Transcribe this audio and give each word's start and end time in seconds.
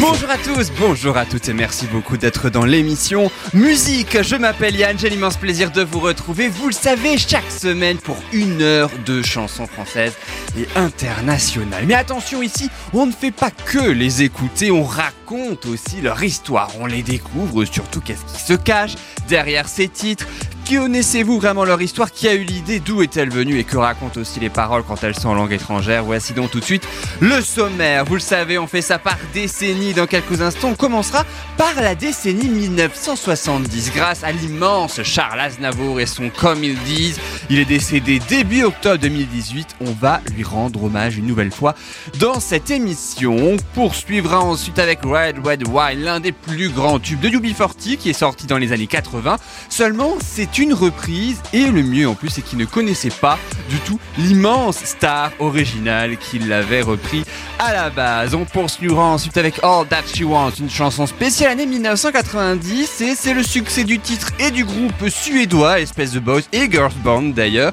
Bonjour 0.00 0.28
à 0.28 0.38
tous, 0.38 0.70
bonjour 0.78 1.16
à 1.16 1.24
toutes 1.24 1.48
et 1.48 1.52
merci 1.52 1.86
beaucoup 1.86 2.16
d'être 2.16 2.50
dans 2.50 2.64
l'émission 2.64 3.30
Musique. 3.52 4.22
Je 4.22 4.36
m'appelle 4.36 4.76
Yann, 4.76 4.98
j'ai 4.98 5.08
l'immense 5.08 5.36
plaisir 5.36 5.70
de 5.70 5.82
vous 5.82 6.00
retrouver, 6.00 6.48
vous 6.48 6.66
le 6.66 6.74
savez, 6.74 7.16
chaque 7.16 7.50
semaine 7.50 7.98
pour 7.98 8.16
une 8.32 8.60
heure 8.60 8.90
de 9.06 9.22
chansons 9.22 9.66
françaises 9.66 10.14
et 10.58 10.66
internationales. 10.76 11.84
Mais 11.86 11.94
attention 11.94 12.42
ici, 12.42 12.70
on 12.92 13.06
ne 13.06 13.12
fait 13.12 13.30
pas 13.30 13.50
que 13.50 13.78
les 13.78 14.22
écouter, 14.22 14.70
on 14.70 14.84
raconte 14.84 15.66
aussi 15.66 16.00
leur 16.00 16.22
histoire, 16.22 16.70
on 16.80 16.86
les 16.86 17.02
découvre, 17.02 17.64
surtout 17.64 18.00
qu'est-ce 18.00 18.24
qui 18.32 18.42
se 18.42 18.54
cache 18.54 18.94
derrière 19.28 19.68
ces 19.68 19.88
titres. 19.88 20.26
Connaissez-vous 20.68 21.40
vraiment 21.40 21.64
leur 21.64 21.82
histoire 21.82 22.10
Qui 22.10 22.26
a 22.26 22.34
eu 22.34 22.42
l'idée 22.42 22.80
D'où 22.80 23.02
est-elle 23.02 23.28
venue 23.28 23.58
Et 23.58 23.64
que 23.64 23.76
racontent 23.76 24.18
aussi 24.18 24.40
les 24.40 24.48
paroles 24.48 24.82
quand 24.82 25.04
elles 25.04 25.14
sont 25.14 25.28
en 25.28 25.34
langue 25.34 25.52
étrangère 25.52 26.04
Voici 26.04 26.32
donc 26.32 26.50
tout 26.50 26.60
de 26.60 26.64
suite 26.64 26.88
le 27.20 27.40
sommaire. 27.42 28.04
Vous 28.04 28.14
le 28.14 28.20
savez, 28.20 28.58
on 28.58 28.66
fait 28.66 28.82
ça 28.82 28.98
par 28.98 29.16
décennie. 29.32 29.92
Dans 29.92 30.06
quelques 30.06 30.40
instants, 30.40 30.70
on 30.70 30.74
commencera 30.74 31.24
par 31.56 31.74
la 31.76 31.94
décennie 31.94 32.48
1970. 32.48 33.92
Grâce 33.94 34.24
à 34.24 34.32
l'immense 34.32 35.02
Charles 35.02 35.40
Aznavour 35.40 36.00
et 36.00 36.06
son 36.06 36.30
Comme 36.30 36.64
ils 36.64 36.78
disent, 36.84 37.20
il 37.50 37.58
est 37.58 37.64
décédé 37.64 38.18
début 38.28 38.64
octobre 38.64 38.98
2018. 38.98 39.76
On 39.80 39.92
va 39.92 40.20
lui 40.34 40.44
rendre 40.44 40.84
hommage 40.84 41.18
une 41.18 41.26
nouvelle 41.26 41.52
fois 41.52 41.74
dans 42.18 42.40
cette 42.40 42.70
émission. 42.70 43.36
On 43.36 43.56
poursuivra 43.74 44.40
ensuite 44.40 44.78
avec 44.78 45.02
Red 45.02 45.44
Red 45.44 45.68
Wine, 45.68 46.00
l'un 46.00 46.20
des 46.20 46.32
plus 46.32 46.70
grands 46.70 46.98
tubes 46.98 47.20
de 47.20 47.28
UB40 47.28 47.96
qui 47.96 48.10
est 48.10 48.14
sorti 48.14 48.46
dans 48.46 48.58
les 48.58 48.72
années 48.72 48.86
80. 48.86 49.36
Seulement, 49.68 50.14
c'est 50.24 50.53
une 50.58 50.74
reprise 50.74 51.40
et 51.52 51.66
le 51.66 51.82
mieux 51.82 52.08
en 52.08 52.14
plus 52.14 52.30
c'est 52.30 52.42
qu'il 52.42 52.58
ne 52.58 52.64
connaissait 52.64 53.10
pas 53.10 53.38
du 53.68 53.78
tout 53.78 53.98
l'immense 54.18 54.78
star 54.84 55.32
originale 55.38 56.16
qui 56.16 56.38
l'avait 56.38 56.82
repris 56.82 57.24
à 57.58 57.72
la 57.72 57.90
base. 57.90 58.34
On 58.34 58.44
poursuivra 58.44 59.04
ensuite 59.04 59.36
avec 59.36 59.62
All 59.62 59.86
That 59.86 60.02
She 60.14 60.22
Wants, 60.22 60.52
une 60.60 60.70
chanson 60.70 61.06
spéciale 61.06 61.52
année 61.52 61.66
1990 61.66 63.00
et 63.00 63.14
c'est 63.14 63.34
le 63.34 63.42
succès 63.42 63.84
du 63.84 63.98
titre 63.98 64.32
et 64.38 64.50
du 64.50 64.64
groupe 64.64 65.08
suédois 65.08 65.80
Espèce 65.80 66.12
de 66.12 66.20
Boys 66.20 66.42
et 66.52 66.70
Girls 66.70 66.92
Band 67.02 67.22
d'ailleurs 67.22 67.72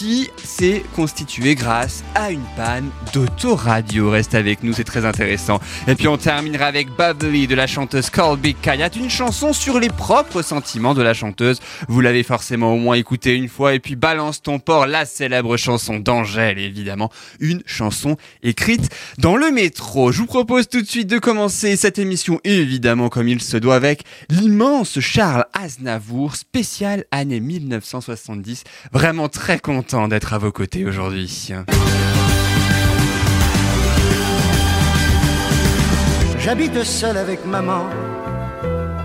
qui 0.00 0.30
s'est 0.42 0.82
constitué 0.96 1.54
grâce 1.54 2.04
à 2.14 2.30
une 2.30 2.46
panne 2.56 2.88
d'autoradio. 3.12 4.08
Reste 4.08 4.34
avec 4.34 4.62
nous, 4.62 4.72
c'est 4.72 4.82
très 4.82 5.04
intéressant. 5.04 5.60
Et 5.86 5.94
puis 5.94 6.08
on 6.08 6.16
terminera 6.16 6.64
avec 6.64 6.88
Bubbly 6.96 7.46
de 7.46 7.54
la 7.54 7.66
chanteuse 7.66 8.08
Colby 8.08 8.54
Kayat, 8.54 8.96
une 8.96 9.10
chanson 9.10 9.52
sur 9.52 9.78
les 9.78 9.90
propres 9.90 10.40
sentiments 10.40 10.94
de 10.94 11.02
la 11.02 11.12
chanteuse. 11.12 11.60
Vous 11.86 12.00
l'avez 12.00 12.22
forcément 12.22 12.72
au 12.72 12.78
moins 12.78 12.94
écouté 12.94 13.34
une 13.34 13.50
fois. 13.50 13.74
Et 13.74 13.78
puis 13.78 13.94
Balance 13.94 14.40
ton 14.40 14.58
port, 14.58 14.86
la 14.86 15.04
célèbre 15.04 15.58
chanson 15.58 15.98
d'Angèle, 15.98 16.58
évidemment. 16.58 17.10
Une 17.38 17.62
chanson 17.66 18.16
écrite 18.42 18.88
dans 19.18 19.36
le 19.36 19.50
métro. 19.50 20.12
Je 20.12 20.20
vous 20.20 20.26
propose 20.26 20.66
tout 20.66 20.80
de 20.80 20.86
suite 20.86 21.08
de 21.08 21.18
commencer 21.18 21.76
cette 21.76 21.98
émission, 21.98 22.40
évidemment 22.44 23.10
comme 23.10 23.28
il 23.28 23.42
se 23.42 23.58
doit, 23.58 23.74
avec 23.74 24.04
l'immense 24.30 24.98
Charles 25.00 25.44
Aznavour, 25.52 26.36
spécial 26.36 27.04
année 27.10 27.40
1970. 27.40 28.64
Vraiment 28.92 29.28
très 29.28 29.58
content 29.58 29.89
d'être 29.90 30.34
à 30.34 30.38
vos 30.38 30.52
côtés 30.52 30.84
aujourd'hui. 30.84 31.50
J'habite 36.38 36.84
seul 36.84 37.16
avec 37.16 37.44
maman 37.44 37.86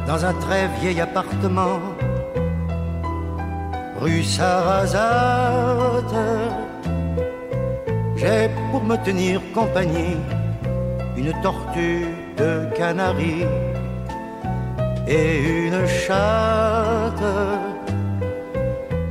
dans 0.05 0.23
un 0.23 0.33
très 0.33 0.67
vieil 0.79 1.01
appartement, 1.01 1.79
rue 3.99 4.23
Sarrazate. 4.23 4.93
J'ai 8.15 8.49
pour 8.71 8.83
me 8.83 8.95
tenir 9.03 9.41
compagnie 9.55 10.17
une 11.17 11.33
tortue 11.41 12.05
de 12.37 12.67
Canaries 12.77 13.47
et 15.07 15.65
une 15.65 15.87
chatte. 15.87 17.64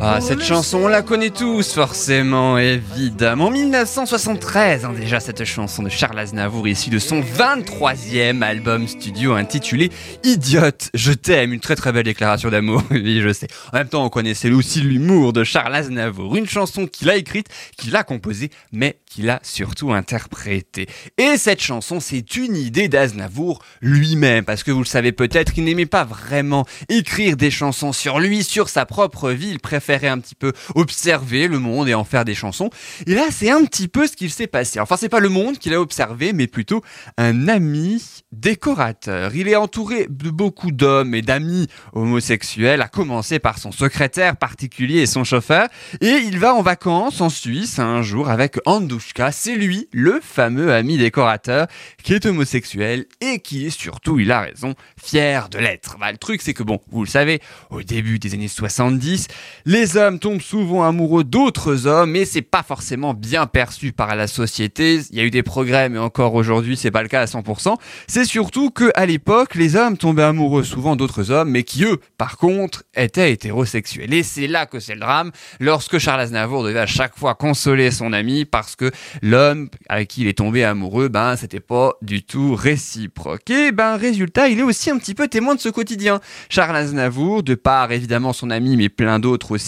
Ah, 0.00 0.20
cette 0.20 0.42
chanson, 0.42 0.78
on 0.78 0.88
la 0.88 1.02
connaît 1.02 1.30
tous, 1.30 1.72
forcément, 1.72 2.58
évidemment. 2.58 3.50
1973, 3.50 4.84
hein, 4.84 4.92
déjà, 4.92 5.20
cette 5.20 5.44
chanson 5.44 5.82
de 5.82 5.88
Charles 5.88 6.18
Aznavour, 6.18 6.66
issue 6.66 6.90
de 6.90 6.98
son 6.98 7.20
23e 7.20 8.42
album 8.42 8.88
studio 8.88 9.34
intitulé 9.34 9.90
Idiote, 10.24 10.90
je 10.94 11.12
t'aime. 11.12 11.52
Une 11.52 11.60
très 11.60 11.76
très 11.76 11.92
belle 11.92 12.04
déclaration 12.04 12.50
d'amour, 12.50 12.82
oui, 12.90 13.20
je 13.22 13.32
sais. 13.32 13.46
En 13.72 13.78
même 13.78 13.88
temps, 13.88 14.04
on 14.04 14.10
connaissait 14.10 14.50
aussi 14.50 14.80
l'humour 14.80 15.32
de 15.32 15.44
Charles 15.44 15.74
Aznavour. 15.74 16.36
Une 16.36 16.48
chanson 16.48 16.86
qu'il 16.86 17.08
a 17.08 17.16
écrite, 17.16 17.46
qu'il 17.78 17.94
a 17.96 18.02
composée, 18.02 18.50
mais 18.72 18.98
qu'il 19.06 19.30
a 19.30 19.38
surtout 19.42 19.92
interprétée. 19.92 20.86
Et 21.18 21.36
cette 21.36 21.62
chanson, 21.62 22.00
c'est 22.00 22.36
une 22.36 22.56
idée 22.56 22.88
d'Aznavour 22.88 23.62
lui-même, 23.80 24.44
parce 24.44 24.64
que 24.64 24.72
vous 24.72 24.80
le 24.80 24.86
savez 24.86 25.12
peut-être, 25.12 25.52
il 25.56 25.64
n'aimait 25.64 25.86
pas 25.86 26.04
vraiment 26.04 26.66
écrire 26.88 27.36
des 27.36 27.52
chansons 27.52 27.92
sur 27.92 28.18
lui, 28.18 28.42
sur 28.42 28.68
sa 28.68 28.86
propre 28.86 29.30
vie. 29.30 29.50
Il 29.50 29.60
préférait 29.94 30.12
un 30.12 30.18
petit 30.18 30.34
peu 30.34 30.52
observer 30.74 31.46
le 31.46 31.58
monde 31.58 31.88
et 31.88 31.94
en 31.94 32.04
faire 32.04 32.24
des 32.24 32.34
chansons. 32.34 32.70
Et 33.06 33.14
là, 33.14 33.24
c'est 33.30 33.50
un 33.50 33.64
petit 33.64 33.88
peu 33.88 34.06
ce 34.06 34.16
qu'il 34.16 34.30
s'est 34.30 34.46
passé. 34.46 34.80
Enfin, 34.80 34.96
c'est 34.96 35.08
pas 35.08 35.20
le 35.20 35.28
monde 35.28 35.58
qu'il 35.58 35.72
a 35.72 35.80
observé, 35.80 36.32
mais 36.32 36.46
plutôt 36.46 36.82
un 37.16 37.48
ami 37.48 38.02
décorateur. 38.32 39.34
Il 39.34 39.48
est 39.48 39.56
entouré 39.56 40.06
de 40.10 40.30
beaucoup 40.30 40.72
d'hommes 40.72 41.14
et 41.14 41.22
d'amis 41.22 41.68
homosexuels, 41.92 42.82
à 42.82 42.88
commencer 42.88 43.38
par 43.38 43.58
son 43.58 43.70
secrétaire 43.70 44.36
particulier 44.36 45.00
et 45.00 45.06
son 45.06 45.22
chauffeur. 45.22 45.68
Et 46.00 46.22
il 46.26 46.38
va 46.38 46.54
en 46.54 46.62
vacances 46.62 47.20
en 47.20 47.28
Suisse 47.28 47.78
un 47.78 48.02
jour 48.02 48.28
avec 48.28 48.58
Andouchka. 48.66 49.30
C'est 49.30 49.54
lui, 49.54 49.88
le 49.92 50.20
fameux 50.20 50.72
ami 50.72 50.98
décorateur, 50.98 51.66
qui 52.02 52.14
est 52.14 52.26
homosexuel 52.26 53.06
et 53.20 53.38
qui 53.38 53.66
est 53.66 53.70
surtout, 53.70 54.18
il 54.18 54.32
a 54.32 54.40
raison, 54.40 54.74
fier 55.00 55.48
de 55.48 55.58
l'être. 55.58 55.96
Bah, 56.00 56.10
le 56.10 56.18
truc, 56.18 56.42
c'est 56.42 56.54
que 56.54 56.62
bon, 56.64 56.80
vous 56.90 57.04
le 57.04 57.08
savez, 57.08 57.40
au 57.70 57.82
début 57.82 58.18
des 58.18 58.34
années 58.34 58.48
70, 58.48 59.28
les 59.66 59.73
hommes 59.96 60.18
tombent 60.18 60.40
souvent 60.40 60.84
amoureux 60.84 61.24
d'autres 61.24 61.86
hommes, 61.86 62.12
mais 62.12 62.24
c'est 62.24 62.42
pas 62.42 62.62
forcément 62.62 63.12
bien 63.12 63.46
perçu 63.46 63.92
par 63.92 64.14
la 64.14 64.26
société. 64.26 65.00
Il 65.10 65.16
y 65.16 65.20
a 65.20 65.24
eu 65.24 65.30
des 65.30 65.42
progrès, 65.42 65.88
mais 65.88 65.98
encore 65.98 66.34
aujourd'hui, 66.34 66.76
c'est 66.76 66.90
pas 66.90 67.02
le 67.02 67.08
cas 67.08 67.22
à 67.22 67.24
100%. 67.24 67.76
C'est 68.06 68.24
surtout 68.24 68.70
que 68.70 68.90
à 68.94 69.04
l'époque, 69.06 69.54
les 69.54 69.76
hommes 69.76 69.96
tombaient 69.96 70.22
amoureux 70.22 70.62
souvent 70.62 70.96
d'autres 70.96 71.30
hommes, 71.30 71.50
mais 71.50 71.64
qui 71.64 71.84
eux, 71.84 71.98
par 72.18 72.36
contre, 72.36 72.84
étaient 72.94 73.32
hétérosexuels. 73.32 74.14
Et 74.14 74.22
c'est 74.22 74.46
là 74.46 74.66
que 74.66 74.78
c'est 74.78 74.94
le 74.94 75.00
drame, 75.00 75.32
lorsque 75.58 75.98
Charles 75.98 76.20
Aznavour 76.20 76.62
devait 76.62 76.80
à 76.80 76.86
chaque 76.86 77.18
fois 77.18 77.34
consoler 77.34 77.90
son 77.90 78.12
ami 78.12 78.44
parce 78.44 78.76
que 78.76 78.90
l'homme 79.22 79.68
avec 79.88 80.08
qui 80.08 80.22
il 80.22 80.28
est 80.28 80.38
tombé 80.38 80.62
amoureux, 80.62 81.08
ben, 81.08 81.36
c'était 81.36 81.60
pas 81.60 81.94
du 82.00 82.22
tout 82.22 82.54
réciproque. 82.54 83.50
Et 83.50 83.72
ben, 83.72 83.96
résultat, 83.96 84.48
il 84.48 84.60
est 84.60 84.62
aussi 84.62 84.90
un 84.90 84.98
petit 84.98 85.14
peu 85.14 85.28
témoin 85.28 85.54
de 85.54 85.60
ce 85.60 85.68
quotidien. 85.68 86.20
Charles 86.48 86.76
Aznavour, 86.76 87.42
de 87.42 87.54
par 87.54 87.90
évidemment 87.92 88.32
son 88.32 88.50
ami, 88.50 88.76
mais 88.76 88.88
plein 88.88 89.18
d'autres 89.18 89.52
aussi, 89.52 89.63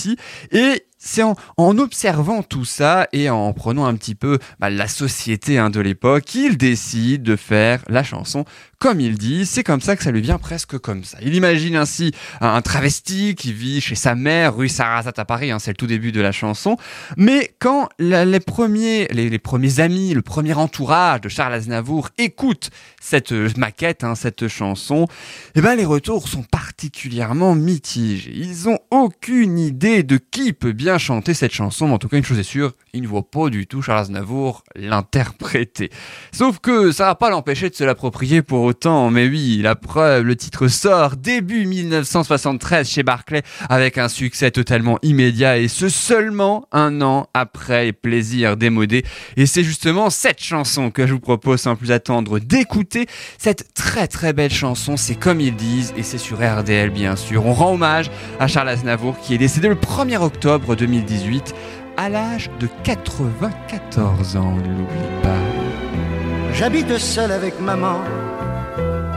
et 0.53 0.87
c'est 1.07 1.23
en, 1.23 1.37
observant 1.79 2.43
tout 2.43 2.65
ça 2.65 3.09
et 3.13 3.31
en 3.31 3.53
prenant 3.53 3.87
un 3.87 3.95
petit 3.95 4.15
peu 4.15 4.39
bah, 4.59 4.71
la 4.71 4.89
société 4.89 5.59
hein, 5.59 5.71
de 5.71 5.81
l'époque 5.81 6.25
qu'il 6.25 6.59
décide 6.59 7.23
de 7.23 7.37
faire 7.37 7.83
la 7.89 8.03
chanson 8.03 8.45
comme 8.79 9.01
il 9.01 9.17
dit, 9.17 9.47
c'est 9.47 9.65
comme 9.65 9.81
ça 9.81 9.97
que 9.97 10.03
ça 10.03 10.11
lui 10.11 10.21
vient 10.21 10.39
presque 10.39 10.77
comme 10.79 11.03
ça. 11.03 11.17
Il 11.23 11.35
imagine 11.35 11.77
ainsi 11.77 12.13
un 12.41 12.61
travesti 12.61 13.35
qui 13.35 13.53
vit 13.53 13.81
chez 13.81 13.95
sa 13.95 14.15
mère, 14.15 14.55
rue 14.55 14.69
Sarrazate 14.69 15.19
à 15.19 15.25
Paris, 15.25 15.51
hein, 15.51 15.59
c'est 15.59 15.71
le 15.71 15.77
tout 15.77 15.87
début 15.87 16.13
de 16.13 16.21
la 16.21 16.33
chanson. 16.33 16.77
Mais 17.17 17.55
quand 17.59 17.89
les, 17.99 18.41
premiers, 18.41 19.09
les, 19.09 19.39
premiers 19.39 19.81
amis, 19.81 20.13
le 20.13 20.21
premier 20.21 20.53
entourage 20.55 21.23
de 21.23 21.29
Charles 21.31 21.55
Aznavour 21.55 22.11
écoutent 22.19 22.71
cette 23.01 23.33
maquette, 23.57 24.05
hein, 24.05 24.15
cette 24.15 24.47
chanson, 24.49 25.07
eh 25.55 25.63
ben 25.63 25.75
les 25.75 25.87
retours 25.87 26.29
sont 26.29 26.43
particulièrement 26.43 27.55
mitigés. 27.55 28.33
Ils 28.35 28.69
ont 28.69 28.79
aucune 28.91 29.59
idée 29.59 30.03
de 30.03 30.19
qui 30.19 30.53
peut 30.53 30.73
bien 30.73 30.96
chanter 30.99 31.35
cette 31.35 31.53
chanson, 31.53 31.89
mais 31.89 31.95
en 31.95 31.99
tout 31.99 32.09
cas 32.09 32.17
une 32.17 32.25
chose 32.25 32.39
est 32.39 32.43
sûre, 32.43 32.73
ils 32.97 33.03
ne 33.03 33.09
voient 33.09 33.31
pas 33.31 33.49
du 33.51 33.67
tout 33.67 33.83
Charles 33.83 34.01
Aznavour 34.01 34.65
l'interpréter. 34.75 35.91
Sauf 36.33 36.59
que 36.59 36.93
ça 36.93 37.07
va 37.07 37.15
pas 37.15 37.31
l'empêcher 37.31 37.71
de 37.71 37.75
se 37.75 37.85
l'approprier 37.85 38.43
pour 38.43 38.63
autant, 38.63 39.11
mais 39.11 39.29
oui, 39.29 39.61
la 39.63 39.75
preuve, 39.75 40.25
le 40.25 40.37
titre 40.37 40.69
sort 40.69 41.17
début 41.17 41.67
1973 41.67 42.89
chez 42.89 43.03
Barclay 43.03 43.43
avec 43.69 43.99
un 43.99 44.09
succès 44.09 44.51
totalement 44.51 44.99
immédiat 45.03 45.59
et 45.59 45.69
ce 45.69 45.89
seulement 45.89 46.67
un 46.73 47.03
an 47.03 47.29
après 47.35 47.87
les 47.87 47.93
plaisirs 47.93 48.57
démodés. 48.57 49.05
Et 49.37 49.47
c'est 49.47 49.65
justement 49.65 50.11
cette 50.11 50.43
chanson 50.43 50.91
que 50.91 51.07
je 51.07 51.13
vous 51.13 51.21
propose 51.21 51.61
sans 51.61 51.77
plus 51.77 51.93
attendre 51.93 52.39
d'écouter. 52.39 53.07
Cette 53.39 53.75
très 53.75 54.09
très 54.09 54.33
belle 54.33 54.53
chanson, 54.53 54.97
c'est 54.97 55.15
comme 55.15 55.41
ils 55.41 55.55
disent 55.55 55.93
et 55.97 56.03
c'est 56.03 56.19
sur 56.19 56.39
RDL 56.39 56.91
bien 56.91 57.17
sûr. 57.17 57.47
On 57.47 57.53
rend 57.53 57.75
hommage 57.75 58.11
à 58.41 58.47
Charles 58.47 58.71
Aznavour 58.71 59.19
qui 59.21 59.35
est 59.35 59.39
décédé 59.39 59.69
le 59.69 59.75
1er 59.75 60.19
octobre 60.19 60.75
2018 60.75 61.55
à 61.97 62.09
l'âge 62.09 62.51
de 62.61 62.69
94 62.85 64.37
ans, 64.37 64.55
ne 64.57 64.69
l'oublie 64.69 65.23
pas. 65.23 66.53
J'habite 66.53 66.99
seul 66.99 67.33
avec 67.33 67.61
maman 67.61 68.01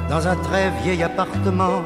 dans 0.09 0.27
un 0.27 0.35
très 0.37 0.71
vieil 0.81 1.03
appartement, 1.03 1.81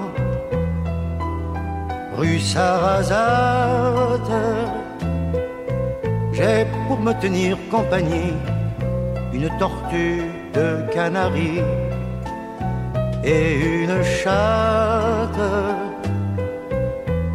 rue 2.18 2.40
Sarrazate. 2.40 4.32
J'ai 6.32 6.66
pour 6.88 7.00
me 7.00 7.14
tenir 7.14 7.58
compagnie 7.70 8.34
une 9.34 9.50
tortue 9.60 10.24
de 10.54 10.86
Canaries 10.94 11.62
et 13.24 13.84
une 13.84 14.04
chatte 14.04 15.40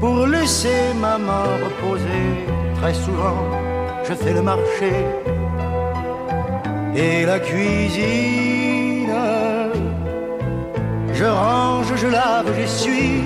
pour 0.00 0.26
laisser 0.26 0.94
maman 1.00 1.44
reposer. 1.64 2.68
Très 2.80 2.94
souvent, 2.94 3.42
je 4.08 4.14
fais 4.14 4.32
le 4.32 4.42
marché 4.42 4.92
et 6.94 7.26
la 7.26 7.40
cuisine. 7.40 9.12
Je 11.12 11.25
range, 11.25 11.92
je 11.96 12.06
lave, 12.06 12.46
j'essuie. 12.56 13.25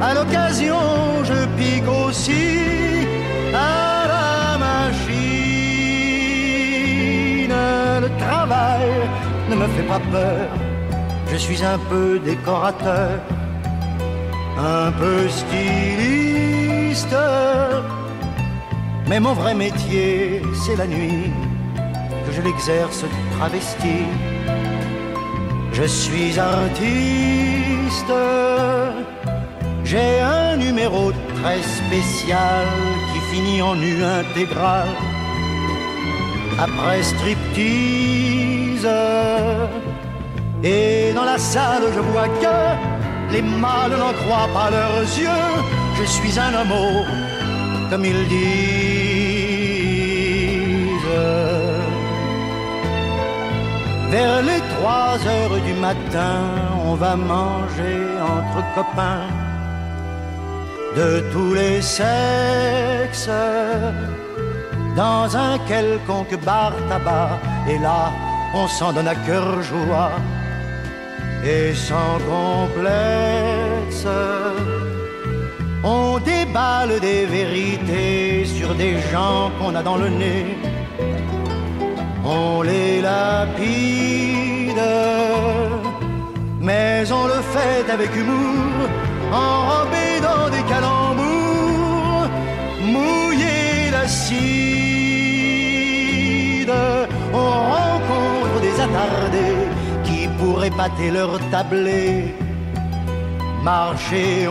À 0.00 0.14
l'occasion, 0.14 0.78
je 1.24 1.46
pique 1.56 1.88
aussi 2.06 2.60
à 3.52 4.06
la 4.14 4.58
machine. 4.58 5.08
Le 8.04 8.10
travail 8.24 8.90
ne 9.50 9.56
me 9.56 9.66
fait 9.74 9.82
pas 9.82 10.00
peur. 10.10 10.48
Je 11.30 11.36
suis 11.36 11.62
un 11.62 11.78
peu 11.90 12.18
décorateur, 12.18 13.20
un 14.56 14.90
peu 14.92 15.28
styliste. 15.28 17.14
Mais 19.08 19.20
mon 19.20 19.32
vrai 19.32 19.54
métier, 19.54 20.42
c'est 20.54 20.76
la 20.76 20.86
nuit 20.86 21.32
que 22.26 22.32
je 22.32 22.42
l'exerce 22.42 23.04
travesti. 23.36 24.04
Je 25.72 25.84
suis 25.84 26.38
artiste, 26.38 28.12
j'ai 29.84 30.20
un 30.20 30.56
numéro 30.56 31.12
très 31.36 31.62
spécial 31.62 32.66
qui 33.10 33.20
finit 33.34 33.62
en 33.62 33.76
nu 33.76 34.02
intégral. 34.02 34.88
Après 36.58 37.02
striptease, 37.02 38.88
et 40.62 41.12
dans 41.14 41.24
la 41.24 41.38
salle 41.38 41.84
je 41.94 42.00
vois 42.00 42.28
que 42.42 43.32
les 43.32 43.42
mâles 43.42 43.96
n'en 43.98 44.12
croient 44.20 44.52
pas 44.52 44.70
leurs 44.70 45.08
yeux. 45.24 45.46
Je 45.98 46.04
suis 46.04 46.38
un 46.38 46.52
homme, 46.60 47.06
comme 47.90 48.04
ils 48.04 48.28
disent. 48.28 48.38
Vers 54.10 54.42
les 54.42 54.60
trois 54.74 55.16
heures 55.26 55.60
du 55.66 55.74
matin, 55.74 56.40
on 56.84 56.94
va 56.94 57.14
manger 57.16 57.98
entre 58.34 58.60
copains 58.74 59.28
de 60.96 61.24
tous 61.32 61.52
les 61.54 61.82
sexes 61.82 63.30
dans 64.96 65.36
un 65.36 65.58
quelconque 65.70 66.36
bar 66.44 66.72
tabac. 66.88 67.30
Et 67.68 67.78
là, 67.78 68.10
on 68.54 68.66
s'en 68.66 68.92
donne 68.92 69.08
à 69.08 69.14
cœur 69.14 69.62
joie 69.62 70.12
et 71.44 71.74
sans 71.74 72.18
complexe. 72.32 74.06
On 75.84 76.18
déballe 76.48 77.00
des 77.00 77.26
vérités 77.26 78.44
sur 78.44 78.74
des 78.74 78.94
gens 79.12 79.50
qu'on 79.58 79.74
a 79.74 79.82
dans 79.82 79.96
le 79.96 80.08
nez. 80.08 80.46
On 82.24 82.62
les 82.62 83.00
lapide, 83.00 84.82
mais 86.60 87.04
on 87.12 87.26
le 87.26 87.40
fait 87.54 87.90
avec 87.90 88.14
humour, 88.14 88.88
enrobé 89.32 90.20
dans 90.28 90.48
des 90.54 90.64
calembours, 90.72 92.28
mouillé 92.82 93.90
d'acide. 93.90 94.38
On 97.32 97.50
rencontre 97.74 98.60
des 98.66 98.76
attardés 98.86 99.60
qui 100.04 100.20
pourraient 100.38 100.76
pâter 100.82 101.10
leur 101.10 101.32
tablé, 101.50 102.34
marcher 103.62 104.48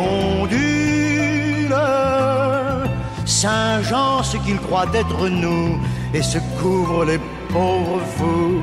ondule. 1.67 2.89
Saint-Jean, 3.25 4.23
ce 4.23 4.37
qu'il 4.37 4.57
croit 4.57 4.85
être 4.93 5.27
nous, 5.27 5.79
et 6.13 6.21
se 6.21 6.37
couvre 6.59 7.05
les 7.05 7.19
pauvres 7.51 8.01
fous 8.15 8.61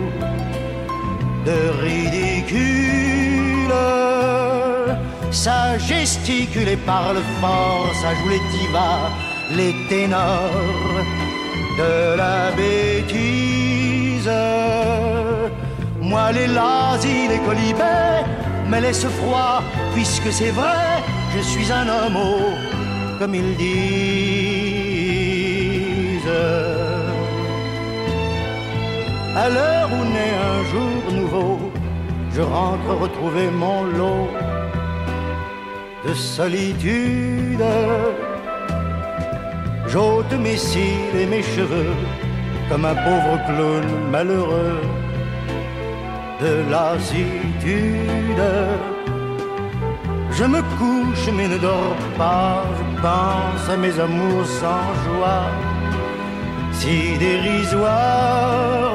de 1.44 1.58
ridicule. 1.82 2.64
Ça 5.30 5.76
gesticule 5.78 6.68
et 6.68 6.76
parle 6.76 7.18
fort, 7.40 7.90
ça 8.00 8.14
joue 8.14 8.28
les 8.30 8.40
divas, 8.56 9.10
les 9.50 9.74
ténors 9.88 11.04
de 11.78 12.16
la 12.16 12.50
bêtise. 12.52 14.30
Moi, 16.00 16.32
les 16.32 16.46
lazis, 16.46 17.28
les 17.28 17.38
colibets, 17.38 18.24
me 18.68 18.80
laisse 18.80 19.06
froid, 19.06 19.62
puisque 19.94 20.32
c'est 20.32 20.50
vrai, 20.50 21.02
je 21.36 21.40
suis 21.42 21.70
un 21.72 21.88
homme, 21.88 22.18
comme 23.18 23.34
ils 23.34 23.56
disent. 23.56 23.74
À 29.36 29.48
l'heure 29.48 29.90
où 29.92 30.04
naît 30.14 30.36
un 30.52 30.60
jour 30.72 31.12
nouveau, 31.20 31.58
je 32.34 32.40
rentre 32.40 32.90
retrouver 33.04 33.50
mon 33.50 33.84
lot 33.84 34.28
de 36.06 36.14
solitude. 36.14 37.64
J'ôte 39.88 40.32
mes 40.32 40.56
cils 40.56 41.16
et 41.20 41.26
mes 41.26 41.42
cheveux 41.42 41.94
comme 42.68 42.84
un 42.84 42.94
pauvre 42.94 43.38
clown 43.46 43.84
malheureux 44.10 44.80
de 46.40 46.70
lassitude. 46.70 48.44
Je 50.30 50.44
me 50.44 50.60
couche 50.78 51.28
mais 51.36 51.48
ne 51.48 51.58
dors 51.58 51.96
pas, 52.18 52.64
pense 53.04 53.66
à 53.74 53.76
mes 53.76 53.96
amours 54.06 54.46
sans 54.60 54.88
joie, 55.04 55.48
si 56.78 56.96
dérisoires 57.18 58.94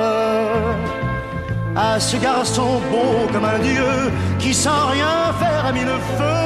à 1.75 1.99
ce 1.99 2.17
garçon 2.17 2.69
beau 2.91 3.13
comme 3.31 3.47
un 3.57 3.61
dieu 3.71 3.93
qui 4.41 4.51
sans 4.65 4.83
rien 4.95 5.17
faire 5.41 5.63
a 5.69 5.71
mis 5.77 5.85
le 5.93 5.97
feu 6.17 6.41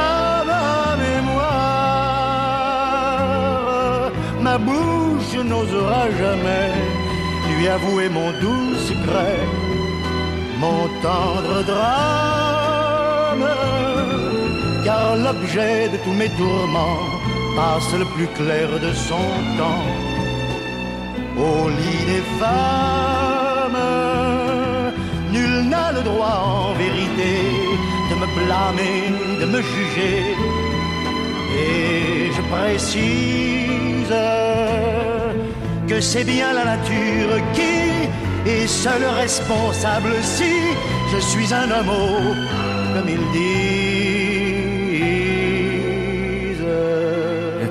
à 0.00 0.42
ma 0.50 0.68
mémoire. 1.04 1.46
Ma 4.46 4.56
bouche 4.68 5.36
n'osera 5.50 6.04
jamais 6.22 6.70
lui 7.50 7.64
avouer 7.76 8.08
mon 8.18 8.30
doux 8.42 8.74
secret, 8.88 9.40
mon 10.64 10.80
tendre 11.06 11.56
drame, 11.72 12.65
car 14.86 15.16
l'objet 15.16 15.88
de 15.92 15.98
tous 16.04 16.16
mes 16.22 16.30
tourments 16.40 17.02
passe 17.56 17.92
le 18.02 18.06
plus 18.14 18.30
clair 18.38 18.68
de 18.86 18.92
son 19.08 19.28
temps 19.60 19.88
au 21.46 21.68
lit 21.78 22.04
des 22.12 22.24
femmes. 22.40 23.84
Nul 25.34 25.54
n'a 25.72 25.88
le 25.98 26.02
droit 26.10 26.38
en 26.56 26.68
vérité 26.84 27.34
de 28.10 28.14
me 28.22 28.28
blâmer, 28.36 29.00
de 29.40 29.46
me 29.54 29.60
juger. 29.72 30.20
Et 31.64 32.30
je 32.36 32.42
précise 32.54 34.16
que 35.88 36.00
c'est 36.00 36.26
bien 36.34 36.50
la 36.58 36.64
nature 36.74 37.34
qui 37.56 37.76
est 38.54 38.68
seule 38.84 39.08
responsable 39.22 40.12
si 40.22 40.52
je 41.12 41.18
suis 41.30 41.48
un 41.62 41.68
homme, 41.76 41.96
comme 42.94 43.08
ils 43.16 43.28
disent. 43.36 44.25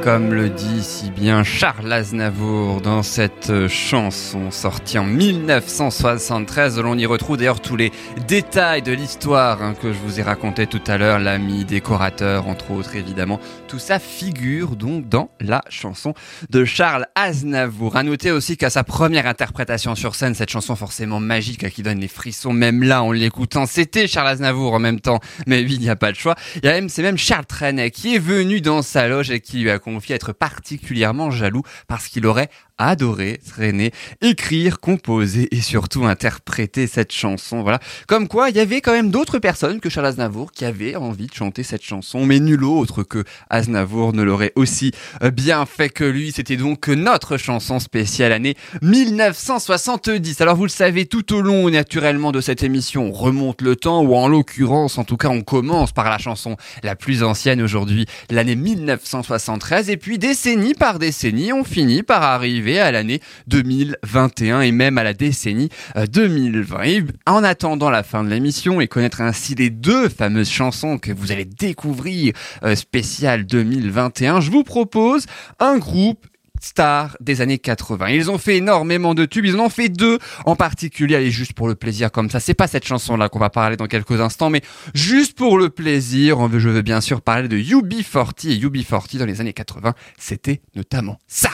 Comme 0.06 0.36
le 0.36 0.50
dit 0.50 0.84
si 0.84 1.10
bien 1.16 1.44
Charles 1.44 1.92
Aznavour 1.92 2.82
dans 2.82 3.02
cette 3.02 3.68
chanson 3.70 4.52
sortie 4.52 4.98
en 5.00 5.06
1973, 5.06 6.80
l'on 6.80 6.98
y 6.98 7.06
retrouve 7.06 7.38
d'ailleurs 7.38 7.62
tous 7.62 7.78
les 7.78 7.92
détails 8.28 8.82
de 8.82 8.92
l'histoire 8.92 9.62
hein, 9.62 9.76
que 9.82 9.94
je 9.94 9.98
vous 9.98 10.20
ai 10.20 10.24
raconté 10.24 10.68
tout 10.68 10.82
à 10.88 10.98
l'heure, 10.98 11.20
l'ami 11.20 11.64
décorateur 11.64 12.48
entre 12.48 12.72
autres 12.72 12.96
évidemment. 12.98 13.40
Tout 13.70 13.80
ça 13.80 13.98
figure 13.98 14.76
donc 14.76 15.08
dans 15.08 15.30
la 15.40 15.62
chanson 15.70 16.14
de 16.50 16.66
Charles 16.66 17.08
Aznavour. 17.16 17.96
À 17.96 18.04
noter 18.04 18.32
aussi 18.32 18.58
qu'à 18.58 18.70
sa 18.70 18.84
première 18.84 19.26
interprétation 19.26 19.96
sur 19.96 20.16
scène, 20.16 20.36
cette 20.36 20.52
chanson 20.52 20.76
forcément 20.76 21.22
magique 21.22 21.70
qui 21.70 21.82
donne 21.82 22.00
les 22.00 22.10
frissons, 22.10 22.52
même 22.52 22.84
là 22.84 23.04
en 23.04 23.14
l'écoutant, 23.14 23.66
c'était 23.66 24.08
Charles 24.08 24.28
Aznavour 24.28 24.74
en 24.74 24.80
même 24.80 25.00
temps, 25.00 25.22
mais 25.48 25.64
oui, 25.64 25.76
il 25.76 25.82
n'y 25.82 25.90
a 25.90 25.96
pas 25.96 26.12
de 26.12 26.18
choix. 26.18 26.36
Il 26.58 26.66
y 26.66 26.68
a 26.68 26.74
même, 26.74 26.90
c'est 26.90 27.04
même 27.04 27.18
Charles 27.18 27.46
Trenet 27.46 27.92
qui 27.92 28.16
est 28.16 28.20
venu 28.20 28.60
dans 28.60 28.82
sa 28.82 29.08
loge 29.08 29.32
et 29.32 29.40
qui 29.40 29.60
lui 29.60 29.70
a 29.70 29.80
confié 29.80 30.16
être 30.16 30.34
particulièrement 30.34 31.06
jaloux 31.32 31.64
parce 31.88 32.08
qu'il 32.08 32.26
aurait 32.26 32.50
adoré 32.78 33.40
traîner, 33.48 33.92
écrire, 34.22 34.80
composer 34.80 35.48
et 35.56 35.62
surtout 35.62 36.06
interpréter 36.06 36.88
cette 36.88 37.12
chanson. 37.12 37.62
Voilà. 37.62 37.80
Comme 38.08 38.28
quoi, 38.28 38.50
il 38.50 38.56
y 38.56 38.60
avait 38.60 38.82
quand 38.82 38.92
même 38.92 39.12
d'autres 39.12 39.40
personnes 39.40 39.80
que 39.80 39.90
Charles 39.90 40.08
Aznavour 40.08 40.52
qui 40.52 40.66
avaient 40.66 40.96
envie 40.96 41.28
de 41.28 41.34
chanter 41.34 41.64
cette 41.64 41.84
chanson, 41.84 42.26
mais 42.26 42.40
nul 42.40 42.64
autre 42.64 43.04
que 43.04 43.24
Aznavour 43.50 44.14
ne 44.14 44.24
l'aurait 44.24 44.52
aussi 44.56 44.92
euh, 45.24 45.32
bien 45.32 45.66
fait 45.66 45.90
que 45.90 46.04
lui. 46.04 46.32
C'était 46.32 46.58
donc 46.58 46.88
notre 46.90 47.38
chanson 47.38 47.80
spéciale 47.80 48.34
année 48.34 48.56
1970. 48.82 50.42
Alors 50.42 50.56
vous 50.56 50.64
le 50.64 50.70
savez, 50.70 51.06
tout 51.06 51.34
au 51.34 51.42
long 51.42 51.70
naturellement 51.70 52.32
de 52.32 52.42
cette 52.42 52.64
émission, 52.64 53.08
on 53.08 53.12
remonte 53.12 53.62
le 53.62 53.76
temps, 53.76 54.02
ou 54.02 54.16
en 54.16 54.28
l'occurrence, 54.28 54.98
en 54.98 55.04
tout 55.04 55.18
cas, 55.18 55.30
on 55.30 55.42
commence 55.42 55.92
par 55.92 56.10
la 56.10 56.18
chanson 56.18 56.58
la 56.84 56.96
plus 56.96 57.24
ancienne 57.24 57.62
aujourd'hui, 57.62 58.06
l'année 58.30 58.56
1973, 58.56 59.90
et 59.90 59.98
puis 59.98 60.18
décennie 60.18 60.74
par 60.74 60.95
décennie, 61.00 61.54
on 61.54 61.64
finit 61.64 62.04
par 62.04 62.24
arriver 62.24 62.80
à 62.80 62.92
l'année 62.92 63.22
2021 63.48 64.62
et 64.62 64.72
même 64.72 64.98
à 64.98 65.04
la 65.04 65.14
décennie 65.14 65.70
2020. 65.96 66.76
Euh, 66.86 67.02
en 67.26 67.44
attendant 67.44 67.90
la 67.90 68.04
fin 68.04 68.24
de 68.24 68.30
l'émission 68.30 68.82
et 68.82 68.88
connaître 68.88 69.22
ainsi 69.22 69.56
les 69.56 69.70
deux 69.70 70.10
fameuses 70.10 70.50
chansons 70.50 70.98
que 70.98 71.12
vous 71.12 71.32
allez 71.32 71.46
découvrir 71.46 72.34
euh, 72.64 72.76
spécial 72.76 73.46
2021, 73.46 74.42
je 74.42 74.52
vous 74.52 74.64
propose 74.64 75.26
un 75.60 75.78
groupe 75.78 76.26
star 76.62 77.18
des 77.20 77.42
années 77.42 77.58
80. 77.58 78.10
Ils 78.10 78.32
ont 78.32 78.38
fait 78.38 78.58
énormément 78.58 79.14
de 79.14 79.26
tubes, 79.26 79.46
ils 79.46 79.56
en 79.56 79.66
ont 79.66 79.70
fait 79.70 79.90
deux 79.90 80.20
en 80.46 80.56
particulier, 80.56 81.16
allez 81.16 81.32
juste 81.32 81.54
pour 81.54 81.68
le 81.68 81.76
plaisir 81.76 82.12
comme 82.12 82.30
ça. 82.30 82.40
C'est 82.40 82.54
pas 82.54 82.68
cette 82.68 82.86
chanson 82.86 83.18
là 83.18 83.30
qu'on 83.30 83.40
va 83.40 83.50
parler 83.50 83.78
dans 83.78 83.88
quelques 83.88 84.20
instants, 84.22 84.50
mais 84.50 84.62
juste 84.94 85.38
pour 85.38 85.58
le 85.58 85.70
plaisir, 85.70 86.38
je 86.58 86.70
veux 86.70 86.82
bien 86.82 87.02
sûr 87.02 87.22
parler 87.22 87.48
de 87.48 87.58
UB40 87.58 88.50
et 88.50 88.60
UB40 88.60 89.18
dans 89.18 89.26
les 89.26 89.42
années 89.42 89.54
80, 89.54 89.94
c'était 90.18 90.62
notamment 90.76 91.20
ça. 91.28 91.52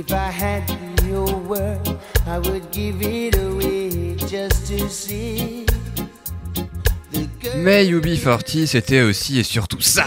If 0.00 0.14
I 0.14 0.30
had 0.30 0.62
your 1.06 1.26
word, 1.40 1.98
I 2.26 2.38
would 2.38 2.70
give 2.70 3.02
it 3.02 3.36
away 3.36 4.16
just 4.16 4.66
to 4.68 4.88
see. 4.88 5.66
Mais 7.58 7.84
UB40, 7.84 8.66
c'était 8.66 9.02
aussi 9.02 9.38
et 9.38 9.42
surtout 9.42 9.82
ça. 9.82 10.06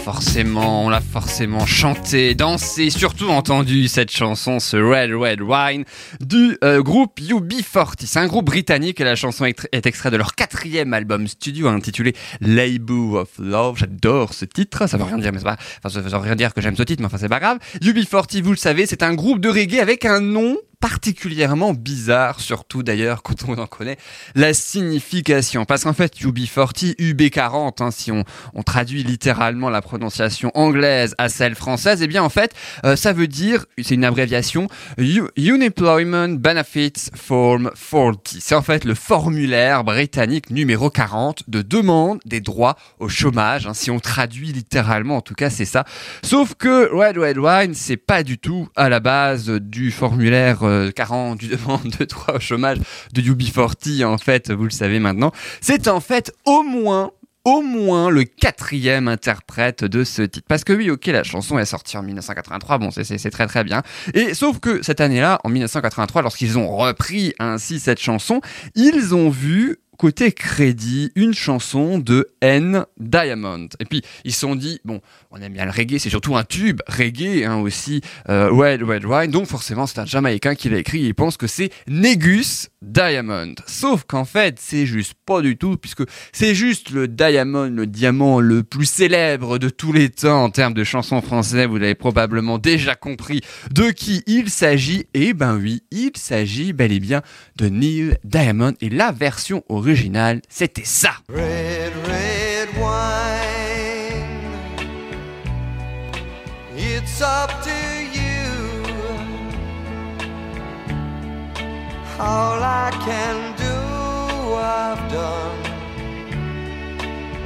Forcément, 0.00 0.86
on 0.86 0.88
l'a 0.88 1.00
forcément 1.00 1.66
chanté, 1.66 2.34
dansé, 2.34 2.88
surtout 2.88 3.28
entendu 3.28 3.86
cette 3.86 4.10
chanson, 4.10 4.58
ce 4.58 4.76
Red 4.76 5.12
Red 5.12 5.42
Wine 5.42 5.84
du 6.20 6.56
euh, 6.64 6.82
groupe 6.82 7.20
UB40. 7.20 8.06
C'est 8.06 8.18
un 8.18 8.26
groupe 8.26 8.46
britannique 8.46 9.00
et 9.00 9.04
la 9.04 9.14
chanson 9.14 9.44
est, 9.44 9.86
extraite 9.86 10.12
de 10.12 10.16
leur 10.16 10.34
quatrième 10.34 10.94
album 10.94 11.28
studio 11.28 11.68
intitulé 11.68 12.14
Label 12.40 13.16
of 13.16 13.28
Love. 13.38 13.76
J'adore 13.78 14.32
ce 14.32 14.46
titre, 14.46 14.88
ça 14.88 14.96
veut 14.96 15.04
rien 15.04 15.18
dire, 15.18 15.32
mais 15.32 15.38
c'est 15.38 15.44
pas, 15.44 15.58
enfin, 15.84 15.90
ça 15.90 16.00
veut 16.00 16.16
rien 16.16 16.36
dire 16.36 16.54
que 16.54 16.62
j'aime 16.62 16.76
ce 16.76 16.82
titre, 16.82 17.02
mais 17.02 17.06
enfin 17.06 17.18
c'est 17.18 17.28
pas 17.28 17.40
grave. 17.40 17.58
UB40, 17.82 18.42
vous 18.42 18.52
le 18.52 18.56
savez, 18.56 18.86
c'est 18.86 19.02
un 19.02 19.14
groupe 19.14 19.40
de 19.40 19.50
reggae 19.50 19.80
avec 19.80 20.06
un 20.06 20.20
nom 20.20 20.56
particulièrement 20.80 21.74
bizarre, 21.74 22.40
surtout 22.40 22.82
d'ailleurs 22.82 23.22
quand 23.22 23.44
on 23.46 23.58
en 23.58 23.66
connaît 23.66 23.98
la 24.34 24.54
signification. 24.54 25.64
Parce 25.64 25.84
qu'en 25.84 25.92
fait, 25.92 26.14
UB40, 26.20 26.96
UB40, 26.96 27.82
hein, 27.82 27.90
si 27.90 28.10
on, 28.10 28.24
on, 28.54 28.62
traduit 28.62 29.02
littéralement 29.02 29.68
la 29.68 29.82
prononciation 29.82 30.50
anglaise 30.54 31.14
à 31.18 31.28
celle 31.28 31.54
française, 31.54 32.00
eh 32.02 32.06
bien 32.06 32.22
en 32.22 32.28
fait, 32.28 32.54
euh, 32.84 32.96
ça 32.96 33.12
veut 33.12 33.26
dire, 33.26 33.66
c'est 33.82 33.94
une 33.94 34.04
abréviation, 34.04 34.68
Unemployment 35.36 36.28
Benefits 36.28 37.10
Form 37.14 37.70
40. 37.90 38.36
C'est 38.40 38.54
en 38.54 38.62
fait 38.62 38.84
le 38.84 38.94
formulaire 38.94 39.84
britannique 39.84 40.50
numéro 40.50 40.88
40 40.88 41.48
de 41.48 41.62
demande 41.62 42.20
des 42.24 42.40
droits 42.40 42.76
au 42.98 43.08
chômage. 43.08 43.66
Hein, 43.66 43.74
si 43.74 43.90
on 43.90 44.00
traduit 44.00 44.52
littéralement, 44.52 45.16
en 45.16 45.20
tout 45.20 45.34
cas, 45.34 45.50
c'est 45.50 45.64
ça. 45.64 45.84
Sauf 46.22 46.54
que 46.54 46.88
Red 46.92 47.18
Red 47.18 47.38
Wine, 47.38 47.74
c'est 47.74 47.96
pas 47.96 48.22
du 48.22 48.38
tout 48.38 48.68
à 48.76 48.88
la 48.88 49.00
base 49.00 49.48
du 49.50 49.90
formulaire 49.90 50.64
40 50.94 51.38
du 51.38 51.48
demande 51.48 51.94
de 51.98 52.04
droit 52.04 52.34
au 52.34 52.40
chômage 52.40 52.78
de 53.12 53.22
UB40, 53.22 54.04
en 54.04 54.18
fait, 54.18 54.50
vous 54.50 54.64
le 54.64 54.70
savez 54.70 54.98
maintenant. 54.98 55.32
C'est 55.60 55.88
en 55.88 56.00
fait 56.00 56.32
au 56.44 56.62
moins 56.62 57.12
au 57.44 57.62
moins 57.62 58.10
le 58.10 58.24
quatrième 58.24 59.08
interprète 59.08 59.84
de 59.84 60.04
ce 60.04 60.22
titre. 60.22 60.46
Parce 60.48 60.64
que 60.64 60.72
oui, 60.72 60.90
ok, 60.90 61.06
la 61.06 61.24
chanson 61.24 61.58
est 61.58 61.64
sortie 61.64 61.96
en 61.96 62.02
1983, 62.02 62.78
bon, 62.78 62.90
c'est 62.90 63.30
très 63.30 63.46
très 63.46 63.64
bien. 63.64 63.82
Et 64.14 64.34
sauf 64.34 64.58
que 64.58 64.82
cette 64.82 65.00
année-là, 65.00 65.40
en 65.44 65.48
1983, 65.48 66.22
lorsqu'ils 66.22 66.58
ont 66.58 66.68
repris 66.76 67.34
ainsi 67.38 67.80
cette 67.80 68.00
chanson, 68.00 68.40
ils 68.74 69.14
ont 69.14 69.30
vu 69.30 69.78
côté 70.00 70.32
crédit 70.32 71.12
une 71.14 71.34
chanson 71.34 71.98
de 71.98 72.30
N 72.40 72.86
Diamond. 72.98 73.68
Et 73.80 73.84
puis 73.84 74.00
ils 74.24 74.32
se 74.32 74.40
sont 74.40 74.56
dit 74.56 74.80
bon, 74.82 75.02
on 75.30 75.42
aime 75.42 75.52
bien 75.52 75.66
le 75.66 75.70
reggae, 75.70 75.98
c'est 75.98 76.08
surtout 76.08 76.38
un 76.38 76.42
tube 76.42 76.80
reggae 76.88 77.44
hein, 77.44 77.58
aussi, 77.58 78.00
euh, 78.30 78.48
Red 78.50 78.82
Red 78.82 79.04
Wine. 79.04 79.30
Donc 79.30 79.44
forcément 79.44 79.86
c'est 79.86 79.98
un 79.98 80.06
Jamaïcain 80.06 80.54
qui 80.54 80.70
l'a 80.70 80.78
écrit. 80.78 81.04
Et 81.04 81.08
il 81.08 81.14
pense 81.14 81.36
que 81.36 81.46
c'est 81.46 81.70
Negus 81.86 82.70
Diamond. 82.80 83.56
Sauf 83.66 84.04
qu'en 84.04 84.24
fait 84.24 84.56
c'est 84.58 84.86
juste 84.86 85.12
pas 85.26 85.42
du 85.42 85.58
tout 85.58 85.76
puisque 85.76 86.04
c'est 86.32 86.54
juste 86.54 86.92
le 86.92 87.06
Diamond, 87.06 87.68
le 87.68 87.86
diamant 87.86 88.40
le 88.40 88.62
plus 88.62 88.86
célèbre 88.86 89.58
de 89.58 89.68
tous 89.68 89.92
les 89.92 90.08
temps 90.08 90.44
en 90.44 90.48
termes 90.48 90.72
de 90.72 90.82
chansons 90.82 91.20
françaises. 91.20 91.66
Vous 91.66 91.76
l'avez 91.76 91.94
probablement 91.94 92.56
déjà 92.56 92.94
compris 92.94 93.42
de 93.70 93.90
qui 93.90 94.22
il 94.26 94.48
s'agit. 94.48 95.04
Et 95.12 95.34
ben 95.34 95.58
oui, 95.58 95.82
il 95.90 96.12
s'agit 96.14 96.72
bel 96.72 96.90
et 96.90 97.00
bien 97.00 97.20
de 97.56 97.68
Neil 97.68 98.16
Diamond 98.24 98.72
et 98.80 98.88
la 98.88 99.12
version 99.12 99.62
originale 99.68 99.89
original, 99.90 100.40
c'était 100.48 100.84
ça. 100.84 101.10
Red, 101.28 101.92
red 102.06 102.68
wine. 102.78 103.00
It's 106.76 107.20
up 107.20 107.50
to 107.64 107.70
you. 108.14 108.30
All 112.18 112.62
I 112.62 112.90
can 113.04 113.54
do, 113.56 114.54
I've 114.54 115.10
done. 115.10 115.58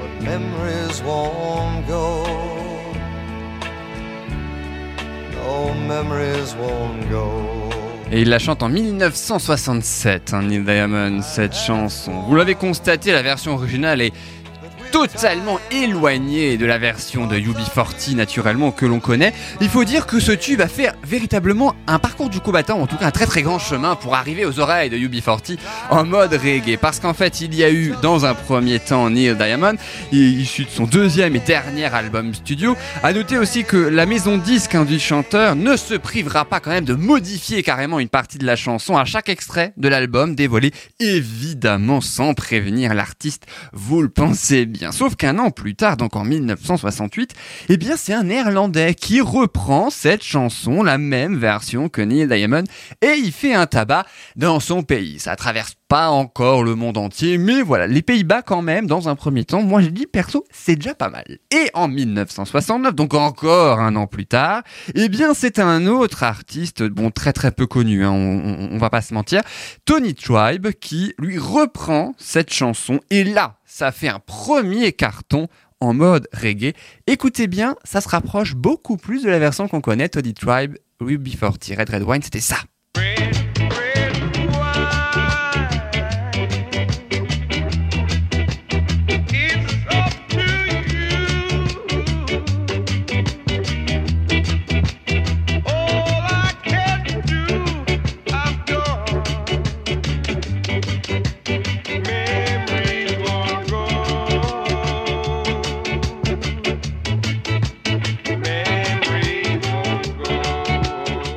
But 0.01 0.23
memories 0.23 1.03
won't 1.03 1.87
go. 1.87 2.25
No 5.33 5.75
memories 5.75 6.55
won't 6.55 7.09
go. 7.11 7.64
Et 8.15 8.21
il 8.21 8.29
la 8.29 8.39
chante 8.39 8.63
en 8.63 8.69
1967, 8.69 10.35
hein, 10.35 10.43
Neil 10.43 10.63
Diamond, 10.63 11.21
cette 11.21 11.57
chanson. 11.57 12.13
Vous 12.29 12.37
l'avez 12.37 12.55
constaté, 12.55 13.11
la 13.11 13.23
version 13.23 13.55
originale 13.55 14.01
est 14.03 14.13
totalement 14.95 15.59
éloigné 15.73 16.57
de 16.57 16.67
la 16.67 16.79
version 16.79 17.27
de 17.27 17.37
UB40 17.37 18.15
naturellement 18.15 18.71
que 18.71 18.87
l'on 18.87 19.01
connaît. 19.01 19.35
Il 19.61 19.69
faut 19.69 19.83
dire 19.83 20.07
que 20.07 20.21
ce 20.21 20.31
tube 20.31 20.61
a 20.61 20.69
fait 20.69 20.93
véritablement 21.03 21.75
un 21.89 21.99
parcours 21.99 22.31
du 22.31 22.39
combattant, 22.39 22.81
en 22.81 22.87
tout 22.87 22.97
cas 22.97 23.07
un 23.07 23.11
très 23.11 23.27
très 23.27 23.43
grand 23.43 23.59
chemin 23.59 23.97
pour 23.97 24.15
arriver 24.15 24.47
aux 24.47 24.61
oreilles 24.61 24.91
de 24.91 24.97
UB40 24.97 25.59
en 25.91 26.05
mode 26.05 26.35
reggae. 26.35 26.79
Parce 26.81 27.01
qu'en 27.01 27.13
fait, 27.13 27.41
il 27.41 27.57
y 27.57 27.65
a 27.65 27.73
eu 27.73 27.95
dans 28.03 28.25
un 28.25 28.35
premier 28.35 28.79
temps 28.79 29.11
Neil 29.11 29.35
Diamond, 29.35 29.75
issu 30.13 30.65
de 30.65 30.71
son 30.71 30.85
deuxième 30.85 31.35
et 31.35 31.41
dernier 31.41 31.87
album 31.87 32.33
studio. 32.33 32.77
À 33.03 33.13
noter 33.13 33.37
aussi 33.37 33.65
que 33.65 33.77
la 33.77 34.07
maison 34.07 34.39
disque 34.39 34.77
hein, 34.77 34.85
du 34.85 35.01
chanteur 35.01 35.57
ne 35.57 35.77
se 35.77 35.95
privera 35.95 36.45
pas 36.45 36.61
quand 36.61 36.71
même 36.71 36.85
de 36.85 36.95
modifier 36.95 37.65
carrément 37.65 37.99
une 37.99 38.09
partie 38.09 38.39
de 38.39 38.47
la 38.47 38.55
chanson 38.55 38.97
à 38.97 39.05
chaque 39.05 39.29
extrait 39.29 39.73
de 39.77 39.89
l'album 39.89 40.37
dévoilé, 40.37 40.71
évidemment 41.01 42.01
sans 42.01 42.33
prévenir 42.35 42.95
l'artiste, 42.95 43.47
vous 43.73 44.01
le 44.01 44.09
pensez 44.09 44.67
bien. 44.67 44.84
Sauf 44.93 45.17
qu'un 45.17 45.39
an 45.39 45.51
plus 45.51 45.75
tard, 45.75 45.97
donc 45.97 46.17
en 46.17 46.25
1968, 46.25 47.35
eh 47.69 47.77
bien 47.77 47.97
c'est 47.97 48.13
un 48.13 48.25
néerlandais 48.25 48.95
qui 48.95 49.21
reprend 49.21 49.91
cette 49.91 50.23
chanson, 50.23 50.83
la 50.83 50.99
même 50.99 51.37
version 51.37 51.89
que 51.89 52.03
Neil 52.03 52.27
Diamond, 52.27 52.65
et 53.03 53.15
il 53.19 53.33
fait 53.33 53.55
un 53.55 53.67
tabac 53.67 54.07
dans 54.37 54.61
son 54.61 54.83
pays. 54.83 55.19
Ça 55.19 55.37
traverse 55.37 55.75
pas 55.89 56.09
encore 56.09 56.63
le 56.65 56.75
monde 56.75 56.97
entier, 56.97 57.39
mais 57.39 57.63
voilà, 57.63 57.87
les 57.87 58.03
Pays-Bas 58.03 58.43
quand 58.43 58.63
même, 58.63 58.87
dans 58.87 59.09
un 59.09 59.15
premier 59.15 59.45
temps, 59.45 59.63
moi 59.63 59.81
je 59.83 59.89
dis 59.89 60.07
perso, 60.07 60.45
c'est 60.51 60.77
déjà 60.77 60.95
pas 60.95 61.11
mal. 61.11 61.39
Et 61.51 61.71
en 61.75 61.89
1969, 61.89 62.95
donc 62.95 63.15
encore 63.15 63.81
un 63.81 63.95
an 63.97 64.07
plus 64.07 64.27
tard, 64.27 64.63
eh 64.95 65.09
bien 65.09 65.35
c'est 65.35 65.59
un 65.59 65.87
autre 65.87 66.23
artiste, 66.23 66.83
bon 66.83 67.11
très 67.11 67.33
très 67.33 67.51
peu 67.51 67.67
connu, 67.67 68.05
hein, 68.05 68.11
on, 68.11 68.71
on 68.73 68.79
va 68.79 68.91
pas 68.91 69.03
se 69.03 69.15
mentir, 69.15 69.43
Tony 69.85 70.15
Tribe, 70.15 70.69
qui 70.81 71.15
lui 71.19 71.39
reprend 71.39 72.15
cette 72.19 72.53
chanson, 72.53 73.01
et 73.11 73.25
là, 73.25 73.59
ça 73.75 73.91
fait 73.91 74.07
un 74.07 74.21
premier 74.21 74.93
carton 74.93 75.49
en 75.81 75.95
mode 75.95 76.29
reggae. 76.33 76.75
Écoutez 77.09 77.49
bien, 77.49 77.75
ça 77.83 78.01
se 78.01 78.09
rapproche 78.09 78.55
beaucoup 78.55 78.97
plus 78.97 79.25
de 79.25 79.29
la 79.29 79.41
version 79.41 79.67
qu'on 79.67 79.81
connaît, 79.81 80.09
Tony 80.09 80.33
Tribe, 80.33 80.77
UB40, 81.01 81.77
Red 81.77 81.91
Red 81.91 82.03
Wine, 82.05 82.23
c'était 82.23 82.39
ça. 82.39 82.59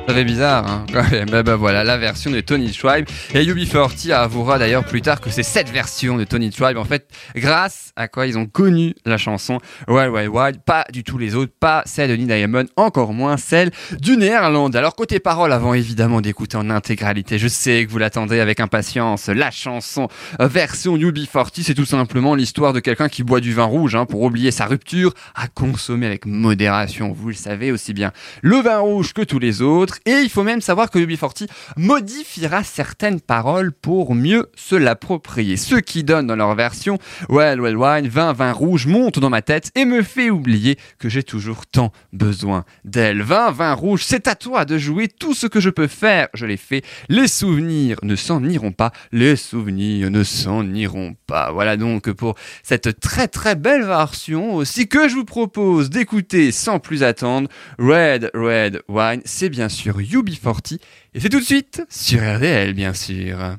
Ça 0.08 0.14
fait 0.14 0.24
bizarre, 0.24 0.66
hein, 0.66 0.86
bah, 1.44 1.56
voilà, 1.56 1.84
la 1.84 1.98
version 1.98 2.30
de 2.30 2.40
Tony 2.40 2.70
Tribe. 2.70 3.04
Et 3.34 3.44
UB40 3.44 4.10
avouera 4.10 4.58
d'ailleurs 4.58 4.86
plus 4.86 5.02
tard 5.02 5.20
que 5.20 5.28
c'est 5.28 5.42
cette 5.42 5.68
version 5.68 6.16
de 6.16 6.24
Tony 6.24 6.48
Tribe, 6.48 6.78
en 6.78 6.86
fait, 6.86 7.10
grâce 7.36 7.92
à 7.94 8.08
quoi 8.08 8.26
ils 8.26 8.38
ont 8.38 8.46
connu 8.46 8.94
la 9.04 9.18
chanson 9.18 9.58
Wild 9.86 10.10
Wild 10.10 10.30
Wild, 10.30 10.60
pas 10.64 10.86
du 10.90 11.04
tout 11.04 11.18
les 11.18 11.34
autres, 11.34 11.52
pas 11.60 11.82
celle 11.84 12.08
de 12.08 12.16
Neil 12.16 12.26
Diamond, 12.26 12.64
encore 12.76 13.12
moins 13.12 13.36
celle 13.36 13.70
du 14.00 14.16
Néerlande. 14.16 14.74
Alors, 14.76 14.96
côté 14.96 15.20
parole, 15.20 15.52
avant 15.52 15.74
évidemment 15.74 16.22
d'écouter 16.22 16.56
en 16.56 16.70
intégralité, 16.70 17.38
je 17.38 17.48
sais 17.48 17.84
que 17.84 17.90
vous 17.90 17.98
l'attendez 17.98 18.40
avec 18.40 18.60
impatience, 18.60 19.26
la 19.26 19.50
chanson 19.50 20.08
euh, 20.40 20.48
version 20.48 20.96
UB40, 20.96 21.62
c'est 21.64 21.74
tout 21.74 21.84
simplement 21.84 22.34
l'histoire 22.34 22.72
de 22.72 22.80
quelqu'un 22.80 23.10
qui 23.10 23.24
boit 23.24 23.40
du 23.40 23.52
vin 23.52 23.64
rouge, 23.64 23.94
hein, 23.94 24.06
pour 24.06 24.22
oublier 24.22 24.52
sa 24.52 24.64
rupture, 24.64 25.12
à 25.34 25.48
consommer 25.48 26.06
avec 26.06 26.24
modération, 26.24 27.12
vous 27.12 27.28
le 27.28 27.34
savez 27.34 27.72
aussi 27.72 27.92
bien. 27.92 28.12
Le 28.40 28.56
vin 28.56 28.78
rouge 28.78 29.12
que 29.12 29.20
tous 29.20 29.38
les 29.38 29.60
autres, 29.60 29.97
et 30.06 30.20
il 30.22 30.30
faut 30.30 30.42
même 30.42 30.60
savoir 30.60 30.90
que 30.90 30.98
UB40 30.98 31.48
modifiera 31.76 32.64
certaines 32.64 33.20
paroles 33.20 33.72
pour 33.72 34.14
mieux 34.14 34.50
se 34.56 34.76
l'approprier. 34.76 35.56
Ce 35.56 35.76
qui 35.76 36.04
donne 36.04 36.26
dans 36.26 36.36
leur 36.36 36.54
version 36.54 36.98
Well, 37.28 37.60
well, 37.60 37.76
wine, 37.76 38.08
vin, 38.08 38.32
vin 38.32 38.52
rouge 38.52 38.86
monte 38.86 39.18
dans 39.18 39.30
ma 39.30 39.42
tête 39.42 39.70
et 39.74 39.84
me 39.84 40.02
fait 40.02 40.30
oublier 40.30 40.76
que 40.98 41.08
j'ai 41.08 41.22
toujours 41.22 41.66
tant 41.66 41.92
besoin 42.12 42.64
d'elle. 42.84 43.22
Vin, 43.22 43.50
vin 43.50 43.74
rouge, 43.74 44.04
c'est 44.04 44.28
à 44.28 44.34
toi 44.34 44.64
de 44.64 44.78
jouer 44.78 45.08
tout 45.08 45.34
ce 45.34 45.46
que 45.46 45.60
je 45.60 45.70
peux 45.70 45.86
faire. 45.86 46.28
Je 46.34 46.46
l'ai 46.46 46.56
fait. 46.56 46.82
Les 47.08 47.28
souvenirs 47.28 47.98
ne 48.02 48.16
s'en 48.16 48.44
iront 48.44 48.72
pas. 48.72 48.92
Les 49.12 49.36
souvenirs 49.36 50.10
ne 50.10 50.22
s'en 50.22 50.66
iront 50.74 51.16
pas. 51.26 51.52
Voilà 51.52 51.76
donc 51.76 52.10
pour 52.12 52.34
cette 52.62 53.00
très 53.00 53.28
très 53.28 53.54
belle 53.54 53.84
version 53.84 54.54
aussi 54.54 54.88
que 54.88 55.08
je 55.08 55.14
vous 55.14 55.24
propose 55.24 55.90
d'écouter 55.90 56.52
sans 56.52 56.78
plus 56.78 57.02
attendre. 57.02 57.48
Red, 57.78 58.30
red 58.34 58.82
wine, 58.88 59.22
c'est 59.24 59.48
bien 59.48 59.68
sûr 59.68 59.87
UB40 59.96 60.78
et 61.14 61.20
c'est 61.20 61.28
tout 61.28 61.40
de 61.40 61.44
suite 61.44 61.82
sur 61.88 62.20
RDL 62.20 62.74
bien 62.74 62.94
sûr. 62.94 63.56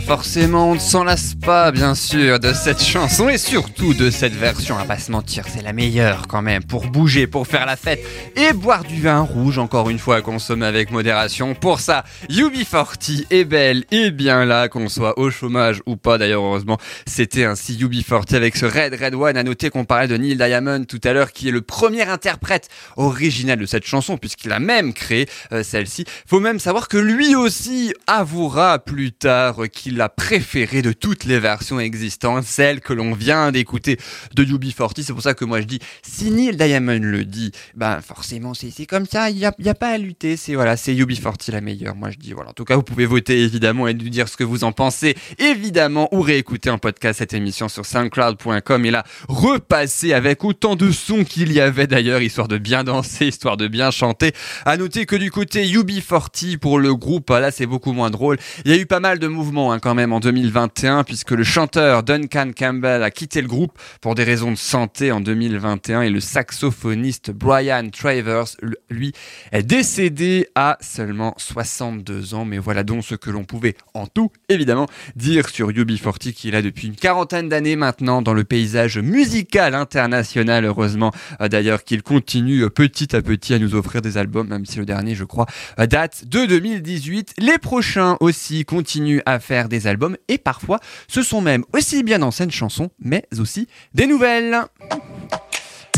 Forcément, 0.00 0.70
on 0.70 0.74
ne 0.74 0.80
s'en 0.80 1.04
lasse 1.04 1.34
pas, 1.34 1.70
bien 1.70 1.94
sûr, 1.94 2.40
de 2.40 2.52
cette 2.52 2.82
chanson 2.82 3.28
et 3.28 3.38
surtout 3.38 3.94
de 3.94 4.10
cette 4.10 4.34
version. 4.34 4.76
À 4.78 4.84
pas 4.84 4.98
se 4.98 5.10
mentir, 5.10 5.44
c'est 5.48 5.62
la 5.62 5.72
meilleure 5.72 6.26
quand 6.28 6.42
même 6.42 6.64
pour 6.64 6.86
bouger, 6.86 7.26
pour 7.26 7.46
faire 7.46 7.66
la 7.66 7.76
fête 7.76 8.00
et 8.36 8.52
boire 8.52 8.84
du 8.84 9.00
vin 9.00 9.20
rouge, 9.20 9.58
encore 9.58 9.88
une 9.88 9.98
fois, 9.98 10.16
à 10.16 10.20
consommer 10.22 10.66
avec 10.66 10.90
modération. 10.90 11.54
Pour 11.54 11.80
ça, 11.80 12.04
UB40 12.30 13.26
est 13.30 13.44
belle 13.44 13.84
et 13.90 14.10
bien 14.10 14.44
là, 14.44 14.68
qu'on 14.68 14.88
soit 14.88 15.18
au 15.18 15.30
chômage 15.30 15.80
ou 15.86 15.96
pas. 15.96 16.18
D'ailleurs, 16.18 16.42
heureusement, 16.42 16.78
c'était 17.06 17.44
ainsi 17.44 17.76
UB40 17.76 18.34
avec 18.34 18.56
ce 18.56 18.66
Red 18.66 18.94
Red 19.00 19.14
One. 19.14 19.36
À 19.36 19.42
noter 19.42 19.70
qu'on 19.70 19.84
parlait 19.84 20.08
de 20.08 20.16
Neil 20.16 20.36
Diamond 20.36 20.84
tout 20.84 21.00
à 21.04 21.12
l'heure, 21.12 21.32
qui 21.32 21.48
est 21.48 21.52
le 21.52 21.62
premier 21.62 22.02
interprète 22.02 22.68
original 22.96 23.58
de 23.58 23.66
cette 23.66 23.86
chanson, 23.86 24.18
puisqu'il 24.18 24.52
a 24.52 24.58
même 24.58 24.92
créé 24.92 25.28
euh, 25.52 25.62
celle-ci. 25.62 26.04
Faut 26.26 26.40
même 26.40 26.58
savoir 26.58 26.88
que 26.88 26.98
lui 26.98 27.34
aussi 27.34 27.94
avouera 28.06 28.78
plus 28.78 29.12
tard 29.12 29.56
qu'il 29.76 30.00
a 30.00 30.08
préféré 30.08 30.82
de 30.82 30.92
toutes 30.92 31.24
les 31.24 31.38
versions 31.38 31.78
existantes, 31.78 32.44
celle 32.44 32.80
que 32.80 32.92
l'on 32.92 33.12
vient 33.12 33.52
d'écouter 33.52 33.98
de 34.34 34.44
UB40. 34.44 35.02
C'est 35.02 35.12
pour 35.12 35.22
ça 35.22 35.34
que 35.34 35.44
moi 35.44 35.60
je 35.60 35.66
dis, 35.66 35.78
si 36.02 36.30
Neil 36.30 36.56
Diamond 36.56 36.98
le 37.00 37.24
dit, 37.24 37.52
ben 37.74 38.00
forcément 38.00 38.54
c'est 38.54 38.86
comme 38.86 39.06
ça, 39.06 39.30
il 39.30 39.36
n'y 39.36 39.44
a, 39.44 39.54
a, 39.64 39.74
pas 39.74 39.90
à 39.90 39.98
lutter, 39.98 40.36
c'est 40.36 40.54
voilà, 40.54 40.76
c'est 40.76 40.94
UB40 40.94 41.52
la 41.52 41.60
meilleure. 41.60 41.94
Moi 41.94 42.10
je 42.10 42.16
dis 42.16 42.32
voilà. 42.32 42.50
En 42.50 42.52
tout 42.52 42.64
cas, 42.64 42.76
vous 42.76 42.82
pouvez 42.82 43.06
voter 43.06 43.42
évidemment 43.42 43.86
et 43.86 43.94
nous 43.94 44.08
dire 44.08 44.28
ce 44.28 44.36
que 44.36 44.44
vous 44.44 44.64
en 44.64 44.72
pensez, 44.72 45.14
évidemment, 45.38 46.08
ou 46.12 46.20
réécouter 46.20 46.70
en 46.70 46.78
podcast 46.78 47.18
cette 47.18 47.34
émission 47.34 47.68
sur 47.68 47.84
soundcloud.com 47.84 48.84
et 48.84 48.90
là 48.90 49.04
repasser 49.28 50.12
avec 50.12 50.44
autant 50.44 50.76
de 50.76 50.90
sons 50.90 51.24
qu'il 51.24 51.52
y 51.52 51.60
avait 51.60 51.86
d'ailleurs, 51.86 52.22
histoire 52.22 52.48
de 52.48 52.58
bien 52.58 52.84
danser, 52.84 53.26
histoire 53.28 53.56
de 53.56 53.68
bien 53.68 53.90
chanter. 53.90 54.32
À 54.64 54.76
noter 54.76 55.06
que 55.06 55.16
du 55.16 55.30
côté 55.30 55.64
UB40 55.66 56.58
pour 56.58 56.78
le 56.78 56.94
groupe, 56.94 57.30
là 57.30 57.50
c'est 57.50 57.66
beaucoup 57.66 57.92
moins 57.92 58.10
drôle. 58.10 58.38
Il 58.64 58.70
y 58.70 58.74
a 58.74 58.78
eu 58.78 58.86
pas 58.86 59.00
mal 59.00 59.18
de 59.18 59.26
mouvements 59.26 59.65
hein, 59.72 59.78
quand 59.78 59.94
même 59.94 60.12
en 60.12 60.20
2021 60.20 61.04
puisque 61.04 61.30
le 61.30 61.44
chanteur 61.44 62.02
Duncan 62.02 62.50
Campbell 62.56 63.02
a 63.02 63.10
quitté 63.10 63.40
le 63.40 63.48
groupe 63.48 63.78
pour 64.00 64.14
des 64.14 64.24
raisons 64.24 64.50
de 64.50 64.56
santé 64.56 65.12
en 65.12 65.20
2021 65.20 66.02
et 66.02 66.10
le 66.10 66.20
saxophoniste 66.20 67.30
Brian 67.30 67.88
Travers, 67.90 68.44
lui, 68.90 69.12
est 69.52 69.62
décédé 69.62 70.48
à 70.54 70.76
seulement 70.80 71.34
62 71.38 72.34
ans. 72.34 72.44
Mais 72.44 72.58
voilà 72.58 72.82
donc 72.82 73.04
ce 73.04 73.14
que 73.14 73.30
l'on 73.30 73.44
pouvait 73.44 73.76
en 73.94 74.06
tout, 74.06 74.30
évidemment, 74.48 74.86
dire 75.14 75.48
sur 75.48 75.70
UB40 75.70 76.32
qui 76.32 76.48
est 76.48 76.52
là 76.52 76.62
depuis 76.62 76.88
une 76.88 76.96
quarantaine 76.96 77.48
d'années 77.48 77.76
maintenant 77.76 78.22
dans 78.22 78.34
le 78.34 78.44
paysage 78.44 78.98
musical 78.98 79.74
international, 79.74 80.64
heureusement 80.64 81.12
d'ailleurs 81.40 81.84
qu'il 81.84 82.02
continue 82.02 82.68
petit 82.70 83.16
à 83.16 83.22
petit 83.22 83.54
à 83.54 83.58
nous 83.58 83.74
offrir 83.74 84.02
des 84.02 84.18
albums, 84.18 84.48
même 84.48 84.66
si 84.66 84.78
le 84.78 84.84
dernier, 84.84 85.14
je 85.14 85.24
crois, 85.24 85.46
date 85.78 86.26
de 86.26 86.44
2018. 86.44 87.34
Les 87.38 87.58
prochains 87.58 88.16
aussi 88.20 88.64
continuent 88.64 89.22
à 89.26 89.40
faire 89.40 89.55
des 89.64 89.86
albums 89.86 90.16
et 90.28 90.38
parfois 90.38 90.80
ce 91.08 91.22
sont 91.22 91.40
même 91.40 91.64
aussi 91.72 92.02
bien 92.02 92.18
d'anciennes 92.18 92.50
chansons, 92.50 92.90
mais 93.00 93.24
aussi 93.38 93.68
des 93.94 94.06
nouvelles. 94.06 94.60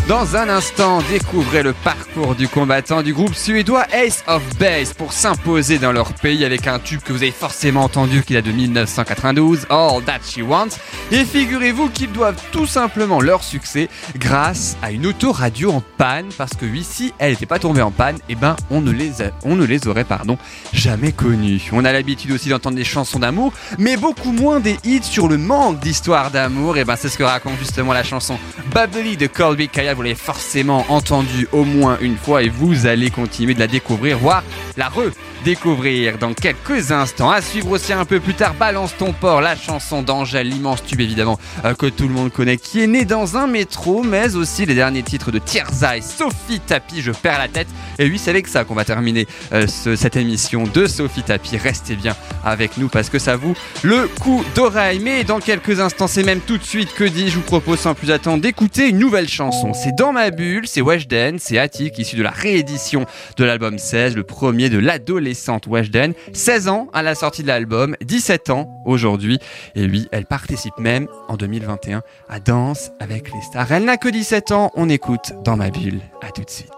Dans 0.08 0.36
un 0.36 0.48
instant, 0.48 1.02
découvrez 1.10 1.62
le 1.62 1.74
parcours 1.74 2.34
du 2.34 2.48
combattant 2.48 3.02
du 3.02 3.12
groupe 3.12 3.34
suédois 3.34 3.84
Ace 3.92 4.24
of 4.26 4.42
Base 4.58 4.94
pour 4.94 5.12
s'imposer 5.12 5.78
dans 5.78 5.92
leur 5.92 6.14
pays 6.14 6.46
avec 6.46 6.66
un 6.66 6.78
tube 6.78 7.02
que 7.02 7.12
vous 7.12 7.22
avez 7.22 7.30
forcément 7.30 7.82
entendu 7.82 8.22
qu'il 8.22 8.38
a 8.38 8.40
de 8.40 8.50
1992, 8.50 9.66
All 9.68 10.02
That 10.04 10.20
She 10.26 10.38
Wants. 10.38 10.78
Et 11.12 11.26
figurez-vous 11.26 11.90
qu'ils 11.90 12.10
doivent 12.10 12.40
tout 12.52 12.64
simplement 12.64 13.20
leur 13.20 13.44
succès 13.44 13.90
grâce 14.16 14.78
à 14.80 14.92
une 14.92 15.04
autoradio 15.04 15.72
en 15.72 15.82
panne 15.98 16.28
parce 16.38 16.54
que 16.54 16.64
oui, 16.64 16.86
si 16.88 17.12
elle 17.18 17.32
n'était 17.32 17.44
pas 17.44 17.58
tombée 17.58 17.82
en 17.82 17.90
panne, 17.90 18.16
eh 18.30 18.34
ben 18.34 18.56
on 18.70 18.80
ne 18.80 18.90
les, 18.90 19.12
on 19.44 19.56
ne 19.56 19.66
les 19.66 19.88
aurait 19.88 20.04
pardon 20.04 20.38
jamais 20.72 21.12
connus. 21.12 21.68
On 21.70 21.84
a 21.84 21.92
l'habitude 21.92 22.32
aussi 22.32 22.48
d'entendre 22.48 22.76
des 22.76 22.84
chansons 22.84 23.18
d'amour, 23.18 23.52
mais 23.78 23.98
beaucoup 23.98 24.32
moins 24.32 24.58
des 24.58 24.78
hits 24.84 25.02
sur 25.02 25.28
le 25.28 25.36
manque 25.36 25.80
d'histoire 25.80 26.30
d'amour. 26.30 26.78
Et 26.78 26.86
ben 26.86 26.96
c'est 26.96 27.10
ce 27.10 27.18
que 27.18 27.24
raconte 27.24 27.58
justement 27.58 27.92
la 27.92 28.04
chanson 28.04 28.38
Bubbly 28.72 29.18
de 29.18 29.26
Colby 29.26 29.68
Kaya 29.68 29.97
vous 29.98 30.02
l'avez 30.02 30.14
forcément 30.14 30.86
entendu 30.90 31.48
au 31.50 31.64
moins 31.64 31.98
une 32.00 32.16
fois 32.16 32.44
et 32.44 32.48
vous 32.48 32.86
allez 32.86 33.10
continuer 33.10 33.52
de 33.52 33.58
la 33.58 33.66
découvrir, 33.66 34.16
voire 34.16 34.44
la 34.76 34.88
redécouvrir 34.88 36.18
dans 36.18 36.34
quelques 36.34 36.92
instants. 36.92 37.32
À 37.32 37.42
suivre 37.42 37.72
aussi 37.72 37.92
un 37.92 38.04
peu 38.04 38.20
plus 38.20 38.34
tard, 38.34 38.54
Balance 38.54 38.94
ton 38.96 39.12
port, 39.12 39.40
la 39.40 39.56
chanson 39.56 40.02
d'Angèle, 40.02 40.50
l'immense 40.50 40.84
tube 40.84 41.00
évidemment 41.00 41.36
euh, 41.64 41.74
que 41.74 41.86
tout 41.86 42.06
le 42.06 42.14
monde 42.14 42.30
connaît, 42.30 42.58
qui 42.58 42.80
est 42.80 42.86
né 42.86 43.04
dans 43.04 43.36
un 43.36 43.48
métro, 43.48 44.04
mais 44.04 44.36
aussi 44.36 44.66
les 44.66 44.76
derniers 44.76 45.02
titres 45.02 45.32
de 45.32 45.40
Tierzai, 45.40 46.00
Sophie 46.00 46.60
Tapi, 46.60 47.00
je 47.00 47.10
perds 47.10 47.40
la 47.40 47.48
tête. 47.48 47.66
Et 47.98 48.08
oui, 48.08 48.18
c'est 48.18 48.30
avec 48.30 48.46
ça 48.46 48.62
qu'on 48.62 48.76
va 48.76 48.84
terminer 48.84 49.26
euh, 49.52 49.66
ce, 49.66 49.96
cette 49.96 50.14
émission 50.14 50.62
de 50.72 50.86
Sophie 50.86 51.24
Tapi. 51.24 51.56
Restez 51.56 51.96
bien 51.96 52.14
avec 52.44 52.76
nous 52.78 52.88
parce 52.88 53.10
que 53.10 53.18
ça 53.18 53.34
vous 53.34 53.56
le 53.82 54.06
coup 54.20 54.44
d'oreille. 54.54 55.00
Mais 55.00 55.24
dans 55.24 55.40
quelques 55.40 55.80
instants, 55.80 56.06
c'est 56.06 56.22
même 56.22 56.40
tout 56.40 56.56
de 56.56 56.62
suite 56.64 56.94
que 56.94 57.02
dit, 57.02 57.30
je 57.30 57.34
vous 57.34 57.42
propose 57.42 57.80
sans 57.80 57.94
plus 57.94 58.12
attendre 58.12 58.40
d'écouter 58.40 58.88
une 58.88 58.98
nouvelle 58.98 59.28
chanson. 59.28 59.72
C'est 59.74 59.87
Dans 59.92 60.12
ma 60.12 60.30
bulle, 60.30 60.66
c'est 60.66 60.80
Weshden, 60.80 61.38
c'est 61.38 61.58
Attic, 61.58 61.98
issu 61.98 62.16
de 62.16 62.22
la 62.22 62.30
réédition 62.30 63.06
de 63.36 63.44
l'album 63.44 63.78
16, 63.78 64.16
le 64.16 64.22
premier 64.22 64.68
de 64.68 64.78
l'adolescente 64.78 65.66
Weshden. 65.66 66.14
16 66.32 66.68
ans 66.68 66.88
à 66.92 67.02
la 67.02 67.14
sortie 67.14 67.42
de 67.42 67.48
l'album, 67.48 67.96
17 68.02 68.50
ans 68.50 68.82
aujourd'hui. 68.84 69.38
Et 69.74 69.86
oui, 69.86 70.08
elle 70.12 70.26
participe 70.26 70.78
même 70.78 71.08
en 71.28 71.36
2021 71.36 72.02
à 72.28 72.40
Danse 72.40 72.90
avec 73.00 73.32
les 73.32 73.40
stars. 73.42 73.70
Elle 73.72 73.84
n'a 73.84 73.96
que 73.96 74.08
17 74.08 74.52
ans, 74.52 74.70
on 74.74 74.88
écoute 74.88 75.32
Dans 75.44 75.56
ma 75.56 75.70
bulle. 75.70 76.00
À 76.22 76.30
tout 76.30 76.42
de 76.42 76.50
suite. 76.50 76.68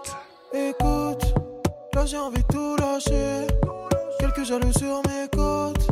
Écoute, 0.53 1.33
là 1.93 2.05
j'ai 2.05 2.17
envie 2.17 2.41
de 2.41 2.47
tout 2.53 2.75
lâcher. 2.77 3.47
Quelques 4.19 4.45
sur 4.45 5.01
mes 5.07 5.27
côtes 5.31 5.87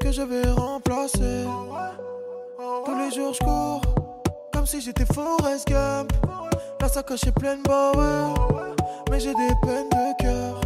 que 0.00 0.10
je 0.10 0.22
vais 0.22 0.48
remplacer. 0.50 1.44
Tous 2.84 2.98
les 2.98 3.14
jours 3.14 3.34
je 3.34 3.44
cours 3.44 3.82
comme 4.52 4.66
si 4.66 4.80
j'étais 4.80 5.04
Gump. 5.68 6.12
La 6.86 6.92
sacoche 6.92 7.26
est 7.26 7.32
pleine, 7.32 7.62
ouais. 7.66 8.76
Mais 9.10 9.18
j'ai 9.18 9.34
des 9.34 9.50
peines 9.60 9.88
de 9.90 10.22
cœur. 10.22 10.60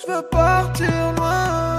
Je 0.00 0.10
veux 0.10 0.22
partir 0.22 1.12
loin. 1.14 1.71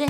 De 0.00 0.06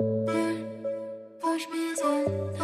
Der 0.00 0.56
push 1.40 1.68
me 1.68 1.94
down 1.94 2.63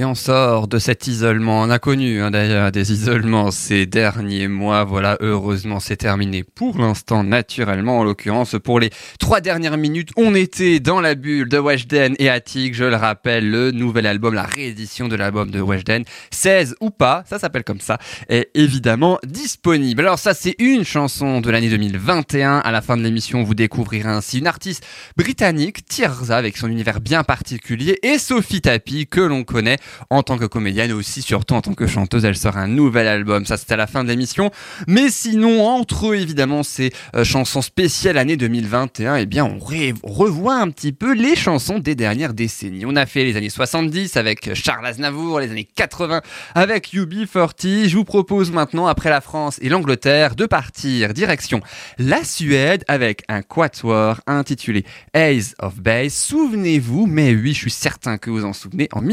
et 0.00 0.04
on 0.06 0.14
sort 0.14 0.66
de 0.66 0.78
cet 0.78 1.08
isolement. 1.08 1.60
On 1.60 1.68
a 1.68 1.78
connu 1.78 2.22
hein, 2.22 2.30
d'ailleurs 2.30 2.72
des 2.72 2.90
isolements 2.90 3.50
ces 3.50 3.84
derniers 3.84 4.48
mois. 4.48 4.84
Voilà, 4.84 5.18
heureusement 5.20 5.78
c'est 5.78 5.98
terminé 5.98 6.42
pour 6.42 6.78
l'instant 6.78 7.22
naturellement. 7.22 7.98
En 7.98 8.04
l'occurrence, 8.04 8.56
pour 8.64 8.80
les 8.80 8.88
trois 9.18 9.42
dernières 9.42 9.76
minutes, 9.76 10.08
on 10.16 10.34
était 10.34 10.80
dans 10.80 11.02
la 11.02 11.14
bulle 11.14 11.50
de 11.50 11.58
Weshden 11.58 12.14
et 12.18 12.30
Attic. 12.30 12.74
Je 12.74 12.84
le 12.84 12.96
rappelle, 12.96 13.50
le 13.50 13.72
nouvel 13.72 14.06
album, 14.06 14.32
la 14.32 14.44
réédition 14.44 15.06
de 15.06 15.16
l'album 15.16 15.50
de 15.50 15.60
Weshden, 15.60 16.04
16 16.30 16.76
ou 16.80 16.88
pas, 16.88 17.22
ça 17.28 17.38
s'appelle 17.38 17.64
comme 17.64 17.80
ça, 17.80 17.98
est 18.30 18.48
évidemment 18.54 19.18
disponible. 19.26 20.00
Alors 20.00 20.18
ça 20.18 20.32
c'est 20.32 20.54
une 20.58 20.84
chanson 20.84 21.42
de 21.42 21.50
l'année 21.50 21.68
2021. 21.68 22.60
À 22.60 22.72
la 22.72 22.80
fin 22.80 22.96
de 22.96 23.02
l'émission, 23.02 23.42
vous 23.42 23.54
découvrirez 23.54 24.08
ainsi 24.08 24.38
une 24.38 24.46
artiste 24.46 24.82
britannique, 25.18 25.84
Tirza, 25.84 26.38
avec 26.38 26.56
son 26.56 26.68
univers 26.68 27.02
bien 27.02 27.22
particulier, 27.22 27.98
et 28.02 28.18
Sophie 28.18 28.62
Tapi, 28.62 29.06
que 29.06 29.20
l'on 29.20 29.44
connaît 29.44 29.76
en 30.10 30.22
tant 30.22 30.38
que 30.38 30.44
comédienne, 30.44 30.92
aussi 30.92 31.22
surtout 31.22 31.54
en 31.54 31.60
tant 31.60 31.74
que 31.74 31.86
chanteuse. 31.86 32.24
Elle 32.24 32.36
sort 32.36 32.56
un 32.56 32.68
nouvel 32.68 33.08
album, 33.08 33.46
ça 33.46 33.56
c'était 33.56 33.74
à 33.74 33.76
la 33.76 33.86
fin 33.86 34.04
de 34.04 34.08
l'émission. 34.08 34.50
Mais 34.86 35.10
sinon, 35.10 35.66
entre 35.66 36.14
évidemment 36.14 36.62
ces 36.62 36.92
euh, 37.14 37.24
chansons 37.24 37.62
spéciales 37.62 38.18
année 38.18 38.36
2021, 38.36 39.16
eh 39.16 39.26
bien 39.26 39.44
on 39.44 39.58
revoit 39.58 40.56
un 40.56 40.70
petit 40.70 40.92
peu 40.92 41.14
les 41.14 41.36
chansons 41.36 41.78
des 41.78 41.94
dernières 41.94 42.34
décennies. 42.34 42.84
On 42.86 42.96
a 42.96 43.06
fait 43.06 43.24
les 43.24 43.36
années 43.36 43.50
70 43.50 44.16
avec 44.16 44.54
Charles 44.54 44.86
Aznavour, 44.86 45.40
les 45.40 45.50
années 45.50 45.68
80 45.74 46.20
avec 46.54 46.92
UB40. 46.92 47.88
Je 47.88 47.96
vous 47.96 48.04
propose 48.04 48.50
maintenant, 48.50 48.86
après 48.86 49.10
la 49.10 49.20
France 49.20 49.58
et 49.60 49.68
l'Angleterre, 49.68 50.34
de 50.34 50.46
partir 50.46 51.12
direction 51.12 51.60
la 51.98 52.24
Suède 52.24 52.84
avec 52.88 53.22
un 53.28 53.42
quatuor 53.42 54.20
intitulé 54.26 54.84
Ace 55.14 55.54
of 55.60 55.80
Base. 55.80 56.14
Souvenez-vous, 56.14 57.06
mais 57.06 57.34
oui, 57.34 57.52
je 57.52 57.58
suis 57.58 57.70
certain 57.70 58.18
que 58.18 58.30
vous 58.30 58.44
en 58.44 58.52
souvenez, 58.52 58.88
en 58.92 59.08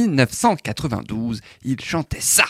1992, 0.68 1.42
il 1.64 1.80
chantait 1.82 2.18
ça. 2.20 2.46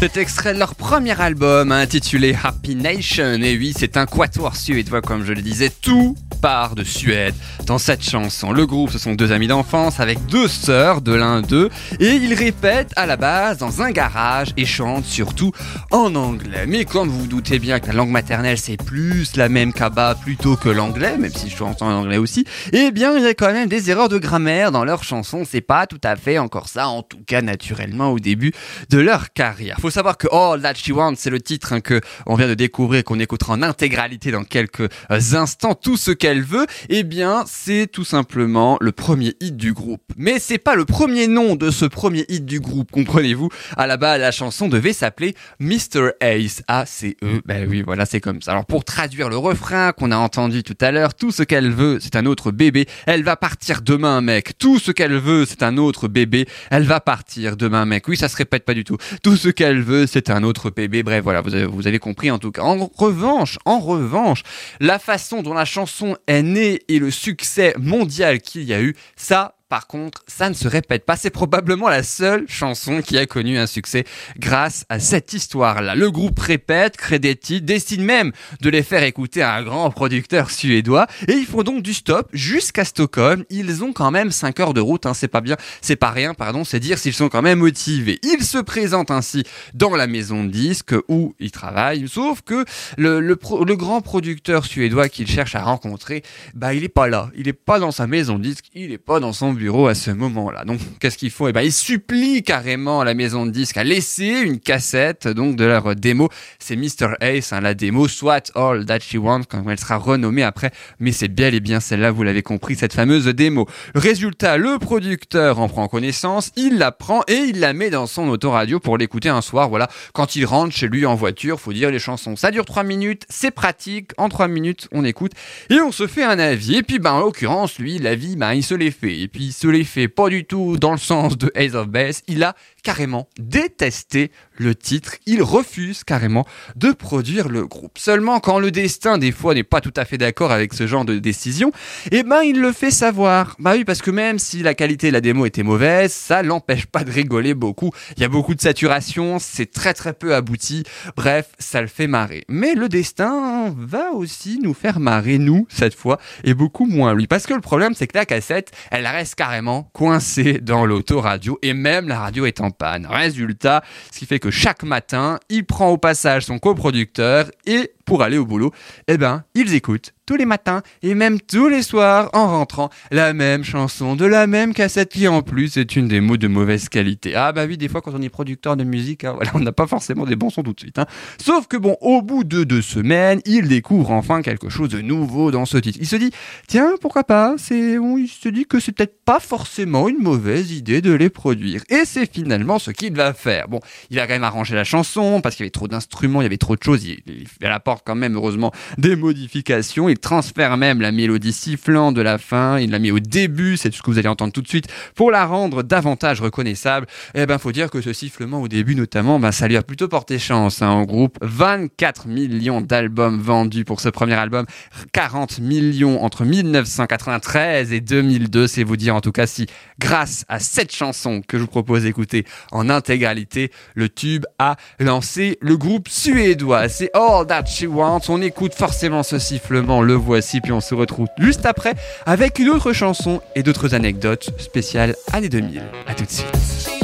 Cet 0.00 0.16
extrait 0.16 0.54
de 0.54 0.60
leur 0.60 0.76
premier 0.76 1.20
album 1.20 1.72
intitulé 1.72 2.36
Happy 2.40 2.76
Nation. 2.76 3.34
Et 3.42 3.58
oui, 3.58 3.74
c'est 3.76 3.96
un 3.96 4.06
quatuor 4.06 4.54
suédois, 4.54 5.02
comme 5.02 5.24
je 5.24 5.32
le 5.32 5.42
disais, 5.42 5.70
tout 5.70 6.14
part 6.40 6.74
de 6.74 6.84
Suède 6.84 7.34
dans 7.66 7.78
cette 7.78 8.02
chanson. 8.02 8.52
Le 8.52 8.66
groupe, 8.66 8.90
ce 8.90 8.98
sont 8.98 9.14
deux 9.14 9.32
amis 9.32 9.48
d'enfance 9.48 10.00
avec 10.00 10.24
deux 10.26 10.48
sœurs 10.48 11.00
de 11.00 11.12
l'un 11.12 11.42
d'eux 11.42 11.68
et 12.00 12.14
ils 12.14 12.34
répètent 12.34 12.92
à 12.96 13.06
la 13.06 13.16
base 13.16 13.58
dans 13.58 13.82
un 13.82 13.90
garage 13.90 14.52
et 14.56 14.64
chantent 14.64 15.04
surtout 15.04 15.52
en 15.90 16.14
anglais. 16.14 16.64
Mais 16.66 16.84
comme 16.84 17.08
vous 17.08 17.20
vous 17.20 17.26
doutez 17.26 17.58
bien 17.58 17.80
que 17.80 17.88
la 17.88 17.94
langue 17.94 18.10
maternelle 18.10 18.58
c'est 18.58 18.76
plus 18.76 19.36
la 19.36 19.48
même 19.48 19.72
qu'Abba 19.72 20.14
plutôt 20.14 20.56
que 20.56 20.68
l'anglais, 20.68 21.16
même 21.16 21.32
si 21.32 21.50
je 21.50 21.56
chante 21.56 21.82
en 21.82 21.90
anglais 21.90 22.18
aussi, 22.18 22.44
eh 22.72 22.90
bien 22.90 23.16
il 23.16 23.24
y 23.24 23.26
a 23.26 23.34
quand 23.34 23.52
même 23.52 23.68
des 23.68 23.90
erreurs 23.90 24.08
de 24.08 24.18
grammaire 24.18 24.70
dans 24.70 24.84
leurs 24.84 25.04
chansons. 25.04 25.44
C'est 25.48 25.60
pas 25.60 25.86
tout 25.86 26.00
à 26.04 26.16
fait 26.16 26.38
encore 26.38 26.68
ça, 26.68 26.88
en 26.88 27.02
tout 27.02 27.22
cas 27.26 27.42
naturellement 27.42 28.10
au 28.10 28.18
début 28.18 28.52
de 28.90 28.98
leur 28.98 29.32
carrière. 29.32 29.78
Faut 29.80 29.90
savoir 29.90 30.16
que 30.18 30.28
All 30.30 30.62
That 30.62 30.74
She 30.74 30.90
Wants, 30.90 31.14
c'est 31.16 31.30
le 31.30 31.40
titre 31.40 31.72
hein, 31.72 31.80
que 31.80 32.00
on 32.26 32.34
vient 32.36 32.48
de 32.48 32.54
découvrir, 32.54 33.04
qu'on 33.04 33.18
écoutera 33.18 33.54
en 33.54 33.62
intégralité 33.62 34.30
dans 34.30 34.44
quelques 34.44 34.88
instants. 35.08 35.74
Tout 35.74 35.96
ce 35.96 36.10
qu'elle 36.10 36.27
veut, 36.36 36.66
eh 36.88 37.02
bien, 37.02 37.44
c'est 37.46 37.86
tout 37.90 38.04
simplement 38.04 38.76
le 38.80 38.92
premier 38.92 39.34
hit 39.40 39.56
du 39.56 39.72
groupe. 39.72 40.02
Mais 40.16 40.38
c'est 40.38 40.58
pas 40.58 40.74
le 40.74 40.84
premier 40.84 41.26
nom 41.26 41.56
de 41.56 41.70
ce 41.70 41.84
premier 41.84 42.24
hit 42.28 42.44
du 42.44 42.60
groupe, 42.60 42.90
comprenez-vous? 42.90 43.48
À 43.76 43.86
la 43.86 43.96
base, 43.96 44.20
la 44.20 44.30
chanson 44.30 44.68
devait 44.68 44.92
s'appeler 44.92 45.34
Mr. 45.60 46.10
Ace, 46.20 46.62
A-C-E. 46.68 47.40
Ben 47.44 47.66
oui, 47.68 47.82
voilà, 47.82 48.06
c'est 48.06 48.20
comme 48.20 48.42
ça. 48.42 48.52
Alors 48.52 48.66
pour 48.66 48.84
traduire 48.84 49.28
le 49.28 49.36
refrain 49.36 49.92
qu'on 49.92 50.10
a 50.10 50.16
entendu 50.16 50.62
tout 50.62 50.76
à 50.80 50.90
l'heure, 50.90 51.14
tout 51.14 51.30
ce 51.30 51.42
qu'elle 51.42 51.70
veut, 51.70 51.98
c'est 52.00 52.16
un 52.16 52.26
autre 52.26 52.50
bébé. 52.50 52.86
Elle 53.06 53.22
va 53.22 53.36
partir 53.36 53.80
demain, 53.82 54.20
mec. 54.20 54.58
Tout 54.58 54.78
ce 54.78 54.92
qu'elle 54.92 55.16
veut, 55.16 55.46
c'est 55.46 55.62
un 55.62 55.76
autre 55.78 56.08
bébé. 56.08 56.46
Elle 56.70 56.84
va 56.84 57.00
partir 57.00 57.56
demain, 57.56 57.86
mec. 57.86 58.06
Oui, 58.08 58.16
ça 58.16 58.28
se 58.28 58.36
répète 58.36 58.64
pas 58.64 58.74
du 58.74 58.84
tout. 58.84 58.98
Tout 59.22 59.36
ce 59.36 59.48
qu'elle 59.48 59.80
veut, 59.80 60.06
c'est 60.06 60.30
un 60.30 60.42
autre 60.42 60.70
bébé. 60.70 61.02
Bref, 61.02 61.22
voilà, 61.24 61.40
vous 61.40 61.54
avez, 61.54 61.64
vous 61.64 61.86
avez 61.86 61.98
compris 61.98 62.30
en 62.30 62.38
tout 62.38 62.50
cas. 62.50 62.62
En 62.62 62.90
revanche, 62.94 63.58
en 63.64 63.78
revanche, 63.78 64.42
la 64.80 64.98
façon 64.98 65.42
dont 65.42 65.54
la 65.54 65.64
chanson 65.64 66.16
est 66.26 66.42
née 66.42 66.82
et 66.88 66.98
le 66.98 67.10
succès 67.10 67.74
mondial 67.78 68.40
qu'il 68.40 68.64
y 68.64 68.74
a 68.74 68.82
eu, 68.82 68.94
ça, 69.16 69.57
par 69.68 69.86
contre, 69.86 70.22
ça 70.26 70.48
ne 70.48 70.54
se 70.54 70.66
répète 70.66 71.04
pas. 71.04 71.16
C'est 71.16 71.30
probablement 71.30 71.88
la 71.88 72.02
seule 72.02 72.46
chanson 72.48 73.02
qui 73.02 73.18
a 73.18 73.26
connu 73.26 73.58
un 73.58 73.66
succès 73.66 74.04
grâce 74.38 74.84
à 74.88 74.98
cette 74.98 75.32
histoire-là. 75.32 75.94
Le 75.94 76.10
groupe 76.10 76.38
répète, 76.38 76.96
crée 76.96 77.18
des 77.18 77.36
titres, 77.36 77.66
décide 77.66 78.00
même 78.00 78.32
de 78.60 78.70
les 78.70 78.82
faire 78.82 79.02
écouter 79.02 79.42
à 79.42 79.54
un 79.54 79.62
grand 79.62 79.90
producteur 79.90 80.50
suédois 80.50 81.06
et 81.26 81.32
ils 81.32 81.46
font 81.46 81.62
donc 81.62 81.82
du 81.82 81.92
stop 81.92 82.28
jusqu'à 82.32 82.84
Stockholm. 82.84 83.44
Ils 83.50 83.84
ont 83.84 83.92
quand 83.92 84.10
même 84.10 84.30
5 84.30 84.58
heures 84.60 84.74
de 84.74 84.80
route, 84.80 85.06
hein, 85.06 85.14
c'est 85.14 85.28
pas 85.28 85.40
bien, 85.40 85.56
c'est 85.82 85.96
pas 85.96 86.10
rien, 86.10 86.34
pardon, 86.34 86.64
c'est 86.64 86.80
dire 86.80 86.98
s'ils 86.98 87.12
sont 87.12 87.28
quand 87.28 87.42
même 87.42 87.58
motivés. 87.58 88.18
Ils 88.22 88.44
se 88.44 88.58
présentent 88.58 89.10
ainsi 89.10 89.44
dans 89.74 89.94
la 89.94 90.06
maison 90.06 90.44
de 90.44 90.50
disques 90.50 90.94
où 91.08 91.34
ils 91.38 91.50
travaillent, 91.50 92.08
sauf 92.08 92.42
que 92.42 92.64
le, 92.96 93.36
grand 93.76 94.00
producteur 94.00 94.64
suédois 94.64 95.08
qu'ils 95.08 95.28
cherchent 95.28 95.54
à 95.54 95.62
rencontrer, 95.62 96.22
bah 96.54 96.74
il 96.74 96.84
est 96.84 96.88
pas 96.88 97.06
là, 97.06 97.30
il 97.36 97.48
est 97.48 97.52
pas 97.52 97.78
dans 97.78 97.92
sa 97.92 98.06
maison 98.06 98.38
de 98.38 98.42
disques, 98.42 98.66
il 98.74 98.92
est 98.92 98.98
pas 98.98 99.20
dans 99.20 99.32
son 99.32 99.52
bureau 99.58 99.88
à 99.88 99.94
ce 99.94 100.10
moment-là. 100.10 100.64
Donc, 100.64 100.80
qu'est-ce 101.00 101.18
qu'il 101.18 101.30
faut 101.30 101.48
Eh 101.48 101.52
ben, 101.52 101.62
ils 101.62 101.72
supplient 101.72 102.42
carrément 102.42 103.04
la 103.04 103.14
maison 103.14 103.44
de 103.44 103.50
disques 103.50 103.76
à 103.76 103.84
laisser 103.84 104.40
une 104.42 104.58
cassette 104.58 105.28
donc 105.28 105.56
de 105.56 105.64
leur 105.64 105.94
démo. 105.94 106.28
C'est 106.58 106.76
Mr. 106.76 107.14
Ace, 107.20 107.52
hein, 107.52 107.60
la 107.60 107.74
démo, 107.74 108.08
soit 108.08 108.50
All 108.54 108.86
That 108.86 109.00
She 109.00 109.16
Wants, 109.16 109.42
quand 109.48 109.68
elle 109.68 109.78
sera 109.78 109.96
renommée 109.96 110.42
après, 110.42 110.70
mais 111.00 111.12
c'est 111.12 111.28
bel 111.28 111.54
et 111.54 111.60
bien 111.60 111.80
celle-là, 111.80 112.10
vous 112.10 112.22
l'avez 112.22 112.42
compris, 112.42 112.76
cette 112.76 112.92
fameuse 112.92 113.26
démo. 113.26 113.68
Résultat, 113.94 114.56
le 114.56 114.78
producteur 114.78 115.58
en 115.58 115.68
prend 115.68 115.88
connaissance, 115.88 116.52
il 116.56 116.78
la 116.78 116.92
prend 116.92 117.22
et 117.28 117.34
il 117.34 117.60
la 117.60 117.72
met 117.72 117.90
dans 117.90 118.06
son 118.06 118.28
autoradio 118.28 118.80
pour 118.80 118.96
l'écouter 118.96 119.28
un 119.28 119.42
soir. 119.42 119.68
Voilà, 119.68 119.88
quand 120.14 120.36
il 120.36 120.46
rentre 120.46 120.74
chez 120.74 120.88
lui 120.88 121.04
en 121.06 121.14
voiture, 121.14 121.60
faut 121.60 121.72
dire 121.72 121.90
les 121.90 121.98
chansons. 121.98 122.36
Ça 122.36 122.50
dure 122.50 122.64
trois 122.64 122.84
minutes, 122.84 123.24
c'est 123.28 123.50
pratique. 123.50 124.12
En 124.16 124.28
trois 124.28 124.48
minutes, 124.48 124.88
on 124.92 125.04
écoute 125.04 125.32
et 125.70 125.80
on 125.80 125.92
se 125.92 126.06
fait 126.06 126.24
un 126.24 126.38
avis. 126.38 126.76
Et 126.76 126.82
puis, 126.82 126.98
ben, 126.98 127.12
en 127.12 127.20
l'occurrence, 127.20 127.78
lui, 127.78 127.98
l'avis, 127.98 128.36
ben, 128.36 128.54
il 128.54 128.62
se 128.62 128.74
l'est 128.74 128.90
fait. 128.90 129.18
Et 129.18 129.28
puis, 129.28 129.47
il 129.48 129.52
se 129.52 129.66
l'est 129.66 129.84
fait 129.84 130.08
pas 130.08 130.28
du 130.28 130.44
tout 130.44 130.76
dans 130.76 130.92
le 130.92 130.98
sens 130.98 131.38
de 131.38 131.50
Ace 131.54 131.72
of 131.72 131.88
Base. 131.88 132.20
Il 132.28 132.44
a 132.44 132.54
carrément 132.82 133.28
détesté 133.38 134.30
le 134.58 134.74
titre. 134.74 135.14
Il 135.24 135.42
refuse 135.42 136.04
carrément 136.04 136.46
de 136.76 136.92
produire 136.92 137.48
le 137.48 137.66
groupe. 137.66 137.96
Seulement 137.98 138.40
quand 138.40 138.58
le 138.58 138.70
destin 138.70 139.16
des 139.16 139.32
fois 139.32 139.54
n'est 139.54 139.62
pas 139.62 139.80
tout 139.80 139.92
à 139.96 140.04
fait 140.04 140.18
d'accord 140.18 140.52
avec 140.52 140.74
ce 140.74 140.86
genre 140.86 141.06
de 141.06 141.18
décision, 141.18 141.72
eh 142.12 142.24
ben 142.24 142.42
il 142.42 142.60
le 142.60 142.72
fait 142.72 142.90
savoir. 142.90 143.56
Bah 143.58 143.72
oui 143.74 143.86
parce 143.86 144.02
que 144.02 144.10
même 144.10 144.38
si 144.38 144.62
la 144.62 144.74
qualité 144.74 145.08
de 145.08 145.14
la 145.14 145.22
démo 145.22 145.46
était 145.46 145.62
mauvaise, 145.62 146.12
ça 146.12 146.42
l'empêche 146.42 146.84
pas 146.84 147.02
de 147.02 147.10
rigoler 147.10 147.54
beaucoup. 147.54 147.90
Il 148.18 148.22
y 148.22 148.26
a 148.26 148.28
beaucoup 148.28 148.54
de 148.54 148.60
saturation, 148.60 149.38
c'est 149.38 149.72
très 149.72 149.94
très 149.94 150.12
peu 150.12 150.34
abouti. 150.34 150.82
Bref, 151.16 151.46
ça 151.58 151.80
le 151.80 151.86
fait 151.86 152.06
marrer. 152.06 152.44
Mais 152.50 152.74
le 152.74 152.90
destin 152.90 153.74
va 153.78 154.12
aussi 154.12 154.58
nous 154.62 154.74
faire 154.74 155.00
marrer 155.00 155.38
nous 155.38 155.66
cette 155.70 155.94
fois 155.94 156.18
et 156.44 156.52
beaucoup 156.52 156.84
moins 156.84 157.14
lui 157.14 157.26
parce 157.26 157.46
que 157.46 157.54
le 157.54 157.62
problème 157.62 157.94
c'est 157.94 158.08
que 158.08 158.18
la 158.18 158.26
cassette, 158.26 158.72
elle 158.90 159.06
reste 159.06 159.37
carrément 159.38 159.88
coincée 159.92 160.58
dans 160.60 160.84
l'autoradio 160.84 161.60
et 161.62 161.72
même 161.72 162.08
la 162.08 162.18
radio 162.18 162.44
est 162.44 162.60
en 162.60 162.72
panne. 162.72 163.06
Résultat, 163.08 163.84
ce 164.12 164.18
qui 164.18 164.26
fait 164.26 164.40
que 164.40 164.50
chaque 164.50 164.82
matin, 164.82 165.38
il 165.48 165.64
prend 165.64 165.90
au 165.90 165.96
passage 165.96 166.44
son 166.44 166.58
coproducteur 166.58 167.48
et 167.64 167.92
pour 168.08 168.22
aller 168.22 168.38
au 168.38 168.46
boulot, 168.46 168.72
eh 169.06 169.18
ben, 169.18 169.44
ils 169.54 169.74
écoutent 169.74 170.14
tous 170.28 170.36
les 170.36 170.44
matins 170.44 170.82
et 171.02 171.14
même 171.14 171.40
tous 171.40 171.68
les 171.68 171.82
soirs 171.82 172.28
en 172.34 172.48
rentrant 172.48 172.90
la 173.10 173.32
même 173.32 173.64
chanson 173.64 174.14
de 174.14 174.26
la 174.26 174.46
même 174.46 174.74
cassette 174.74 175.12
qui 175.12 175.26
en 175.26 175.40
plus 175.40 175.78
est 175.78 175.96
une 175.96 176.06
démo 176.06 176.36
de 176.36 176.48
mauvaise 176.48 176.90
qualité. 176.90 177.34
Ah 177.34 177.52
bah 177.52 177.64
oui, 177.66 177.78
des 177.78 177.88
fois 177.88 178.02
quand 178.02 178.12
on 178.14 178.20
est 178.20 178.28
producteur 178.28 178.76
de 178.76 178.84
musique, 178.84 179.24
hein, 179.24 179.32
voilà, 179.36 179.50
on 179.54 179.60
n'a 179.60 179.72
pas 179.72 179.86
forcément 179.86 180.26
des 180.26 180.36
bons 180.36 180.50
sons 180.50 180.62
tout 180.62 180.74
de 180.74 180.80
suite. 180.80 180.98
Hein. 180.98 181.06
Sauf 181.38 181.66
que 181.66 181.78
bon, 181.78 181.96
au 182.02 182.20
bout 182.20 182.44
de 182.44 182.64
deux 182.64 182.82
semaines, 182.82 183.40
il 183.46 183.68
découvre 183.68 184.10
enfin 184.10 184.42
quelque 184.42 184.68
chose 184.68 184.90
de 184.90 185.00
nouveau 185.00 185.50
dans 185.50 185.64
ce 185.64 185.78
titre. 185.78 185.98
Il 186.00 186.06
se 186.06 186.16
dit, 186.16 186.30
tiens, 186.66 186.92
pourquoi 187.00 187.24
pas? 187.24 187.54
C'est, 187.56 187.98
il 187.98 188.28
se 188.28 188.48
dit 188.50 188.66
que 188.66 188.80
c'est 188.80 188.92
peut-être 188.92 189.22
pas 189.24 189.40
forcément 189.40 190.08
une 190.08 190.18
mauvaise 190.18 190.72
idée 190.72 191.00
de 191.00 191.12
les 191.12 191.30
produire. 191.30 191.82
Et 191.88 192.04
c'est 192.04 192.30
finalement 192.30 192.78
ce 192.78 192.90
qu'il 192.90 193.14
va 193.14 193.32
faire. 193.32 193.68
Bon, 193.68 193.80
il 194.10 194.20
a 194.20 194.26
quand 194.26 194.34
même 194.34 194.44
arrangé 194.44 194.74
la 194.74 194.84
chanson 194.84 195.40
parce 195.40 195.56
qu'il 195.56 195.64
y 195.64 195.66
avait 195.66 195.70
trop 195.70 195.88
d'instruments, 195.88 196.42
il 196.42 196.44
y 196.44 196.46
avait 196.46 196.58
trop 196.58 196.76
de 196.76 196.82
choses. 196.82 197.04
Il, 197.04 197.20
il, 197.26 197.46
il 197.60 197.66
apporte 197.66 197.97
quand 198.04 198.14
même 198.14 198.34
heureusement 198.34 198.72
des 198.96 199.16
modifications. 199.16 200.08
Il 200.08 200.18
transfère 200.18 200.76
même 200.76 201.00
la 201.00 201.12
mélodie 201.12 201.52
sifflant 201.52 202.12
de 202.12 202.22
la 202.22 202.38
fin. 202.38 202.78
Il 202.78 202.90
l'a 202.90 202.98
mis 202.98 203.10
au 203.10 203.20
début, 203.20 203.76
c'est 203.76 203.92
ce 203.92 204.02
que 204.02 204.10
vous 204.10 204.18
allez 204.18 204.28
entendre 204.28 204.52
tout 204.52 204.62
de 204.62 204.68
suite, 204.68 204.86
pour 205.14 205.30
la 205.30 205.46
rendre 205.46 205.82
davantage 205.82 206.40
reconnaissable. 206.40 207.06
Eh 207.34 207.46
ben, 207.46 207.58
faut 207.58 207.72
dire 207.72 207.90
que 207.90 208.00
ce 208.00 208.12
sifflement 208.12 208.60
au 208.60 208.68
début, 208.68 208.94
notamment, 208.94 209.38
ben, 209.38 209.52
ça 209.52 209.68
lui 209.68 209.76
a 209.76 209.82
plutôt 209.82 210.08
porté 210.08 210.38
chance 210.38 210.82
hein, 210.82 211.04
groupe. 211.04 211.38
24 211.42 212.26
millions 212.26 212.80
d'albums 212.80 213.40
vendus 213.40 213.84
pour 213.84 214.00
ce 214.00 214.08
premier 214.08 214.34
album, 214.34 214.66
40 215.12 215.60
millions 215.60 216.22
entre 216.22 216.44
1993 216.44 217.92
et 217.92 218.00
2002. 218.00 218.66
C'est 218.66 218.84
vous 218.84 218.96
dire 218.96 219.14
en 219.14 219.20
tout 219.20 219.32
cas 219.32 219.46
si, 219.46 219.66
grâce 219.98 220.44
à 220.48 220.58
cette 220.60 220.94
chanson 220.94 221.42
que 221.46 221.58
je 221.58 221.62
vous 221.62 221.68
propose 221.68 222.02
d'écouter 222.02 222.44
en 222.72 222.88
intégralité, 222.90 223.70
le 223.94 224.08
tube 224.08 224.44
a 224.58 224.76
lancé 225.00 225.58
le 225.60 225.76
groupe 225.76 226.08
suédois. 226.08 226.88
C'est 226.88 227.10
All 227.14 227.46
That 227.46 227.66
She 227.66 227.84
On 228.28 228.42
écoute 228.42 228.74
forcément 228.74 229.22
ce 229.22 229.38
sifflement, 229.38 230.02
le 230.02 230.14
voici, 230.14 230.60
puis 230.60 230.72
on 230.72 230.80
se 230.80 230.94
retrouve 230.94 231.28
juste 231.38 231.66
après 231.66 231.94
avec 232.26 232.58
une 232.58 232.68
autre 232.68 232.92
chanson 232.92 233.40
et 233.54 233.62
d'autres 233.62 233.94
anecdotes 233.94 234.50
spéciales 234.58 235.16
années 235.32 235.48
2000. 235.48 235.82
À 236.06 236.14
tout 236.14 236.24
de 236.24 236.30
suite. 236.30 236.97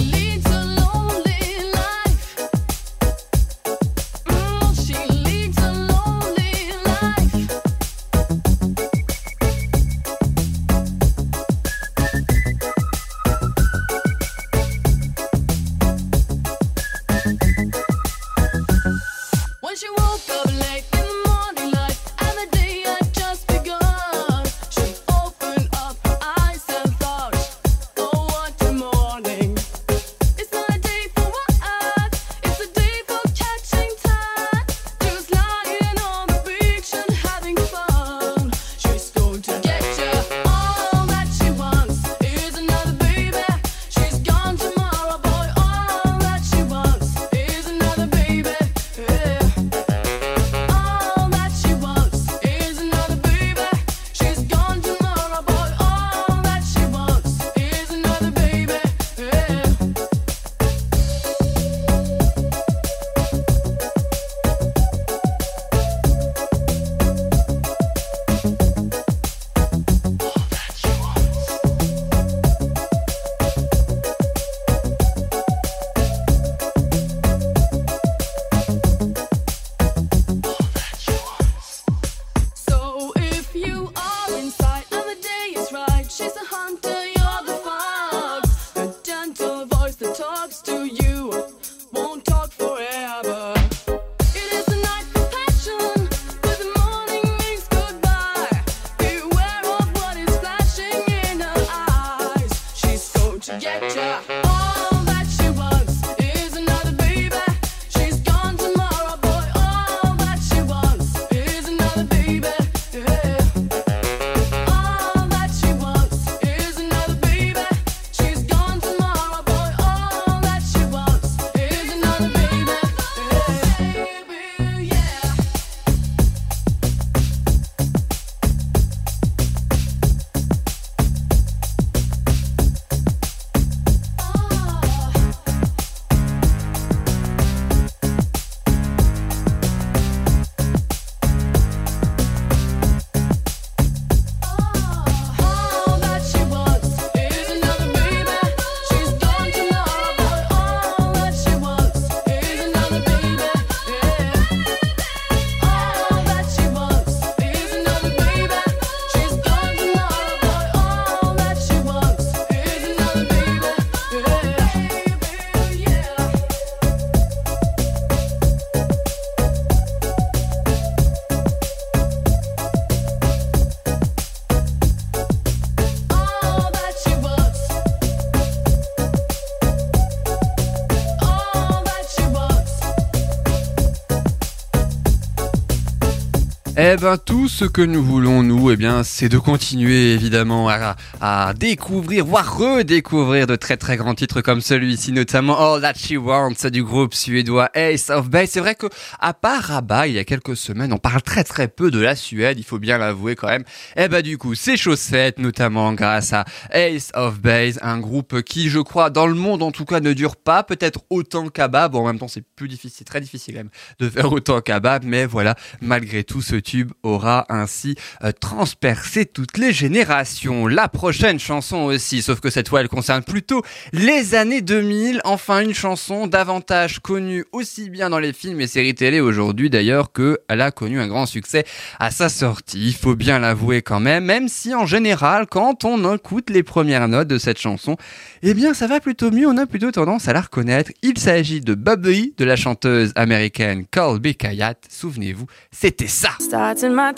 Ben 187.03 187.24
tout 187.45 187.49
ce 187.51 187.67
que 187.67 187.83
nous 187.83 188.03
voulons 188.03 188.43
nous, 188.43 188.71
eh 188.71 188.77
bien 188.77 189.03
c'est 189.05 189.29
de 189.29 189.37
continuer 189.37 190.15
évidemment 190.15 190.71
à, 190.71 191.53
découvrir, 191.53 192.25
voire 192.25 192.57
redécouvrir 192.57 193.47
de 193.47 193.55
très 193.55 193.77
très 193.77 193.99
grands 193.99 194.15
titres 194.15 194.41
comme 194.41 194.63
celui-ci, 194.63 195.13
notamment 195.13 195.75
All 195.75 195.83
That 195.83 195.93
She 195.93 196.15
Wants 196.17 196.71
du 196.73 196.83
groupe 196.83 197.13
suédois 197.13 197.69
Ace 197.75 198.09
of 198.09 198.31
Base. 198.31 198.49
C'est 198.49 198.61
vrai 198.61 198.75
que 198.75 198.87
à 199.21 199.35
part 199.35 199.65
Rabat, 199.65 200.07
il 200.07 200.15
y 200.15 200.19
a 200.19 200.25
quelques 200.25 200.57
semaines, 200.57 200.91
on 200.95 200.99
parle 200.99 201.21
très 201.21 201.45
très 201.45 201.69
peu 201.69 201.91
de 201.91 202.01
la 202.01 202.17
Suède, 202.17 202.59
il 202.59 202.65
faut 202.65 202.79
bien 202.79 202.97
l'avouer 202.97 203.35
quand 203.35 203.49
même. 203.49 203.65
Eh 203.95 204.09
ben 204.09 204.23
du 204.23 204.39
coup, 204.39 204.55
chose 204.55 205.01
faite, 205.01 205.39
notamment 205.39 205.93
grâce 205.93 206.33
à 206.33 206.47
Ace 206.73 207.11
of 207.13 207.41
Base, 207.41 207.79
un 207.83 207.99
groupe 207.99 208.41
qui, 208.41 208.71
je 208.71 208.79
crois, 208.79 209.11
dans 209.11 209.27
le 209.27 209.35
monde 209.35 209.63
en 209.63 209.71
tout 209.71 209.85
cas, 209.85 210.01
ne 210.01 210.15
dure 210.15 210.37
pas 210.37 210.63
peut-être 210.63 211.01
autant 211.11 211.51
qu'Abba. 211.51 211.89
Bon, 211.91 212.01
en 212.01 212.07
même 212.07 212.19
temps, 212.19 212.29
c'est 212.29 212.45
plus 212.57 212.69
difficile, 212.69 213.05
très 213.05 213.21
difficile 213.21 213.57
même 213.57 213.71
de 213.99 214.09
faire 214.09 214.33
autant 214.33 214.63
qu'Abba, 214.63 215.01
mais 215.03 215.27
voilà, 215.27 215.57
malgré 215.83 216.25
tout, 216.25 216.41
ce 216.41 216.57
tube 216.57 216.93
aura 217.03 217.34
ainsi 217.49 217.97
euh, 218.23 218.33
transpercé 218.33 219.27
toutes 219.27 219.59
les 219.59 219.73
générations. 219.73 220.67
La 220.67 220.89
prochaine 220.89 221.39
chanson 221.39 221.85
aussi, 221.85 222.23
sauf 222.23 222.41
que 222.41 222.51
cette 222.51 222.69
fois, 222.69 222.81
elle 222.81 222.89
concerne 222.89 223.23
plutôt 223.23 223.63
les 223.93 224.35
années 224.35 224.63
2000. 224.63 225.21
Enfin, 225.25 225.61
une 225.61 225.75
chanson 225.75 226.27
davantage 226.27 227.01
connue 227.01 227.45
aussi 227.53 227.91
bien 227.91 228.11
dans 228.11 228.19
les 228.19 228.33
films 228.33 228.61
et 228.61 228.67
séries 228.67 228.95
télé 228.95 229.21
aujourd'hui 229.21 229.71
d'ailleurs 229.71 230.13
que 230.13 230.39
elle 230.49 230.61
a 230.61 230.71
connu 230.71 231.01
un 231.01 231.09
grand 231.09 231.27
succès 231.27 231.65
à 231.99 232.11
sa 232.11 232.29
sortie. 232.29 232.87
Il 232.87 232.95
faut 232.95 233.17
bien 233.17 233.39
l'avouer 233.39 233.83
quand 233.83 234.01
même, 234.01 234.25
même 234.25 234.49
si 234.49 234.75
en 234.75 234.87
général, 234.87 235.47
quand 235.47 235.85
on 235.85 236.15
écoute 236.15 236.51
les 236.51 236.63
premières 236.63 237.09
notes 237.09 237.29
de 237.29 237.39
cette 237.39 237.59
chanson, 237.59 237.97
eh 238.43 238.55
bien, 238.55 238.75
ça 238.75 238.87
va 238.87 239.01
plutôt 239.01 239.31
mieux. 239.31 239.47
On 239.47 239.57
a 239.57 239.67
plutôt 239.67 239.91
tendance 239.91 240.29
à 240.29 240.33
la 240.33 240.41
reconnaître. 240.41 240.93
Il 241.03 241.19
s'agit 241.19 241.61
de 241.61 241.75
Bubbly 241.75 242.35
de 242.37 242.45
la 242.45 242.57
chanteuse 242.57 243.13
américaine 243.17 243.85
Colby 243.91 244.35
Kayat. 244.35 244.75
Souvenez-vous, 244.89 245.47
c'était 245.71 246.07
ça. 246.07 246.31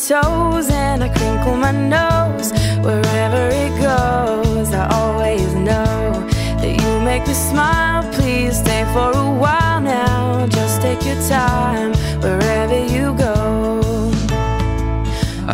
Toes 0.09 0.71
and 0.71 1.03
I 1.03 1.09
crinkle 1.09 1.57
my 1.57 1.73
nose. 1.73 2.53
Wherever 2.79 3.49
it 3.51 3.73
goes, 3.83 4.73
I 4.73 4.87
always 4.93 5.53
know 5.55 6.13
that 6.61 6.75
you 6.81 7.01
make 7.01 7.27
me 7.27 7.35
smile. 7.35 8.05
Please 8.13 8.57
stay 8.57 8.85
for 8.93 9.11
a 9.11 9.31
while 9.43 9.81
now. 9.81 10.47
Just 10.47 10.81
take 10.81 11.05
your 11.05 11.21
time 11.29 11.93
wherever 12.21 12.79
you 12.95 13.15
go. 13.17 13.26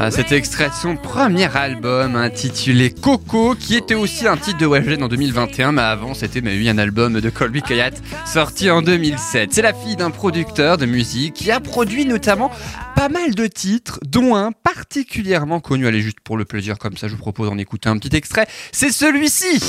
Ah, 0.05 0.11
cet 0.11 0.33
extrait 0.33 0.69
de 0.69 0.75
son 0.75 0.97
premier 0.97 1.47
album 1.57 2.17
intitulé 2.17 2.91
Coco, 2.91 3.55
qui 3.55 3.77
était 3.77 3.95
aussi 3.95 4.27
un 4.27 4.37
titre 4.37 4.59
de 4.59 4.67
Weshden 4.67 5.01
en 5.05 5.07
2021, 5.07 5.71
mais 5.71 5.83
avant 5.83 6.13
c'était 6.13 6.41
oui, 6.43 6.69
un 6.69 6.79
album 6.79 7.21
de 7.21 7.31
Colby 7.31 7.63
Kayat 7.63 7.93
sorti 8.27 8.69
en 8.69 8.83
2007. 8.83 9.53
C'est 9.53 9.63
la 9.63 9.73
fille 9.73 9.95
d'un 9.95 10.11
producteur 10.11 10.77
de 10.77 10.87
musique 10.87 11.35
qui 11.35 11.53
a 11.53 11.61
produit 11.61 12.05
notamment 12.05 12.51
pas 12.97 13.09
mal 13.09 13.37
de 13.37 13.47
titres, 13.47 14.01
dont 14.05 14.35
un 14.35 14.51
particulièrement 14.51 15.61
connu. 15.61 15.87
Allez, 15.87 16.03
juste 16.03 16.19
pour 16.19 16.37
le 16.37 16.45
plaisir, 16.45 16.79
comme 16.79 16.97
ça, 16.97 17.07
je 17.07 17.13
vous 17.13 17.19
propose 17.19 17.49
d'en 17.49 17.59
écouter 17.59 17.89
un 17.89 17.97
petit 17.97 18.17
extrait. 18.17 18.49
C'est 18.73 18.91
celui-ci. 18.91 19.61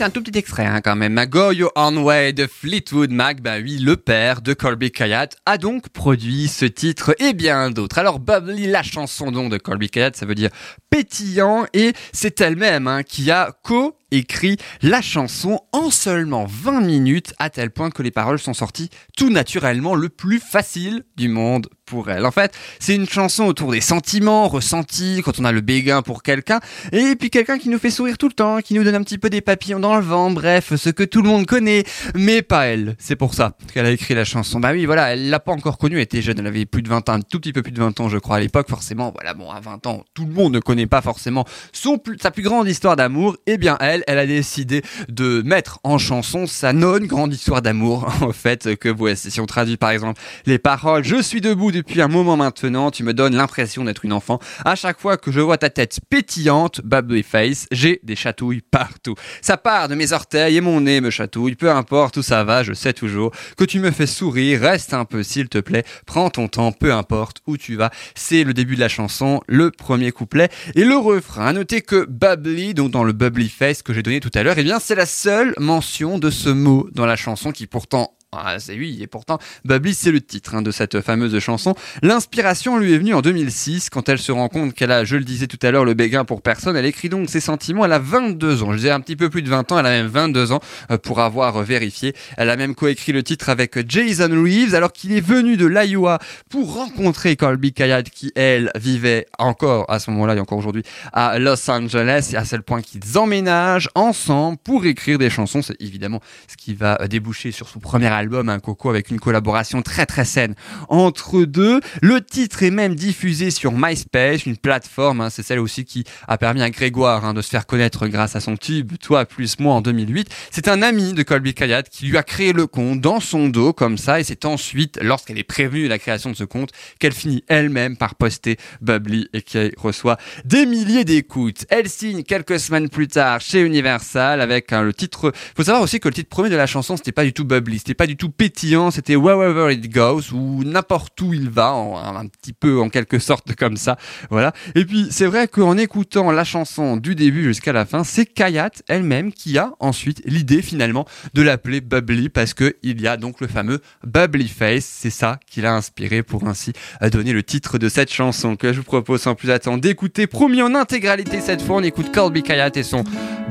C'est 0.00 0.06
un 0.06 0.08
tout 0.08 0.22
petit 0.22 0.38
extrait 0.38 0.64
hein, 0.64 0.80
quand 0.80 0.96
même. 0.96 1.22
Go 1.26 1.52
Your 1.52 1.72
de 1.74 2.46
Fleetwood 2.46 3.10
Mac, 3.10 3.42
bah 3.42 3.56
oui, 3.62 3.76
le 3.80 3.98
père 3.98 4.40
de 4.40 4.54
Colby 4.54 4.90
Kayat, 4.90 5.28
a 5.44 5.58
donc 5.58 5.90
produit 5.90 6.48
ce 6.48 6.64
titre 6.64 7.14
et 7.18 7.34
bien 7.34 7.70
d'autres. 7.70 7.98
Alors 7.98 8.18
Bubbly, 8.18 8.66
la 8.66 8.82
chanson 8.82 9.30
donc 9.30 9.52
de 9.52 9.58
Colby 9.58 9.90
Kayat, 9.90 10.12
ça 10.14 10.24
veut 10.24 10.34
dire 10.34 10.48
pétillant 10.88 11.66
et 11.74 11.92
c'est 12.14 12.40
elle-même 12.40 12.86
hein, 12.86 13.02
qui 13.02 13.30
a 13.30 13.52
co 13.62 13.94
écrit 14.10 14.56
la 14.80 15.02
chanson 15.02 15.60
en 15.72 15.90
seulement 15.90 16.46
20 16.48 16.80
minutes 16.80 17.34
à 17.38 17.50
tel 17.50 17.70
point 17.70 17.90
que 17.90 18.02
les 18.02 18.10
paroles 18.10 18.38
sont 18.38 18.54
sorties 18.54 18.88
tout 19.18 19.28
naturellement 19.28 19.94
le 19.94 20.08
plus 20.08 20.40
facile 20.40 21.04
du 21.16 21.28
monde 21.28 21.68
pour 21.90 22.08
elle. 22.08 22.24
En 22.24 22.30
fait, 22.30 22.54
c'est 22.78 22.94
une 22.94 23.08
chanson 23.08 23.44
autour 23.44 23.72
des 23.72 23.80
sentiments 23.80 24.48
ressentis 24.48 25.22
quand 25.24 25.40
on 25.40 25.44
a 25.44 25.52
le 25.52 25.60
béguin 25.60 26.02
pour 26.02 26.22
quelqu'un 26.22 26.60
et 26.92 27.16
puis 27.16 27.30
quelqu'un 27.30 27.58
qui 27.58 27.68
nous 27.68 27.78
fait 27.78 27.90
sourire 27.90 28.16
tout 28.16 28.28
le 28.28 28.32
temps, 28.32 28.60
qui 28.60 28.74
nous 28.74 28.84
donne 28.84 28.94
un 28.94 29.02
petit 29.02 29.18
peu 29.18 29.28
des 29.28 29.40
papillons 29.40 29.80
dans 29.80 29.96
le 29.96 30.02
vent, 30.02 30.30
bref, 30.30 30.74
ce 30.76 30.88
que 30.90 31.02
tout 31.02 31.20
le 31.20 31.28
monde 31.28 31.46
connaît, 31.46 31.82
mais 32.14 32.42
pas 32.42 32.66
elle. 32.66 32.96
C'est 32.98 33.16
pour 33.16 33.34
ça 33.34 33.56
qu'elle 33.74 33.86
a 33.86 33.90
écrit 33.90 34.14
la 34.14 34.24
chanson. 34.24 34.60
Bah 34.60 34.70
oui, 34.72 34.86
voilà, 34.86 35.12
elle 35.12 35.30
l'a 35.30 35.40
pas 35.40 35.52
encore 35.52 35.78
connue, 35.78 35.96
elle 35.96 36.02
était 36.02 36.22
jeune, 36.22 36.38
elle 36.38 36.46
avait 36.46 36.64
plus 36.64 36.82
de 36.82 36.88
20 36.88 37.08
ans, 37.08 37.12
un 37.14 37.20
tout 37.20 37.40
petit 37.40 37.52
peu 37.52 37.62
plus 37.62 37.72
de 37.72 37.80
20 37.80 37.98
ans 38.00 38.08
je 38.08 38.18
crois 38.18 38.36
à 38.36 38.40
l'époque, 38.40 38.68
forcément, 38.68 39.10
voilà, 39.12 39.34
bon, 39.34 39.50
à 39.50 39.58
20 39.60 39.86
ans, 39.88 40.04
tout 40.14 40.24
le 40.24 40.32
monde 40.32 40.54
ne 40.54 40.60
connaît 40.60 40.86
pas 40.86 41.02
forcément 41.02 41.44
sa 41.72 42.30
plus 42.30 42.42
grande 42.42 42.68
histoire 42.68 42.94
d'amour, 42.94 43.36
et 43.46 43.58
bien 43.58 43.76
elle, 43.80 44.04
elle 44.06 44.18
a 44.18 44.26
décidé 44.26 44.82
de 45.08 45.42
mettre 45.42 45.80
en 45.82 45.98
chanson 45.98 46.46
sa 46.46 46.72
non 46.72 46.98
grande 47.00 47.34
histoire 47.34 47.62
d'amour, 47.62 48.12
en 48.22 48.32
fait, 48.32 48.76
que 48.76 48.88
voici. 48.88 49.30
Si 49.30 49.40
on 49.40 49.46
traduit 49.46 49.76
par 49.76 49.90
exemple 49.90 50.20
les 50.46 50.58
paroles, 50.58 51.04
je 51.04 51.20
suis 51.20 51.40
debout 51.40 51.72
depuis 51.80 52.02
un 52.02 52.08
moment 52.08 52.36
maintenant, 52.36 52.90
tu 52.90 53.04
me 53.04 53.14
donnes 53.14 53.34
l'impression 53.34 53.84
d'être 53.84 54.04
une 54.04 54.12
enfant. 54.12 54.38
À 54.66 54.74
chaque 54.74 55.00
fois 55.00 55.16
que 55.16 55.32
je 55.32 55.40
vois 55.40 55.56
ta 55.56 55.70
tête 55.70 55.98
pétillante, 56.10 56.82
bubbly 56.84 57.22
face, 57.22 57.66
j'ai 57.72 58.00
des 58.02 58.16
chatouilles 58.16 58.60
partout. 58.60 59.14
Ça 59.40 59.56
part 59.56 59.88
de 59.88 59.94
mes 59.94 60.12
orteils 60.12 60.58
et 60.58 60.60
mon 60.60 60.82
nez 60.82 61.00
me 61.00 61.08
chatouille, 61.08 61.54
peu 61.54 61.70
importe 61.70 62.18
où 62.18 62.22
ça 62.22 62.44
va, 62.44 62.62
je 62.62 62.74
sais 62.74 62.92
toujours 62.92 63.32
que 63.56 63.64
tu 63.64 63.80
me 63.80 63.90
fais 63.90 64.06
sourire, 64.06 64.60
reste 64.60 64.92
un 64.92 65.06
peu 65.06 65.22
s'il 65.22 65.48
te 65.48 65.56
plaît, 65.56 65.84
prends 66.04 66.28
ton 66.28 66.48
temps, 66.48 66.72
peu 66.72 66.92
importe 66.92 67.38
où 67.46 67.56
tu 67.56 67.76
vas. 67.76 67.90
C'est 68.14 68.44
le 68.44 68.52
début 68.52 68.74
de 68.74 68.80
la 68.80 68.88
chanson, 68.88 69.40
le 69.48 69.70
premier 69.70 70.12
couplet 70.12 70.50
et 70.74 70.84
le 70.84 70.98
refrain. 70.98 71.54
Notez 71.54 71.80
que 71.80 72.04
bubbly, 72.04 72.74
donc 72.74 72.90
dans 72.90 73.04
le 73.04 73.14
bubbly 73.14 73.48
face 73.48 73.82
que 73.82 73.94
j'ai 73.94 74.02
donné 74.02 74.20
tout 74.20 74.30
à 74.34 74.42
l'heure, 74.42 74.58
eh 74.58 74.64
bien 74.64 74.80
c'est 74.80 74.94
la 74.94 75.06
seule 75.06 75.54
mention 75.58 76.18
de 76.18 76.28
ce 76.28 76.50
mot 76.50 76.88
dans 76.92 77.06
la 77.06 77.16
chanson 77.16 77.52
qui 77.52 77.66
pourtant 77.66 78.12
ah, 78.32 78.60
c'est 78.60 78.76
lui, 78.76 79.02
et 79.02 79.08
pourtant, 79.08 79.40
Bubbly, 79.64 79.92
c'est 79.92 80.12
le 80.12 80.20
titre 80.20 80.54
hein, 80.54 80.62
de 80.62 80.70
cette 80.70 81.00
fameuse 81.00 81.36
chanson. 81.40 81.74
L'inspiration 82.00 82.78
lui 82.78 82.94
est 82.94 82.98
venue 82.98 83.12
en 83.12 83.22
2006, 83.22 83.90
quand 83.90 84.08
elle 84.08 84.20
se 84.20 84.30
rend 84.30 84.48
compte 84.48 84.72
qu'elle 84.72 84.92
a, 84.92 85.02
je 85.02 85.16
le 85.16 85.24
disais 85.24 85.48
tout 85.48 85.58
à 85.62 85.72
l'heure, 85.72 85.84
le 85.84 85.94
béguin 85.94 86.24
pour 86.24 86.40
personne. 86.40 86.76
Elle 86.76 86.86
écrit 86.86 87.08
donc 87.08 87.28
ses 87.28 87.40
sentiments. 87.40 87.84
Elle 87.84 87.92
a 87.92 87.98
22 87.98 88.62
ans, 88.62 88.70
je 88.70 88.76
disais 88.76 88.90
un 88.92 89.00
petit 89.00 89.16
peu 89.16 89.30
plus 89.30 89.42
de 89.42 89.50
20 89.50 89.72
ans, 89.72 89.80
elle 89.80 89.86
a 89.86 89.90
même 89.90 90.06
22 90.06 90.52
ans 90.52 90.60
euh, 90.92 90.96
pour 90.96 91.18
avoir 91.18 91.60
vérifié. 91.64 92.14
Elle 92.36 92.50
a 92.50 92.56
même 92.56 92.76
coécrit 92.76 93.10
le 93.10 93.24
titre 93.24 93.48
avec 93.48 93.90
Jason 93.90 94.30
Reeves, 94.30 94.76
alors 94.76 94.92
qu'il 94.92 95.10
est 95.10 95.20
venu 95.20 95.56
de 95.56 95.66
l'Iowa 95.66 96.20
pour 96.48 96.74
rencontrer 96.74 97.34
Colby 97.34 97.72
Kayat, 97.72 98.04
qui, 98.04 98.30
elle, 98.36 98.70
vivait 98.76 99.26
encore 99.40 99.90
à 99.90 99.98
ce 99.98 100.08
moment-là 100.12 100.36
et 100.36 100.40
encore 100.40 100.58
aujourd'hui 100.58 100.84
à 101.12 101.40
Los 101.40 101.68
Angeles, 101.68 102.30
et 102.32 102.36
à 102.36 102.44
tel 102.44 102.62
point 102.62 102.80
qu'ils 102.80 103.18
emménagent 103.18 103.88
ensemble 103.96 104.56
pour 104.62 104.86
écrire 104.86 105.18
des 105.18 105.30
chansons. 105.30 105.62
C'est 105.62 105.80
évidemment 105.82 106.20
ce 106.46 106.56
qui 106.56 106.74
va 106.74 107.08
déboucher 107.08 107.50
sur 107.50 107.68
son 107.68 107.80
premier 107.80 108.19
album, 108.20 108.48
un 108.48 108.60
Coco, 108.60 108.90
avec 108.90 109.10
une 109.10 109.18
collaboration 109.18 109.82
très 109.82 110.06
très 110.06 110.24
saine 110.24 110.54
entre 110.88 111.44
deux. 111.44 111.80
Le 112.02 112.20
titre 112.20 112.62
est 112.62 112.70
même 112.70 112.94
diffusé 112.94 113.50
sur 113.50 113.72
MySpace, 113.72 114.46
une 114.46 114.56
plateforme, 114.56 115.20
hein, 115.20 115.30
c'est 115.30 115.42
celle 115.42 115.58
aussi 115.58 115.84
qui 115.84 116.04
a 116.28 116.38
permis 116.38 116.62
à 116.62 116.70
Grégoire 116.70 117.24
hein, 117.24 117.34
de 117.34 117.42
se 117.42 117.48
faire 117.48 117.66
connaître 117.66 118.06
grâce 118.06 118.36
à 118.36 118.40
son 118.40 118.56
tube 118.56 118.92
Toi 119.00 119.24
plus 119.24 119.58
moi 119.58 119.74
en 119.74 119.80
2008. 119.80 120.28
C'est 120.50 120.68
un 120.68 120.82
ami 120.82 121.12
de 121.12 121.22
Colby 121.22 121.54
Kayat 121.54 121.82
qui 121.84 122.06
lui 122.06 122.16
a 122.16 122.22
créé 122.22 122.52
le 122.52 122.66
compte 122.66 123.00
dans 123.00 123.20
son 123.20 123.48
dos 123.48 123.72
comme 123.72 123.98
ça 123.98 124.20
et 124.20 124.24
c'est 124.24 124.44
ensuite, 124.44 124.98
lorsqu'elle 125.02 125.38
est 125.38 125.44
prévenue 125.44 125.84
de 125.84 125.88
la 125.88 125.98
création 125.98 126.30
de 126.30 126.36
ce 126.36 126.44
compte, 126.44 126.70
qu'elle 126.98 127.12
finit 127.12 127.42
elle-même 127.48 127.96
par 127.96 128.14
poster 128.14 128.56
Bubbly 128.80 129.28
et 129.32 129.42
qui 129.42 129.72
reçoit 129.76 130.18
des 130.44 130.66
milliers 130.66 131.04
d'écoutes. 131.04 131.64
Elle 131.70 131.88
signe 131.88 132.22
quelques 132.22 132.60
semaines 132.60 132.88
plus 132.88 133.08
tard 133.08 133.40
chez 133.40 133.62
Universal 133.62 134.40
avec 134.40 134.72
hein, 134.72 134.82
le 134.82 134.92
titre. 134.92 135.32
Faut 135.56 135.64
savoir 135.64 135.82
aussi 135.82 136.00
que 136.00 136.08
le 136.08 136.14
titre 136.14 136.28
premier 136.28 136.50
de 136.50 136.56
la 136.56 136.66
chanson 136.66 136.96
c'était 136.96 137.12
pas 137.12 137.24
du 137.24 137.32
tout 137.32 137.44
Bubbly, 137.44 137.78
c'était 137.78 137.94
pas 137.94 138.06
du 138.10 138.16
tout 138.16 138.30
pétillant, 138.30 138.90
c'était 138.90 139.14
Wherever 139.14 139.72
It 139.72 139.88
Goes 139.88 140.32
ou 140.32 140.64
n'importe 140.64 141.20
où 141.20 141.32
il 141.32 141.48
va, 141.48 141.72
en- 141.74 141.96
un 142.16 142.26
petit 142.26 142.52
peu 142.52 142.80
en 142.80 142.88
quelque 142.88 143.20
sorte 143.20 143.54
comme 143.54 143.76
ça, 143.76 143.96
voilà. 144.30 144.52
Et 144.74 144.84
puis 144.84 145.06
c'est 145.12 145.26
vrai 145.26 145.46
qu'en 145.46 145.78
écoutant 145.78 146.32
la 146.32 146.42
chanson 146.42 146.96
du 146.96 147.14
début 147.14 147.44
jusqu'à 147.44 147.72
la 147.72 147.86
fin, 147.86 148.02
c'est 148.02 148.26
Kayat 148.26 148.70
elle-même 148.88 149.32
qui 149.32 149.58
a 149.58 149.74
ensuite 149.78 150.22
l'idée 150.24 150.60
finalement 150.60 151.06
de 151.34 151.42
l'appeler 151.42 151.80
Bubbly 151.80 152.30
parce 152.30 152.52
que 152.52 152.74
il 152.82 153.00
y 153.00 153.06
a 153.06 153.16
donc 153.16 153.40
le 153.40 153.46
fameux 153.46 153.80
Bubbly 154.04 154.48
Face, 154.48 154.86
c'est 154.86 155.10
ça 155.10 155.38
qui 155.48 155.60
l'a 155.60 155.74
inspiré 155.76 156.24
pour 156.24 156.48
ainsi 156.48 156.72
donner 157.12 157.32
le 157.32 157.44
titre 157.44 157.78
de 157.78 157.88
cette 157.88 158.12
chanson 158.12 158.56
que 158.56 158.72
je 158.72 158.78
vous 158.78 158.84
propose 158.84 159.20
sans 159.22 159.36
plus 159.36 159.52
attendre 159.52 159.80
d'écouter, 159.80 160.26
promis 160.26 160.62
en 160.62 160.74
intégralité 160.74 161.40
cette 161.40 161.62
fois, 161.62 161.76
on 161.76 161.82
écoute 161.84 162.10
Colby 162.12 162.42
Kayat 162.42 162.72
et 162.74 162.82
son 162.82 163.04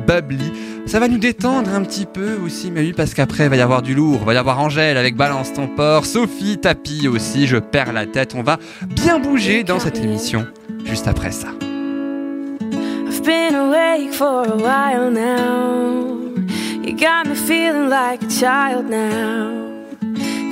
Bubbly. 0.05 0.51
Ça 0.85 0.99
va 0.99 1.07
nous 1.07 1.17
détendre 1.17 1.73
un 1.73 1.83
petit 1.83 2.05
peu 2.05 2.35
aussi, 2.43 2.71
mais 2.71 2.81
oui, 2.81 2.93
parce 2.93 3.13
qu'après, 3.13 3.45
il 3.45 3.49
va 3.49 3.55
y 3.55 3.61
avoir 3.61 3.81
du 3.81 3.93
lourd. 3.93 4.19
Il 4.21 4.25
va 4.25 4.33
y 4.33 4.37
avoir 4.37 4.59
Angèle 4.59 4.97
avec 4.97 5.15
Balance 5.15 5.53
ton 5.53 5.67
port, 5.67 6.05
Sophie 6.05 6.57
Tapi 6.57 7.07
aussi, 7.07 7.45
je 7.47 7.57
perds 7.57 7.93
la 7.93 8.05
tête. 8.05 8.33
On 8.35 8.41
va 8.41 8.57
bien 8.87 9.19
bouger 9.19 9.63
dans 9.63 9.79
cette 9.79 9.99
émission 9.99 10.47
juste 10.85 11.07
après 11.07 11.31
ça. 11.31 11.49
I've 13.07 13.23
been 13.23 13.55
awake 13.55 14.13
for 14.13 14.45
a 14.47 14.55
while 14.55 15.11
now. 15.11 16.17
You 16.83 16.95
got 16.95 17.27
me 17.27 17.35
feeling 17.35 17.89
like 17.89 18.23
a 18.23 18.29
child 18.29 18.89
now. 18.89 19.68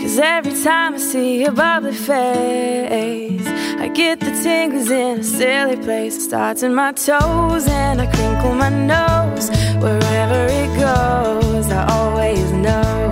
Cause 0.08 0.20
every 0.20 0.64
time 0.64 0.94
I 0.94 1.00
see 1.00 1.42
your 1.42 1.52
bubbly 1.52 1.94
face, 1.94 3.46
I 3.46 3.92
get 3.94 4.22
the 4.22 4.32
tingles 4.42 4.90
in 4.90 5.20
a 5.20 5.24
silly 5.24 5.76
place. 5.76 6.24
Starts 6.24 6.64
in 6.64 6.74
my 6.74 6.94
toes 6.94 7.68
and 7.68 8.00
I 8.00 8.06
crinkle 8.16 8.54
my 8.54 8.70
nose. 8.70 9.50
Wherever 9.84 10.48
it 10.50 10.70
goes, 10.80 11.70
I 11.70 11.86
always 11.90 12.50
know 12.54 13.10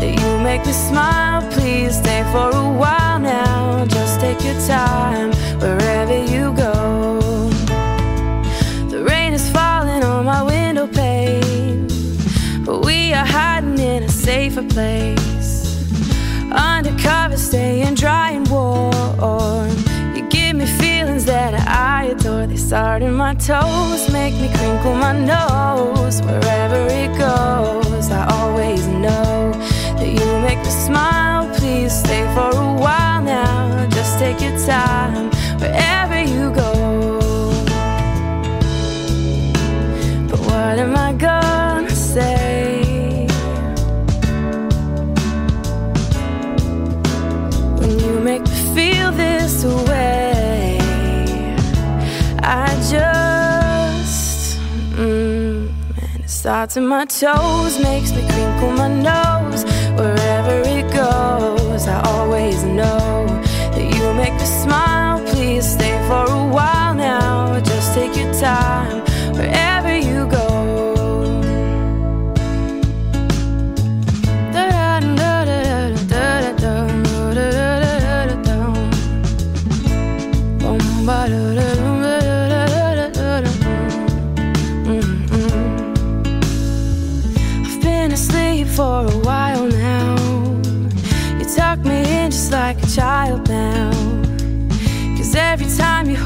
that 0.00 0.10
you 0.18 0.42
make 0.42 0.64
me 0.64 0.72
smile. 0.72 1.42
Please 1.52 1.98
stay 1.98 2.22
for 2.32 2.48
a 2.48 2.72
while 2.82 3.18
now. 3.18 3.84
Just 3.84 4.18
take 4.18 4.42
your 4.42 4.58
time 4.66 5.32
wherever 5.60 6.16
you 6.16 6.54
go. 6.54 7.20
The 8.88 9.04
rain 9.06 9.34
is 9.34 9.50
falling 9.50 10.02
on 10.02 10.24
my 10.24 10.42
window 10.42 10.86
pane, 10.86 11.88
but 12.64 12.86
we 12.86 13.12
are 13.12 13.26
hiding 13.26 13.78
in 13.78 14.04
a 14.04 14.08
safer 14.08 14.62
place. 14.62 15.37
Undercover, 16.58 17.36
staying 17.36 17.94
dry 17.94 18.30
and 18.32 18.48
warm. 18.48 19.70
You 20.16 20.28
give 20.28 20.56
me 20.56 20.66
feelings 20.66 21.24
that 21.26 21.54
I 21.54 22.06
adore. 22.06 22.46
They 22.46 22.56
start 22.56 23.02
in 23.02 23.14
my 23.14 23.34
toes, 23.34 24.10
make 24.12 24.34
me 24.34 24.48
crinkle 24.56 24.94
my 24.94 25.12
nose. 25.34 26.20
Wherever 26.22 26.80
it 27.02 27.16
goes, 27.16 28.10
I 28.10 28.26
always 28.38 28.86
know 28.88 29.52
that 29.98 30.08
you 30.08 30.26
make 30.46 30.58
me 30.58 30.72
smile. 30.86 31.48
Please 31.56 31.92
stay 31.92 32.24
for 32.34 32.50
a 32.50 32.74
while 32.84 33.22
now. 33.22 33.88
Just 33.90 34.18
take 34.18 34.40
your 34.40 34.58
time 34.66 34.97
in 56.76 56.86
my 56.86 57.06
toes, 57.06 57.78
makes 57.78 58.12
me 58.12 58.20
crinkle 58.28 58.72
my 58.72 58.88
nose. 58.88 59.64
Wherever 59.96 60.60
it 60.68 60.92
goes, 60.92 61.86
I 61.86 62.00
always 62.02 62.62
know 62.62 63.26
that 63.72 63.94
you 63.94 64.12
make 64.14 64.34
me 64.34 64.44
smile. 64.44 65.18
Please 65.28 65.66
stay 65.66 65.96
for 66.08 66.24
a 66.30 66.46
while 66.46 66.94
now. 66.94 67.58
Just 67.60 67.94
take 67.94 68.14
your 68.16 68.32
time 68.34 68.97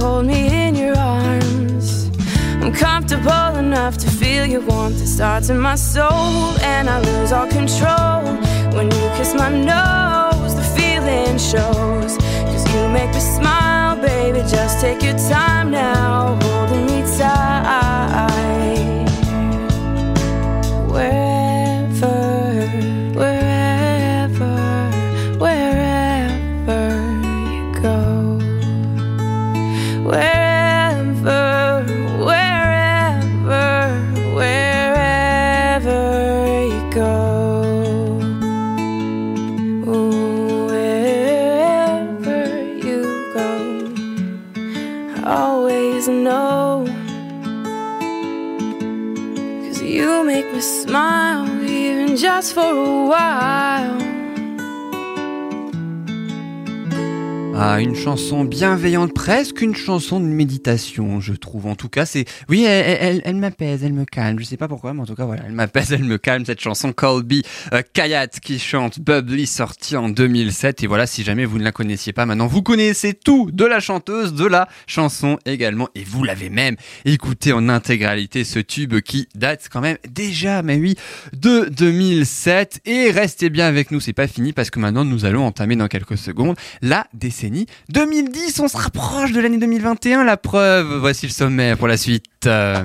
hold 0.02 0.26
me 0.26 0.40
in 0.66 0.74
your 0.74 0.96
arms, 0.96 2.10
I'm 2.60 2.72
comfortable 2.72 3.50
enough 3.64 3.96
to 3.98 4.08
feel 4.10 4.44
your 4.44 4.62
warmth. 4.62 5.00
It 5.00 5.06
starts 5.06 5.48
in 5.48 5.58
my 5.60 5.76
soul, 5.76 6.34
and 6.74 6.90
I 6.90 6.98
lose 7.10 7.30
all 7.30 7.46
control. 7.46 8.20
When 8.76 8.86
you 8.96 9.04
kiss 9.16 9.32
my 9.42 9.50
nose, 9.72 10.54
the 10.60 10.66
feeling 10.76 11.38
shows. 11.38 12.12
Cause 12.50 12.64
you 12.72 12.80
make 12.98 13.12
me 13.16 13.22
smile, 13.38 13.94
baby. 14.08 14.40
Just 14.56 14.80
take 14.80 15.00
your 15.04 15.18
time 15.34 15.70
now, 15.70 16.36
holding 16.42 16.84
me 16.86 16.91
smile, 50.62 51.64
even 51.64 52.16
just 52.16 52.54
for 52.54 52.60
a 52.60 53.06
while. 53.06 54.11
Une 57.62 57.94
chanson 57.94 58.44
bienveillante, 58.44 59.14
presque 59.14 59.62
une 59.62 59.76
chanson 59.76 60.18
de 60.18 60.26
méditation, 60.26 61.20
je 61.20 61.32
trouve. 61.32 61.66
En 61.66 61.76
tout 61.76 61.88
cas, 61.88 62.06
c'est, 62.06 62.24
oui, 62.48 62.64
elle 62.64 63.36
m'apaise, 63.36 63.84
elle 63.84 63.92
me 63.92 64.04
calme. 64.04 64.40
Je 64.40 64.44
sais 64.44 64.56
pas 64.56 64.66
pourquoi, 64.66 64.92
mais 64.92 65.02
en 65.02 65.06
tout 65.06 65.14
cas, 65.14 65.24
voilà, 65.24 65.44
elle 65.46 65.52
m'apaise, 65.52 65.92
elle 65.92 66.02
me 66.02 66.18
calme. 66.18 66.44
Cette 66.44 66.60
chanson 66.60 66.92
Colby 66.92 67.44
euh, 67.72 67.82
Kayat 67.92 68.26
qui 68.26 68.58
chante 68.58 68.98
Bubbly, 68.98 69.46
sortie 69.46 69.96
en 69.96 70.08
2007. 70.08 70.82
Et 70.82 70.86
voilà, 70.88 71.06
si 71.06 71.22
jamais 71.22 71.44
vous 71.44 71.58
ne 71.58 71.62
la 71.62 71.70
connaissiez 71.70 72.12
pas, 72.12 72.26
maintenant 72.26 72.48
vous 72.48 72.62
connaissez 72.62 73.14
tout 73.14 73.50
de 73.52 73.64
la 73.64 73.78
chanteuse, 73.78 74.34
de 74.34 74.44
la 74.44 74.68
chanson 74.88 75.38
également. 75.46 75.88
Et 75.94 76.02
vous 76.02 76.24
l'avez 76.24 76.50
même 76.50 76.74
écouté 77.04 77.52
en 77.52 77.68
intégralité, 77.68 78.42
ce 78.42 78.58
tube 78.58 79.00
qui 79.00 79.28
date 79.36 79.68
quand 79.70 79.80
même 79.80 79.98
déjà, 80.10 80.62
mais 80.62 80.76
oui, 80.76 80.96
de 81.32 81.68
2007. 81.70 82.80
Et 82.86 83.12
restez 83.12 83.50
bien 83.50 83.66
avec 83.66 83.92
nous, 83.92 84.00
c'est 84.00 84.12
pas 84.12 84.26
fini 84.26 84.52
parce 84.52 84.70
que 84.70 84.80
maintenant 84.80 85.04
nous 85.04 85.24
allons 85.24 85.46
entamer 85.46 85.76
dans 85.76 85.88
quelques 85.88 86.18
secondes 86.18 86.56
la 86.80 87.06
décennie 87.14 87.51
2010. 87.88 88.60
On 88.60 88.68
se 88.68 88.76
rapproche 88.76 89.32
de 89.32 89.40
l'année 89.40 89.58
2021, 89.58 90.24
la 90.24 90.36
preuve. 90.36 90.98
Voici 90.98 91.26
le 91.26 91.32
sommaire 91.32 91.76
pour 91.78 91.88
la 91.88 91.96
suite. 91.96 92.24
Euh, 92.46 92.82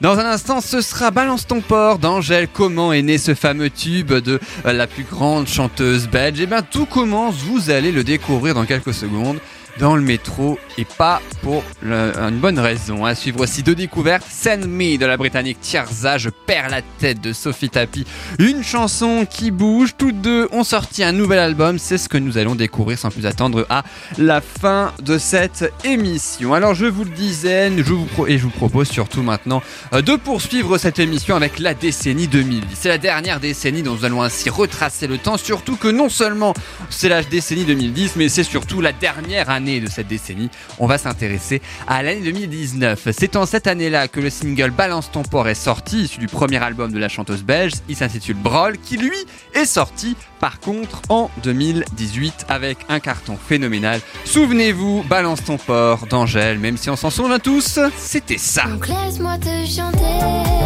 Dans 0.00 0.18
un 0.18 0.26
instant, 0.26 0.60
ce 0.60 0.80
sera 0.80 1.10
Balance 1.10 1.46
ton 1.46 1.60
port 1.60 1.98
d'Angèle. 1.98 2.46
Comment 2.52 2.92
est 2.92 3.02
né 3.02 3.18
ce 3.18 3.34
fameux 3.34 3.68
tube 3.70 4.12
de 4.12 4.38
la 4.64 4.86
plus 4.86 5.02
grande 5.04 5.48
chanteuse 5.48 6.08
belge 6.08 6.38
Eh 6.40 6.46
bien, 6.46 6.62
tout 6.62 6.86
commence, 6.86 7.34
vous 7.36 7.70
allez 7.70 7.90
le 7.90 8.04
découvrir 8.04 8.54
dans 8.54 8.64
quelques 8.64 8.94
secondes 8.94 9.38
dans 9.78 9.96
le 9.96 10.02
métro 10.02 10.58
et 10.76 10.84
pas 10.84 11.20
pour 11.42 11.62
une 11.82 12.38
bonne 12.38 12.58
raison. 12.58 13.04
À 13.04 13.14
suivre 13.14 13.40
aussi 13.40 13.62
deux 13.62 13.74
découvertes. 13.74 14.24
Send 14.30 14.66
Me 14.66 14.96
de 14.96 15.06
la 15.06 15.16
britannique 15.16 15.60
Tiarza, 15.60 16.18
Je 16.18 16.30
perds 16.30 16.68
la 16.68 16.82
tête 16.82 17.20
de 17.20 17.32
Sophie 17.32 17.70
Tapi. 17.70 18.04
Une 18.38 18.62
chanson 18.62 19.26
qui 19.28 19.50
bouge. 19.50 19.94
Toutes 19.96 20.20
deux 20.20 20.48
ont 20.52 20.64
sorti 20.64 21.02
un 21.02 21.12
nouvel 21.12 21.38
album. 21.38 21.78
C'est 21.78 21.98
ce 21.98 22.08
que 22.08 22.18
nous 22.18 22.38
allons 22.38 22.54
découvrir 22.54 22.98
sans 22.98 23.10
plus 23.10 23.26
attendre 23.26 23.66
à 23.68 23.84
la 24.18 24.40
fin 24.40 24.92
de 25.02 25.18
cette 25.18 25.72
émission. 25.84 26.54
Alors 26.54 26.74
je 26.74 26.86
vous 26.86 27.04
le 27.04 27.10
disais, 27.10 27.70
je 27.76 27.92
vous 27.92 28.06
et 28.26 28.38
je 28.38 28.44
vous 28.44 28.50
propose 28.50 28.88
surtout 28.88 29.22
maintenant 29.22 29.62
euh, 29.92 30.02
de 30.02 30.16
poursuivre 30.16 30.78
cette 30.78 30.98
émission 30.98 31.36
avec 31.36 31.58
la 31.58 31.74
décennie 31.74 32.28
2010. 32.28 32.66
C'est 32.74 32.88
la 32.88 32.98
dernière 32.98 33.40
décennie 33.40 33.82
dont 33.82 33.94
nous 33.94 34.04
allons 34.04 34.22
ainsi 34.22 34.50
retracer 34.50 35.06
le 35.06 35.18
temps, 35.18 35.36
surtout 35.36 35.76
que 35.76 35.88
non 35.88 36.08
seulement 36.08 36.54
c'est 36.90 37.08
la 37.08 37.22
décennie 37.22 37.64
2010, 37.64 38.16
mais 38.16 38.28
c'est 38.28 38.44
surtout 38.44 38.80
la 38.80 38.92
dernière 38.92 39.50
année 39.50 39.67
de 39.68 39.88
cette 39.88 40.08
décennie. 40.08 40.50
On 40.78 40.86
va 40.86 40.98
s'intéresser 40.98 41.60
à 41.86 42.02
l'année 42.02 42.22
2019. 42.22 43.08
C'est 43.12 43.36
en 43.36 43.46
cette 43.46 43.66
année-là 43.66 44.08
que 44.08 44.20
le 44.20 44.30
single 44.30 44.70
Balance 44.70 45.10
ton 45.12 45.22
port 45.22 45.48
est 45.48 45.54
sorti, 45.54 46.02
issu 46.02 46.18
du 46.18 46.26
premier 46.26 46.62
album 46.62 46.90
de 46.90 46.98
la 46.98 47.08
chanteuse 47.08 47.42
belge. 47.42 47.74
Il 47.88 47.96
s'intitule 47.96 48.36
Brawl, 48.36 48.78
qui 48.78 48.96
lui 48.96 49.16
est 49.54 49.66
sorti 49.66 50.16
par 50.40 50.60
contre 50.60 51.02
en 51.08 51.30
2018 51.42 52.46
avec 52.48 52.78
un 52.88 53.00
carton 53.00 53.36
phénoménal. 53.36 54.00
Souvenez-vous, 54.24 55.04
Balance 55.08 55.44
ton 55.44 55.58
port 55.58 56.06
d'Angèle, 56.06 56.58
même 56.58 56.76
si 56.76 56.90
on 56.90 56.96
s'en 56.96 57.10
souvient 57.10 57.38
tous, 57.38 57.78
c'était 57.96 58.38
ça. 58.38 58.64
Donc 58.64 58.88
laisse-moi 58.88 59.38
te 59.38 59.66
chanter, 59.66 60.58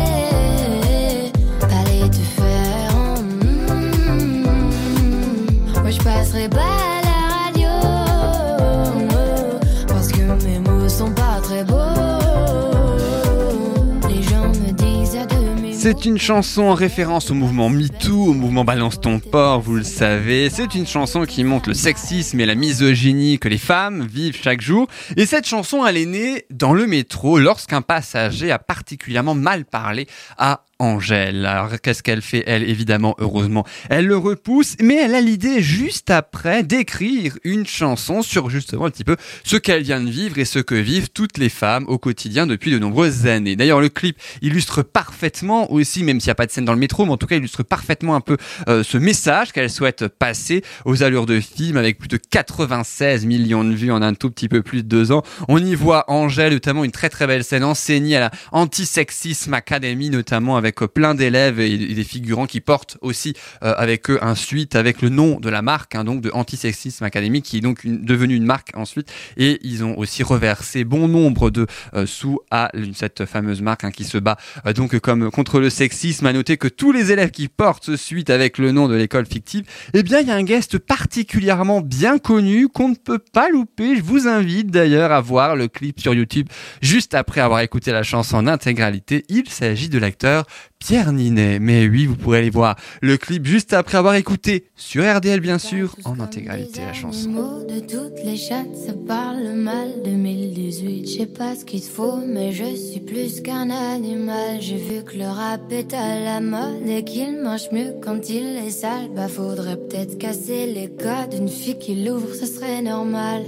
C'est 15.82 16.04
une 16.04 16.16
chanson 16.16 16.62
en 16.62 16.74
référence 16.74 17.32
au 17.32 17.34
mouvement 17.34 17.68
MeToo, 17.68 18.28
au 18.28 18.34
mouvement 18.34 18.64
Balance 18.64 19.00
ton 19.00 19.18
port, 19.18 19.60
vous 19.60 19.74
le 19.74 19.82
savez. 19.82 20.48
C'est 20.48 20.76
une 20.76 20.86
chanson 20.86 21.24
qui 21.24 21.42
montre 21.42 21.70
le 21.70 21.74
sexisme 21.74 22.38
et 22.38 22.46
la 22.46 22.54
misogynie 22.54 23.40
que 23.40 23.48
les 23.48 23.58
femmes 23.58 24.06
vivent 24.06 24.38
chaque 24.40 24.60
jour. 24.60 24.86
Et 25.16 25.26
cette 25.26 25.44
chanson, 25.44 25.84
elle 25.84 25.96
est 25.96 26.06
née 26.06 26.46
dans 26.50 26.72
le 26.72 26.86
métro 26.86 27.40
lorsqu'un 27.40 27.82
passager 27.82 28.52
a 28.52 28.60
particulièrement 28.60 29.34
mal 29.34 29.64
parlé 29.64 30.06
à 30.38 30.62
Angèle. 30.82 31.46
Alors, 31.46 31.80
qu'est-ce 31.80 32.02
qu'elle 32.02 32.22
fait, 32.22 32.42
elle, 32.44 32.68
évidemment, 32.68 33.14
heureusement? 33.18 33.64
Elle 33.88 34.06
le 34.06 34.16
repousse, 34.16 34.74
mais 34.80 34.96
elle 34.96 35.14
a 35.14 35.20
l'idée 35.20 35.62
juste 35.62 36.10
après 36.10 36.64
d'écrire 36.64 37.38
une 37.44 37.64
chanson 37.66 38.20
sur 38.22 38.50
justement 38.50 38.86
un 38.86 38.90
petit 38.90 39.04
peu 39.04 39.16
ce 39.44 39.56
qu'elle 39.56 39.84
vient 39.84 40.00
de 40.00 40.10
vivre 40.10 40.38
et 40.38 40.44
ce 40.44 40.58
que 40.58 40.74
vivent 40.74 41.10
toutes 41.10 41.38
les 41.38 41.50
femmes 41.50 41.84
au 41.86 41.98
quotidien 41.98 42.48
depuis 42.48 42.72
de 42.72 42.80
nombreuses 42.80 43.28
années. 43.28 43.54
D'ailleurs, 43.54 43.80
le 43.80 43.90
clip 43.90 44.18
illustre 44.42 44.82
parfaitement 44.82 45.72
aussi, 45.72 46.02
même 46.02 46.18
s'il 46.18 46.30
n'y 46.30 46.32
a 46.32 46.34
pas 46.34 46.46
de 46.46 46.50
scène 46.50 46.64
dans 46.64 46.72
le 46.72 46.80
métro, 46.80 47.06
mais 47.06 47.12
en 47.12 47.16
tout 47.16 47.28
cas 47.28 47.36
illustre 47.36 47.62
parfaitement 47.62 48.16
un 48.16 48.20
peu 48.20 48.36
euh, 48.68 48.82
ce 48.82 48.98
message 48.98 49.52
qu'elle 49.52 49.70
souhaite 49.70 50.08
passer 50.08 50.64
aux 50.84 51.04
allures 51.04 51.26
de 51.26 51.38
film 51.38 51.76
avec 51.76 51.96
plus 51.96 52.08
de 52.08 52.16
96 52.16 53.24
millions 53.24 53.62
de 53.62 53.72
vues 53.72 53.92
en 53.92 54.02
un 54.02 54.14
tout 54.14 54.30
petit 54.30 54.48
peu 54.48 54.62
plus 54.62 54.82
de 54.82 54.88
deux 54.88 55.12
ans. 55.12 55.22
On 55.46 55.64
y 55.64 55.76
voit 55.76 56.10
Angèle, 56.10 56.54
notamment 56.54 56.82
une 56.82 56.90
très 56.90 57.08
très 57.08 57.28
belle 57.28 57.44
scène 57.44 57.62
enseignée 57.62 58.16
à 58.16 58.20
la 58.20 58.30
Anti-Sexisme 58.50 59.54
Academy, 59.54 60.10
notamment 60.10 60.56
avec 60.56 60.71
euh, 60.80 60.86
plein 60.86 61.14
d'élèves 61.14 61.60
et, 61.60 61.76
des 61.76 62.04
figurants 62.04 62.46
qui 62.46 62.60
portent 62.60 62.96
aussi 63.00 63.34
euh, 63.62 63.74
avec 63.76 64.08
eux 64.08 64.18
un 64.22 64.34
suite 64.34 64.76
avec 64.76 65.02
le 65.02 65.08
nom 65.10 65.40
de 65.40 65.50
la 65.50 65.60
marque, 65.60 65.94
hein, 65.94 66.04
donc 66.04 66.22
de 66.22 66.30
Anti-Sexisme 66.32 67.04
Academy, 67.04 67.42
qui 67.42 67.58
est 67.58 67.60
donc 67.60 67.84
devenue 67.84 68.36
une 68.36 68.46
marque 68.46 68.70
ensuite. 68.74 69.12
Et 69.36 69.58
ils 69.62 69.84
ont 69.84 69.98
aussi 69.98 70.22
reversé 70.22 70.84
bon 70.84 71.08
nombre 71.08 71.50
de 71.50 71.66
euh, 71.94 72.06
sous 72.06 72.40
à 72.50 72.70
cette 72.94 73.26
fameuse 73.26 73.60
marque 73.60 73.84
hein, 73.84 73.90
qui 73.90 74.04
se 74.04 74.18
bat 74.18 74.36
donc 74.74 74.98
comme 75.00 75.30
contre 75.30 75.60
le 75.60 75.68
sexisme. 75.68 76.26
À 76.26 76.32
noter 76.32 76.56
que 76.56 76.68
tous 76.68 76.92
les 76.92 77.12
élèves 77.12 77.30
qui 77.30 77.48
portent 77.48 77.84
ce 77.84 77.96
suite 77.96 78.30
avec 78.30 78.58
le 78.58 78.70
nom 78.72 78.88
de 78.88 78.94
l'école 78.94 79.26
fictive, 79.26 79.64
eh 79.92 80.02
bien 80.02 80.20
il 80.20 80.28
y 80.28 80.30
a 80.30 80.36
un 80.36 80.44
guest 80.44 80.78
particulièrement 80.78 81.80
bien 81.80 82.18
connu 82.18 82.68
qu'on 82.68 82.90
ne 82.90 82.94
peut 82.94 83.18
pas 83.18 83.48
louper. 83.48 83.96
Je 83.96 84.02
vous 84.02 84.28
invite 84.28 84.70
d'ailleurs 84.70 85.12
à 85.12 85.20
voir 85.20 85.56
le 85.56 85.68
clip 85.68 86.00
sur 86.00 86.14
YouTube 86.14 86.48
juste 86.80 87.14
après 87.14 87.40
avoir 87.40 87.60
écouté 87.60 87.92
la 87.92 88.02
chanson 88.02 88.36
en 88.36 88.46
intégralité. 88.46 89.24
Il 89.28 89.48
s'agit 89.48 89.88
de 89.88 89.98
l'acteur 89.98 90.44
Pierre 90.78 91.12
Ninet. 91.12 91.58
Mais 91.58 91.86
oui, 91.86 92.06
vous 92.06 92.16
pourrez 92.16 92.38
aller 92.38 92.50
voir 92.50 92.76
le 93.00 93.16
clip 93.16 93.46
juste 93.46 93.72
après 93.72 93.98
avoir 93.98 94.14
écouté 94.14 94.66
sur 94.76 95.04
RDL 95.04 95.40
bien 95.40 95.58
sûr 95.58 95.94
en 96.04 96.18
intégralité 96.20 96.80
la 96.80 96.92
chanson. 96.92 97.30
De 97.68 97.80
toutes 97.80 98.24
les 98.24 98.36
chattes, 98.36 98.74
ça 98.74 98.92
parle 99.06 99.52
mal 99.54 99.88
2018. 100.04 101.06
Je 101.06 101.18
sais 101.18 101.26
pas 101.26 101.54
ce 101.54 101.64
qu'il 101.64 101.82
faut, 101.82 102.16
mais 102.26 102.52
je 102.52 102.74
suis 102.74 103.00
plus 103.00 103.40
qu'un 103.40 103.70
animal. 103.70 104.60
J'ai 104.60 104.76
vu 104.76 105.04
que 105.04 105.16
le 105.16 105.26
rap 105.26 105.70
est 105.70 105.94
à 105.94 106.20
la 106.20 106.40
mode 106.40 106.86
et 106.86 107.04
qu'il 107.04 107.40
mange 107.40 107.70
mieux 107.70 107.94
quand 108.02 108.28
il 108.28 108.56
est 108.66 108.70
sale. 108.70 109.10
Bah 109.14 109.28
faudrait 109.28 109.76
peut-être 109.76 110.18
casser 110.18 110.66
les 110.66 110.88
codes. 110.88 111.34
Une 111.38 111.48
fille 111.48 111.78
qui 111.78 112.04
l'ouvre, 112.04 112.34
ce 112.34 112.46
serait 112.46 112.82
normal. 112.82 113.44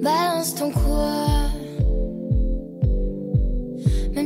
Balance 0.00 0.54
ton 0.54 0.70
quoi? 0.70 1.50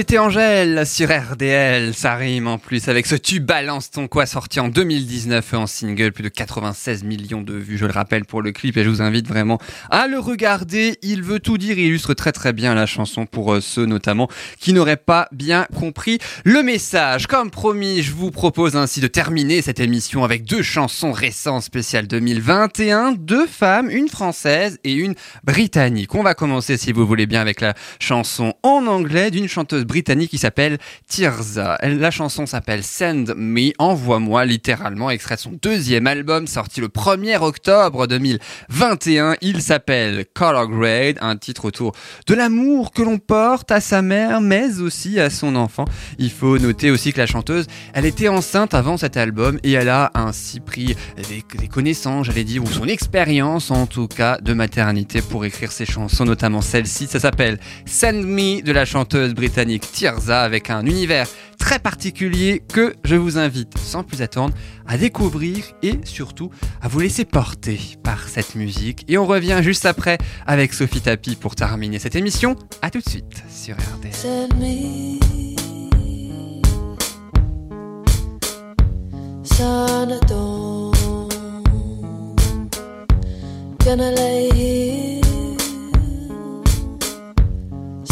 C'était 0.00 0.16
Angèle 0.16 0.86
sur 0.86 1.10
RDL, 1.10 1.92
ça 1.92 2.14
rime 2.14 2.46
en 2.46 2.56
plus 2.56 2.88
avec 2.88 3.04
ce 3.04 3.16
tube 3.16 3.44
Balance 3.44 3.90
ton 3.90 4.08
quoi 4.08 4.24
sorti 4.24 4.58
en 4.58 4.68
2019 4.68 5.52
en 5.52 5.66
single, 5.66 6.12
plus 6.12 6.22
de 6.22 6.30
96 6.30 7.04
millions 7.04 7.42
de 7.42 7.52
vues, 7.52 7.76
je 7.76 7.84
le 7.84 7.92
rappelle 7.92 8.24
pour 8.24 8.40
le 8.40 8.50
clip 8.50 8.78
et 8.78 8.82
je 8.82 8.88
vous 8.88 9.02
invite 9.02 9.28
vraiment 9.28 9.58
à 9.90 10.06
le 10.06 10.18
regarder. 10.18 10.98
Il 11.02 11.22
veut 11.22 11.38
tout 11.38 11.58
dire, 11.58 11.78
il 11.78 11.84
illustre 11.84 12.14
très 12.14 12.32
très 12.32 12.54
bien 12.54 12.74
la 12.74 12.86
chanson 12.86 13.26
pour 13.26 13.52
euh, 13.52 13.60
ceux 13.60 13.84
notamment 13.84 14.28
qui 14.58 14.72
n'auraient 14.72 14.96
pas 14.96 15.28
bien 15.32 15.66
compris 15.78 16.18
le 16.46 16.62
message. 16.62 17.26
Comme 17.26 17.50
promis, 17.50 18.00
je 18.00 18.14
vous 18.14 18.30
propose 18.30 18.76
ainsi 18.76 19.02
de 19.02 19.06
terminer 19.06 19.60
cette 19.60 19.80
émission 19.80 20.24
avec 20.24 20.44
deux 20.44 20.62
chansons 20.62 21.12
récentes 21.12 21.64
spéciales 21.64 22.06
2021, 22.06 23.12
deux 23.12 23.46
femmes, 23.46 23.90
une 23.90 24.08
française 24.08 24.78
et 24.82 24.94
une 24.94 25.14
britannique. 25.44 26.14
On 26.14 26.22
va 26.22 26.32
commencer 26.32 26.78
si 26.78 26.90
vous 26.90 27.06
voulez 27.06 27.26
bien 27.26 27.42
avec 27.42 27.60
la 27.60 27.74
chanson 27.98 28.54
en 28.62 28.86
anglais 28.86 29.30
d'une 29.30 29.46
chanteuse 29.46 29.84
britannique 29.90 30.30
qui 30.30 30.38
s'appelle. 30.38 30.78
Elle- 31.18 31.98
La 31.98 32.10
chanson 32.10 32.46
s'appelle 32.46 32.82
Send 32.82 33.34
Me, 33.36 33.72
envoie-moi 33.78 34.44
littéralement, 34.46 35.10
extrait 35.10 35.34
de 35.36 35.40
son 35.40 35.58
deuxième 35.60 36.06
album 36.06 36.46
sorti 36.46 36.80
le 36.80 36.88
1er 36.88 37.36
octobre 37.42 38.06
2021. 38.06 39.34
Il 39.42 39.60
s'appelle 39.62 40.24
Color 40.32 40.68
Grade, 40.68 41.18
un 41.20 41.36
titre 41.36 41.64
autour 41.66 41.92
de 42.26 42.34
l'amour 42.34 42.92
que 42.92 43.02
l'on 43.02 43.18
porte 43.18 43.70
à 43.70 43.80
sa 43.80 44.00
mère 44.02 44.40
mais 44.40 44.80
aussi 44.80 45.18
à 45.20 45.28
son 45.30 45.56
enfant. 45.56 45.84
Il 46.18 46.30
faut 46.30 46.58
noter 46.58 46.90
aussi 46.90 47.12
que 47.12 47.18
la 47.18 47.26
chanteuse, 47.26 47.66
elle 47.92 48.06
était 48.06 48.28
enceinte 48.28 48.72
avant 48.74 48.96
cet 48.96 49.16
album 49.16 49.58
et 49.64 49.72
elle 49.72 49.88
a 49.88 50.10
ainsi 50.14 50.60
pris 50.60 50.94
des, 51.28 51.44
des 51.58 51.68
connaissances, 51.68 52.26
j'allais 52.26 52.44
dire, 52.44 52.62
ou 52.62 52.66
son 52.68 52.86
expérience 52.86 53.70
en 53.70 53.86
tout 53.86 54.06
cas 54.08 54.38
de 54.40 54.52
maternité 54.54 55.20
pour 55.22 55.44
écrire 55.44 55.72
ses 55.72 55.86
chansons, 55.86 56.24
notamment 56.24 56.60
celle-ci. 56.62 57.06
Ça 57.08 57.18
s'appelle 57.20 57.58
Send 57.86 58.24
Me 58.24 58.62
de 58.62 58.72
la 58.72 58.84
chanteuse 58.84 59.34
britannique 59.34 59.79
Tirza 59.80 60.42
avec 60.42 60.70
un 60.70 60.84
univers 60.84 61.26
très 61.58 61.78
particulier 61.78 62.62
que 62.72 62.94
je 63.04 63.16
vous 63.16 63.38
invite 63.38 63.76
sans 63.78 64.02
plus 64.02 64.22
attendre 64.22 64.54
à 64.86 64.96
découvrir 64.96 65.64
et 65.82 66.00
surtout 66.04 66.50
à 66.80 66.88
vous 66.88 67.00
laisser 67.00 67.24
porter 67.24 67.78
par 68.02 68.28
cette 68.28 68.54
musique. 68.54 69.04
Et 69.08 69.18
on 69.18 69.26
revient 69.26 69.60
juste 69.62 69.86
après 69.86 70.18
avec 70.46 70.72
Sophie 70.72 71.00
Tapi 71.00 71.36
pour 71.36 71.54
terminer 71.54 71.98
cette 71.98 72.16
émission. 72.16 72.56
À 72.82 72.90
tout 72.90 73.00
de 73.00 73.08
suite 73.08 73.42
sur 73.50 73.76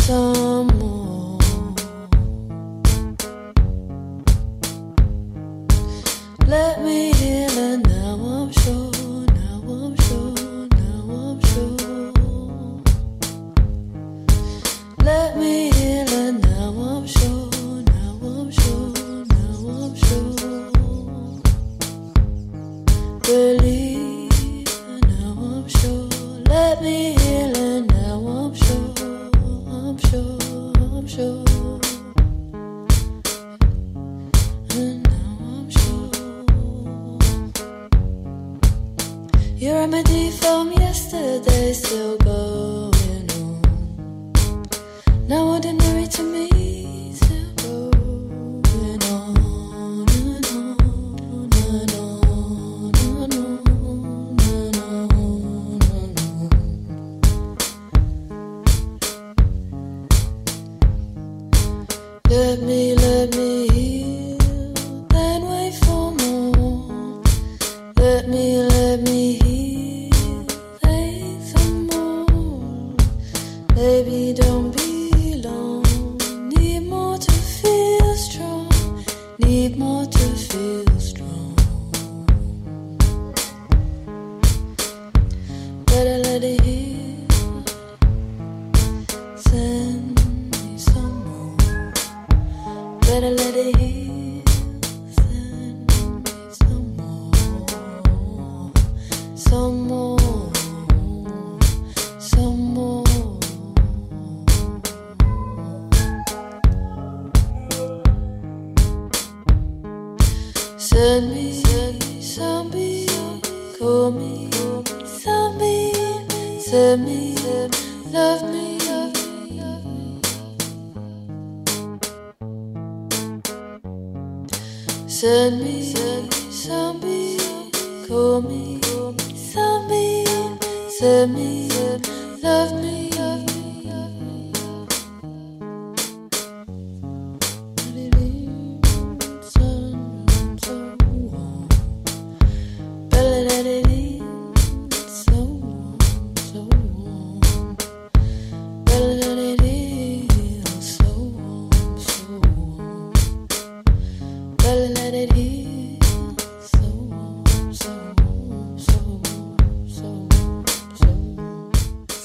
some 0.08 0.87
Let 6.48 6.80
me 6.80 6.98
remedy 39.78 40.30
from 40.32 40.72
yesterday 40.72 41.72
still 41.72 42.17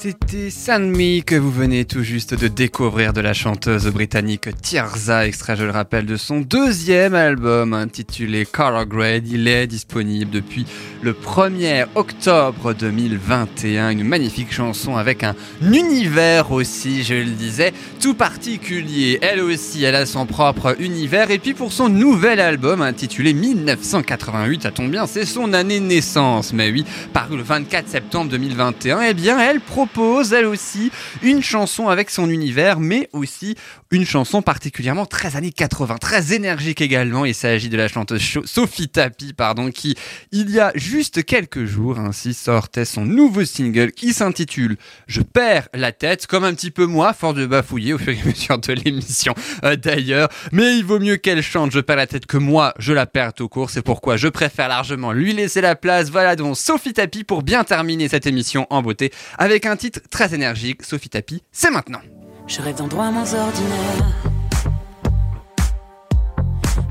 C'était 0.06 0.50
Sand 0.50 0.82
Me 0.82 1.22
que 1.22 1.34
vous 1.34 1.50
venez 1.50 1.86
tout 1.86 2.02
juste 2.02 2.38
de 2.38 2.46
découvrir 2.46 3.14
de 3.14 3.22
la 3.22 3.32
chanteuse 3.32 3.86
britannique 3.86 4.50
Tirza, 4.60 5.26
extrait, 5.26 5.56
je 5.56 5.64
le 5.64 5.70
rappelle, 5.70 6.04
de 6.04 6.16
son 6.16 6.40
deuxième 6.40 7.14
album 7.14 7.72
intitulé 7.72 8.44
Color 8.44 8.84
Grade. 8.84 9.26
Il 9.26 9.48
est 9.48 9.66
disponible 9.66 10.30
depuis 10.30 10.66
le 11.00 11.14
1er 11.14 11.86
octobre 11.94 12.74
2021. 12.74 13.92
Une 13.92 14.04
magnifique 14.04 14.52
chanson 14.52 14.98
avec 14.98 15.22
un 15.22 15.34
univers 15.62 16.52
aussi, 16.52 17.02
je 17.02 17.14
le 17.14 17.30
disais, 17.30 17.72
tout 17.98 18.12
particulier. 18.12 19.18
Elle 19.22 19.40
aussi, 19.40 19.84
elle 19.84 19.94
a 19.94 20.04
son 20.04 20.26
propre 20.26 20.76
univers. 20.80 21.30
Et 21.30 21.38
puis 21.38 21.54
pour 21.54 21.72
son 21.72 21.88
nouvel 21.88 22.40
album 22.40 22.82
intitulé 22.82 23.32
1988, 23.32 24.64
ça 24.64 24.70
tombe 24.70 24.90
bien, 24.90 25.06
c'est 25.06 25.24
son 25.24 25.54
année 25.54 25.80
naissance. 25.80 26.52
Mais 26.52 26.70
oui, 26.70 26.84
paru 27.14 27.38
le 27.38 27.42
24 27.42 27.88
septembre 27.88 28.30
2021, 28.30 29.00
eh 29.00 29.14
bien 29.14 29.40
elle 29.40 29.60
propose 29.60 29.93
elle 30.32 30.46
aussi 30.46 30.90
une 31.22 31.42
chanson 31.42 31.88
avec 31.88 32.10
son 32.10 32.30
univers, 32.30 32.80
mais 32.80 33.08
aussi 33.12 33.56
une 33.94 34.04
chanson 34.04 34.42
particulièrement 34.42 35.06
très 35.06 35.36
années 35.36 35.52
80, 35.52 35.98
très 35.98 36.34
énergique 36.34 36.80
également. 36.80 37.24
Il 37.24 37.34
s'agit 37.34 37.68
de 37.68 37.76
la 37.76 37.86
chanteuse 37.86 38.40
Sophie 38.44 38.88
Tapi, 38.88 39.32
pardon, 39.32 39.70
qui 39.70 39.94
il 40.32 40.50
y 40.50 40.58
a 40.58 40.72
juste 40.74 41.24
quelques 41.24 41.64
jours 41.64 41.98
ainsi 41.98 42.34
sortait 42.34 42.84
son 42.84 43.04
nouveau 43.04 43.44
single 43.44 43.92
qui 43.92 44.12
s'intitule 44.12 44.76
Je 45.06 45.22
perds 45.22 45.68
la 45.74 45.92
tête, 45.92 46.26
comme 46.26 46.44
un 46.44 46.54
petit 46.54 46.72
peu 46.72 46.86
moi, 46.86 47.12
fort 47.12 47.34
de 47.34 47.46
bafouiller 47.46 47.94
au 47.94 47.98
fur 47.98 48.12
et 48.12 48.20
à 48.20 48.24
mesure 48.24 48.58
de 48.58 48.72
l'émission 48.72 49.34
euh, 49.64 49.76
d'ailleurs. 49.76 50.28
Mais 50.50 50.76
il 50.76 50.84
vaut 50.84 50.98
mieux 50.98 51.16
qu'elle 51.16 51.42
chante 51.42 51.70
Je 51.70 51.80
perds 51.80 51.96
la 51.96 52.06
tête 52.08 52.26
que 52.26 52.36
moi, 52.36 52.74
je 52.78 52.92
la 52.92 53.06
perds 53.06 53.34
tout 53.34 53.48
court. 53.48 53.70
C'est 53.70 53.82
pourquoi 53.82 54.16
je 54.16 54.28
préfère 54.28 54.68
largement 54.68 55.12
lui 55.12 55.32
laisser 55.32 55.60
la 55.60 55.76
place. 55.76 56.10
Voilà 56.10 56.34
donc 56.34 56.56
Sophie 56.56 56.94
Tapi 56.94 57.22
pour 57.22 57.42
bien 57.42 57.62
terminer 57.62 58.08
cette 58.08 58.26
émission 58.26 58.66
en 58.70 58.82
beauté 58.82 59.12
avec 59.38 59.66
un 59.66 59.76
titre 59.76 60.00
très 60.10 60.34
énergique. 60.34 60.82
Sophie 60.82 61.10
Tapi, 61.10 61.42
c'est 61.52 61.70
maintenant. 61.70 62.00
Je 62.46 62.62
rêve 62.62 62.76
d'endroits 62.76 63.10
moins 63.10 63.32
ordinaires. 63.34 64.12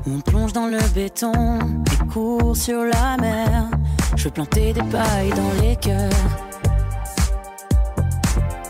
On 0.06 0.20
plonge 0.20 0.52
dans 0.52 0.66
le 0.66 0.78
béton 0.94 1.32
et 1.92 2.06
court 2.12 2.56
sur 2.56 2.84
la 2.84 3.16
mer. 3.16 3.70
Je 4.16 4.24
veux 4.24 4.30
planter 4.30 4.72
des 4.72 4.82
pailles 4.82 5.30
dans 5.30 5.62
les 5.62 5.76
cœurs. 5.76 6.10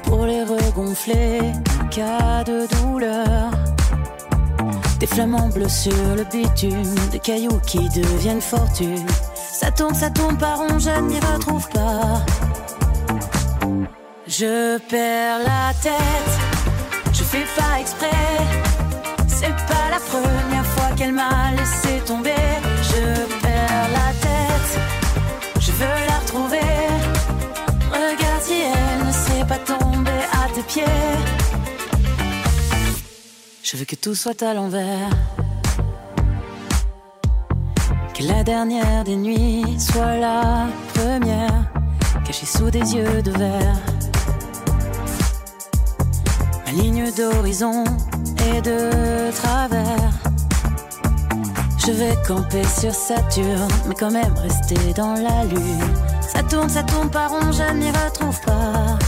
Pour 0.04 0.26
les 0.26 0.44
regonfler 0.44 1.40
en 1.80 1.86
cas 1.88 2.44
de 2.44 2.66
douleur. 2.76 3.50
Des 5.00 5.06
flamants 5.06 5.48
bleus 5.48 5.68
sur 5.68 5.92
le 6.16 6.24
bitume, 6.24 6.94
des 7.10 7.18
cailloux 7.18 7.60
qui 7.66 7.88
deviennent 7.88 8.40
fortune. 8.40 9.06
Ça 9.34 9.70
tourne, 9.70 9.94
ça 9.94 10.10
tourne 10.10 10.36
par 10.36 10.58
rond, 10.58 10.78
je 10.78 10.90
ne 10.90 11.00
m'y 11.00 11.18
retrouve 11.18 11.68
pas. 11.70 12.24
Je 14.26 14.78
perds 14.88 15.40
la 15.40 15.74
tête, 15.82 16.53
je 17.14 17.22
fais 17.22 17.46
pas 17.56 17.80
exprès. 17.80 18.10
C'est 19.28 19.56
pas 19.70 19.86
la 19.90 20.00
première 20.12 20.66
fois 20.66 20.90
qu'elle 20.96 21.12
m'a 21.12 21.52
laissé 21.56 22.00
tomber. 22.06 22.44
Je 22.82 23.02
perds 23.42 23.88
la 23.98 24.08
tête, 24.24 24.72
je 25.60 25.72
veux 25.72 25.98
la 26.10 26.18
retrouver. 26.22 26.70
Regarde 27.92 28.42
si 28.42 28.56
elle 28.72 29.06
ne 29.06 29.12
serait 29.12 29.46
pas 29.46 29.58
tombée 29.58 30.24
à 30.32 30.48
tes 30.54 30.62
pieds. 30.62 30.84
Je 33.62 33.76
veux 33.76 33.84
que 33.84 33.96
tout 33.96 34.14
soit 34.14 34.42
à 34.42 34.54
l'envers. 34.54 35.10
Que 38.14 38.22
la 38.22 38.44
dernière 38.44 39.04
des 39.04 39.16
nuits 39.16 39.64
soit 39.78 40.16
la 40.16 40.66
première, 40.94 41.72
cachée 42.24 42.46
sous 42.46 42.70
des 42.70 42.94
yeux 42.94 43.22
de 43.22 43.32
verre. 43.32 43.76
Ligne 46.74 47.08
d'horizon 47.16 47.84
est 48.52 48.60
de 48.62 49.30
travers. 49.30 50.10
Je 51.78 51.92
vais 51.92 52.16
camper 52.26 52.64
sur 52.64 52.92
Saturne, 52.92 53.68
mais 53.86 53.94
quand 53.94 54.10
même 54.10 54.34
rester 54.34 54.92
dans 54.96 55.14
la 55.14 55.44
lune. 55.44 55.94
Ça 56.20 56.42
tourne, 56.42 56.68
ça 56.68 56.82
tourne 56.82 57.08
par 57.10 57.30
rond, 57.30 57.52
je 57.52 57.72
n'y 57.74 57.90
retrouve 57.90 58.40
pas. 58.40 58.98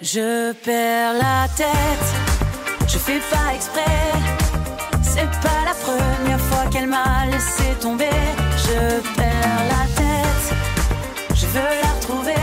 Je 0.00 0.52
perds 0.64 1.12
la 1.12 1.46
tête, 1.54 2.08
je 2.88 2.96
fais 2.96 3.20
pas 3.30 3.54
exprès. 3.54 3.82
C'est 5.02 5.30
pas 5.42 5.60
la 5.66 5.74
première 5.74 6.40
fois 6.40 6.64
qu'elle 6.70 6.86
m'a 6.86 7.26
laissé 7.30 7.74
tomber. 7.82 8.16
Je 8.56 9.00
perds 9.14 9.62
la 9.74 9.84
tête, 9.94 10.56
je 11.34 11.46
veux 11.46 11.82
la 11.82 11.90
retrouver. 11.98 12.35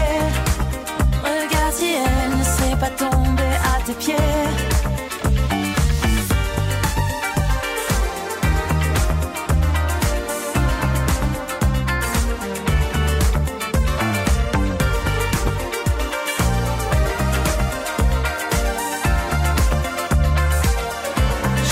Tombée 2.90 3.44
à 3.44 3.82
tes 3.86 3.94
pieds. 3.94 4.16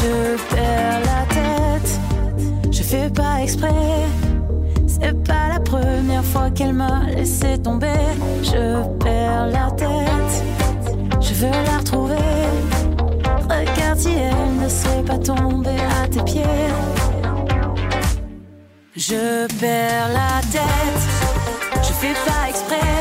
Je 0.03 0.55
perds 0.55 0.99
la 1.05 1.25
tête, 1.35 1.99
je 2.71 2.83
fais 2.83 3.09
pas 3.09 3.41
exprès. 3.43 3.69
C'est 4.87 5.23
pas 5.23 5.49
la 5.53 5.59
première 5.59 6.23
fois 6.23 6.49
qu'elle 6.49 6.73
m'a 6.73 7.03
laissé 7.15 7.57
tomber. 7.59 7.87
Je 8.43 8.83
perds 9.03 9.47
la 9.47 9.69
tête, 9.71 10.20
veux 11.41 11.63
la 11.65 11.77
retrouver. 11.79 12.15
Regarde 13.49 13.99
si 13.99 14.13
elle 14.13 14.63
ne 14.63 14.69
serait 14.69 15.03
pas 15.03 15.17
tombée 15.17 15.81
à 16.01 16.07
tes 16.07 16.23
pieds. 16.23 16.69
Je 18.95 19.47
perds 19.59 20.09
la 20.19 20.41
tête, 20.51 21.03
je 21.81 21.93
fais 22.01 22.15
pas 22.27 22.49
exprès. 22.49 22.93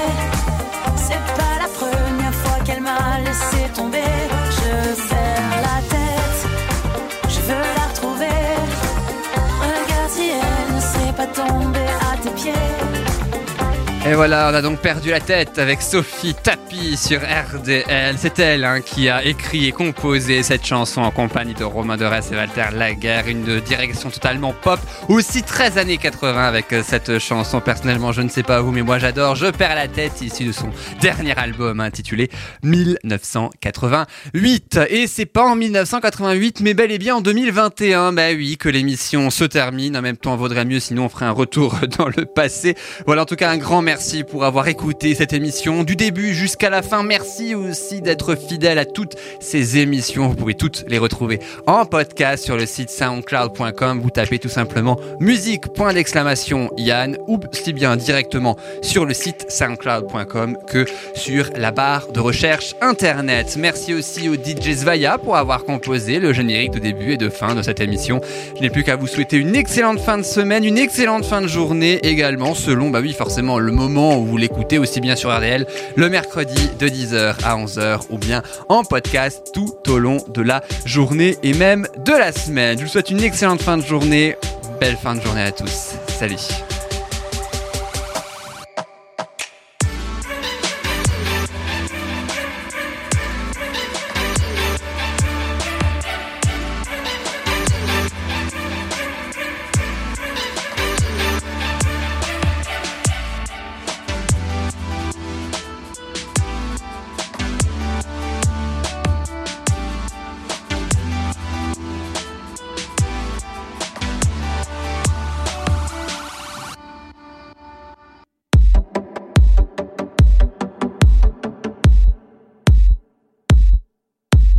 C'est 0.97 1.25
pas 1.39 1.55
la 1.65 1.69
première 1.79 2.35
fois 2.35 2.59
qu'elle 2.65 2.83
m'a 2.83 3.19
laissé 3.27 3.61
tomber. 3.75 4.13
Je 4.59 4.73
perds 5.11 5.57
la 5.69 5.79
tête, 5.93 6.41
je 7.29 7.41
veux 7.41 7.67
la 7.79 7.87
retrouver. 7.93 8.41
Regarde 9.65 10.11
si 10.11 10.31
elle 10.31 10.75
ne 10.75 10.81
serait 10.81 11.17
pas 11.17 11.27
tombée. 11.27 11.80
Et 14.11 14.15
voilà, 14.15 14.51
on 14.51 14.55
a 14.55 14.61
donc 14.61 14.81
perdu 14.81 15.11
la 15.11 15.21
tête 15.21 15.61
avec 15.61 15.81
Sophie 15.81 16.35
Tapi 16.35 16.97
sur 16.97 17.21
RDL. 17.21 18.17
C'est 18.19 18.41
elle 18.41 18.65
hein, 18.65 18.81
qui 18.81 19.09
a 19.09 19.25
écrit 19.25 19.69
et 19.69 19.73
composé 19.73 20.43
cette 20.43 20.67
chanson 20.67 21.03
en 21.03 21.13
compagnie 21.13 21.55
de 21.55 21.63
Romain 21.63 21.97
Dorès 21.97 22.33
et 22.33 22.35
Walter 22.35 22.75
Laguerre. 22.75 23.29
Une 23.29 23.61
direction 23.61 24.11
totalement 24.11 24.53
pop, 24.53 24.81
aussi 25.09 25.45
13 25.45 25.79
années 25.79 25.97
80 25.97 26.43
avec 26.43 26.73
euh, 26.73 26.83
cette 26.85 27.21
chanson. 27.21 27.61
Personnellement, 27.61 28.11
je 28.11 28.23
ne 28.23 28.29
sais 28.29 28.43
pas 28.43 28.61
vous, 28.61 28.73
mais 28.73 28.83
moi 28.83 28.99
j'adore. 28.99 29.37
Je 29.37 29.47
perds 29.47 29.77
la 29.77 29.87
tête 29.87 30.21
ici 30.23 30.45
de 30.45 30.51
son 30.51 30.71
dernier 31.01 31.39
album 31.39 31.79
intitulé 31.79 32.31
1988. 32.65 34.81
Et 34.91 35.07
c'est 35.07 35.25
pas 35.25 35.45
en 35.45 35.55
1988, 35.55 36.63
mais 36.63 36.75
bel 36.75 36.91
et 36.91 36.99
bien 36.99 37.15
en 37.15 37.21
2021. 37.21 38.13
Bah 38.13 38.31
oui, 38.35 38.57
que 38.57 38.69
l'émission 38.69 39.31
se 39.31 39.45
termine. 39.45 39.97
En 39.97 40.03
même 40.03 40.17
temps, 40.17 40.35
vaudrait 40.35 40.65
mieux 40.65 40.81
sinon 40.81 41.05
on 41.05 41.09
ferait 41.09 41.27
un 41.27 41.31
retour 41.31 41.77
dans 41.99 42.09
le 42.09 42.25
passé. 42.25 42.75
Voilà, 43.07 43.23
en 43.23 43.27
tout 43.27 43.37
cas, 43.37 43.51
un 43.51 43.59
grand 43.59 43.83
merci 43.83 44.00
pour 44.27 44.45
avoir 44.47 44.67
écouté 44.69 45.15
cette 45.15 45.35
émission 45.35 45.85
du 45.85 45.95
début 45.95 46.33
jusqu'à 46.33 46.71
la 46.71 46.81
fin. 46.81 47.03
Merci 47.03 47.55
aussi 47.55 48.01
d'être 48.01 48.35
fidèle 48.35 48.79
à 48.79 48.87
toutes 48.87 49.15
ces 49.41 49.77
émissions. 49.77 50.27
Vous 50.29 50.37
pouvez 50.37 50.55
toutes 50.55 50.87
les 50.89 50.97
retrouver 50.97 51.39
en 51.67 51.85
podcast 51.85 52.43
sur 52.43 52.57
le 52.57 52.65
site 52.65 52.89
soundcloud.com. 52.89 54.01
Vous 54.01 54.09
tapez 54.09 54.39
tout 54.39 54.49
simplement 54.49 54.99
musique 55.21 55.69
point 55.75 55.93
d'exclamation 55.93 56.71
Yann 56.79 57.19
ou 57.29 57.39
si 57.53 57.75
bien 57.75 57.99
directement 57.99 58.57
sur 58.81 59.05
le 59.05 59.13
site 59.13 59.51
soundcloud.com 59.51 60.57
que 60.67 60.87
sur 61.15 61.51
la 61.55 61.71
barre 61.71 62.11
de 62.11 62.21
recherche 62.21 62.75
internet. 62.81 63.57
Merci 63.59 63.93
aussi 63.93 64.31
au 64.31 64.35
DJ 64.35 64.77
Zvaya 64.77 65.19
pour 65.19 65.37
avoir 65.37 65.65
composé 65.65 66.21
le 66.21 66.33
générique 66.33 66.73
de 66.73 66.79
début 66.79 67.13
et 67.13 67.17
de 67.19 67.29
fin 67.29 67.55
de 67.55 67.61
cette 67.61 67.81
émission. 67.81 68.23
Je 68.57 68.63
n'ai 68.63 68.71
plus 68.71 68.83
qu'à 68.83 68.97
vous 68.97 69.07
souhaiter 69.07 69.37
une 69.37 69.55
excellente 69.55 70.01
fin 70.01 70.17
de 70.17 70.23
semaine, 70.23 70.65
une 70.65 70.79
excellente 70.79 71.27
fin 71.27 71.43
de 71.43 71.49
journée 71.49 71.99
également 72.03 72.55
selon, 72.55 72.89
bah 72.89 73.01
oui, 73.03 73.13
forcément 73.13 73.59
le 73.59 73.73
moment 73.81 74.19
où 74.19 74.25
vous 74.25 74.37
l'écoutez 74.37 74.79
aussi 74.79 75.01
bien 75.01 75.17
sur 75.17 75.35
RDL 75.35 75.67
le 75.97 76.09
mercredi 76.09 76.71
de 76.79 76.89
10h 76.89 77.37
à 77.45 77.57
11h 77.57 78.03
ou 78.11 78.19
bien 78.19 78.43
en 78.69 78.85
podcast 78.85 79.51
tout 79.55 79.75
au 79.89 79.99
long 79.99 80.19
de 80.29 80.43
la 80.43 80.63
journée 80.85 81.37
et 81.43 81.55
même 81.55 81.87
de 82.05 82.13
la 82.13 82.33
semaine. 82.33 82.79
Je 82.79 82.85
vous 82.85 82.91
souhaite 82.91 83.11
une 83.11 83.23
excellente 83.23 83.63
fin 83.63 83.77
de 83.77 83.83
journée. 83.83 84.37
Belle 84.81 84.97
fin 84.97 85.15
de 85.15 85.21
journée 85.21 85.43
à 85.43 85.53
tous. 85.53 85.95
Salut. 86.09 86.37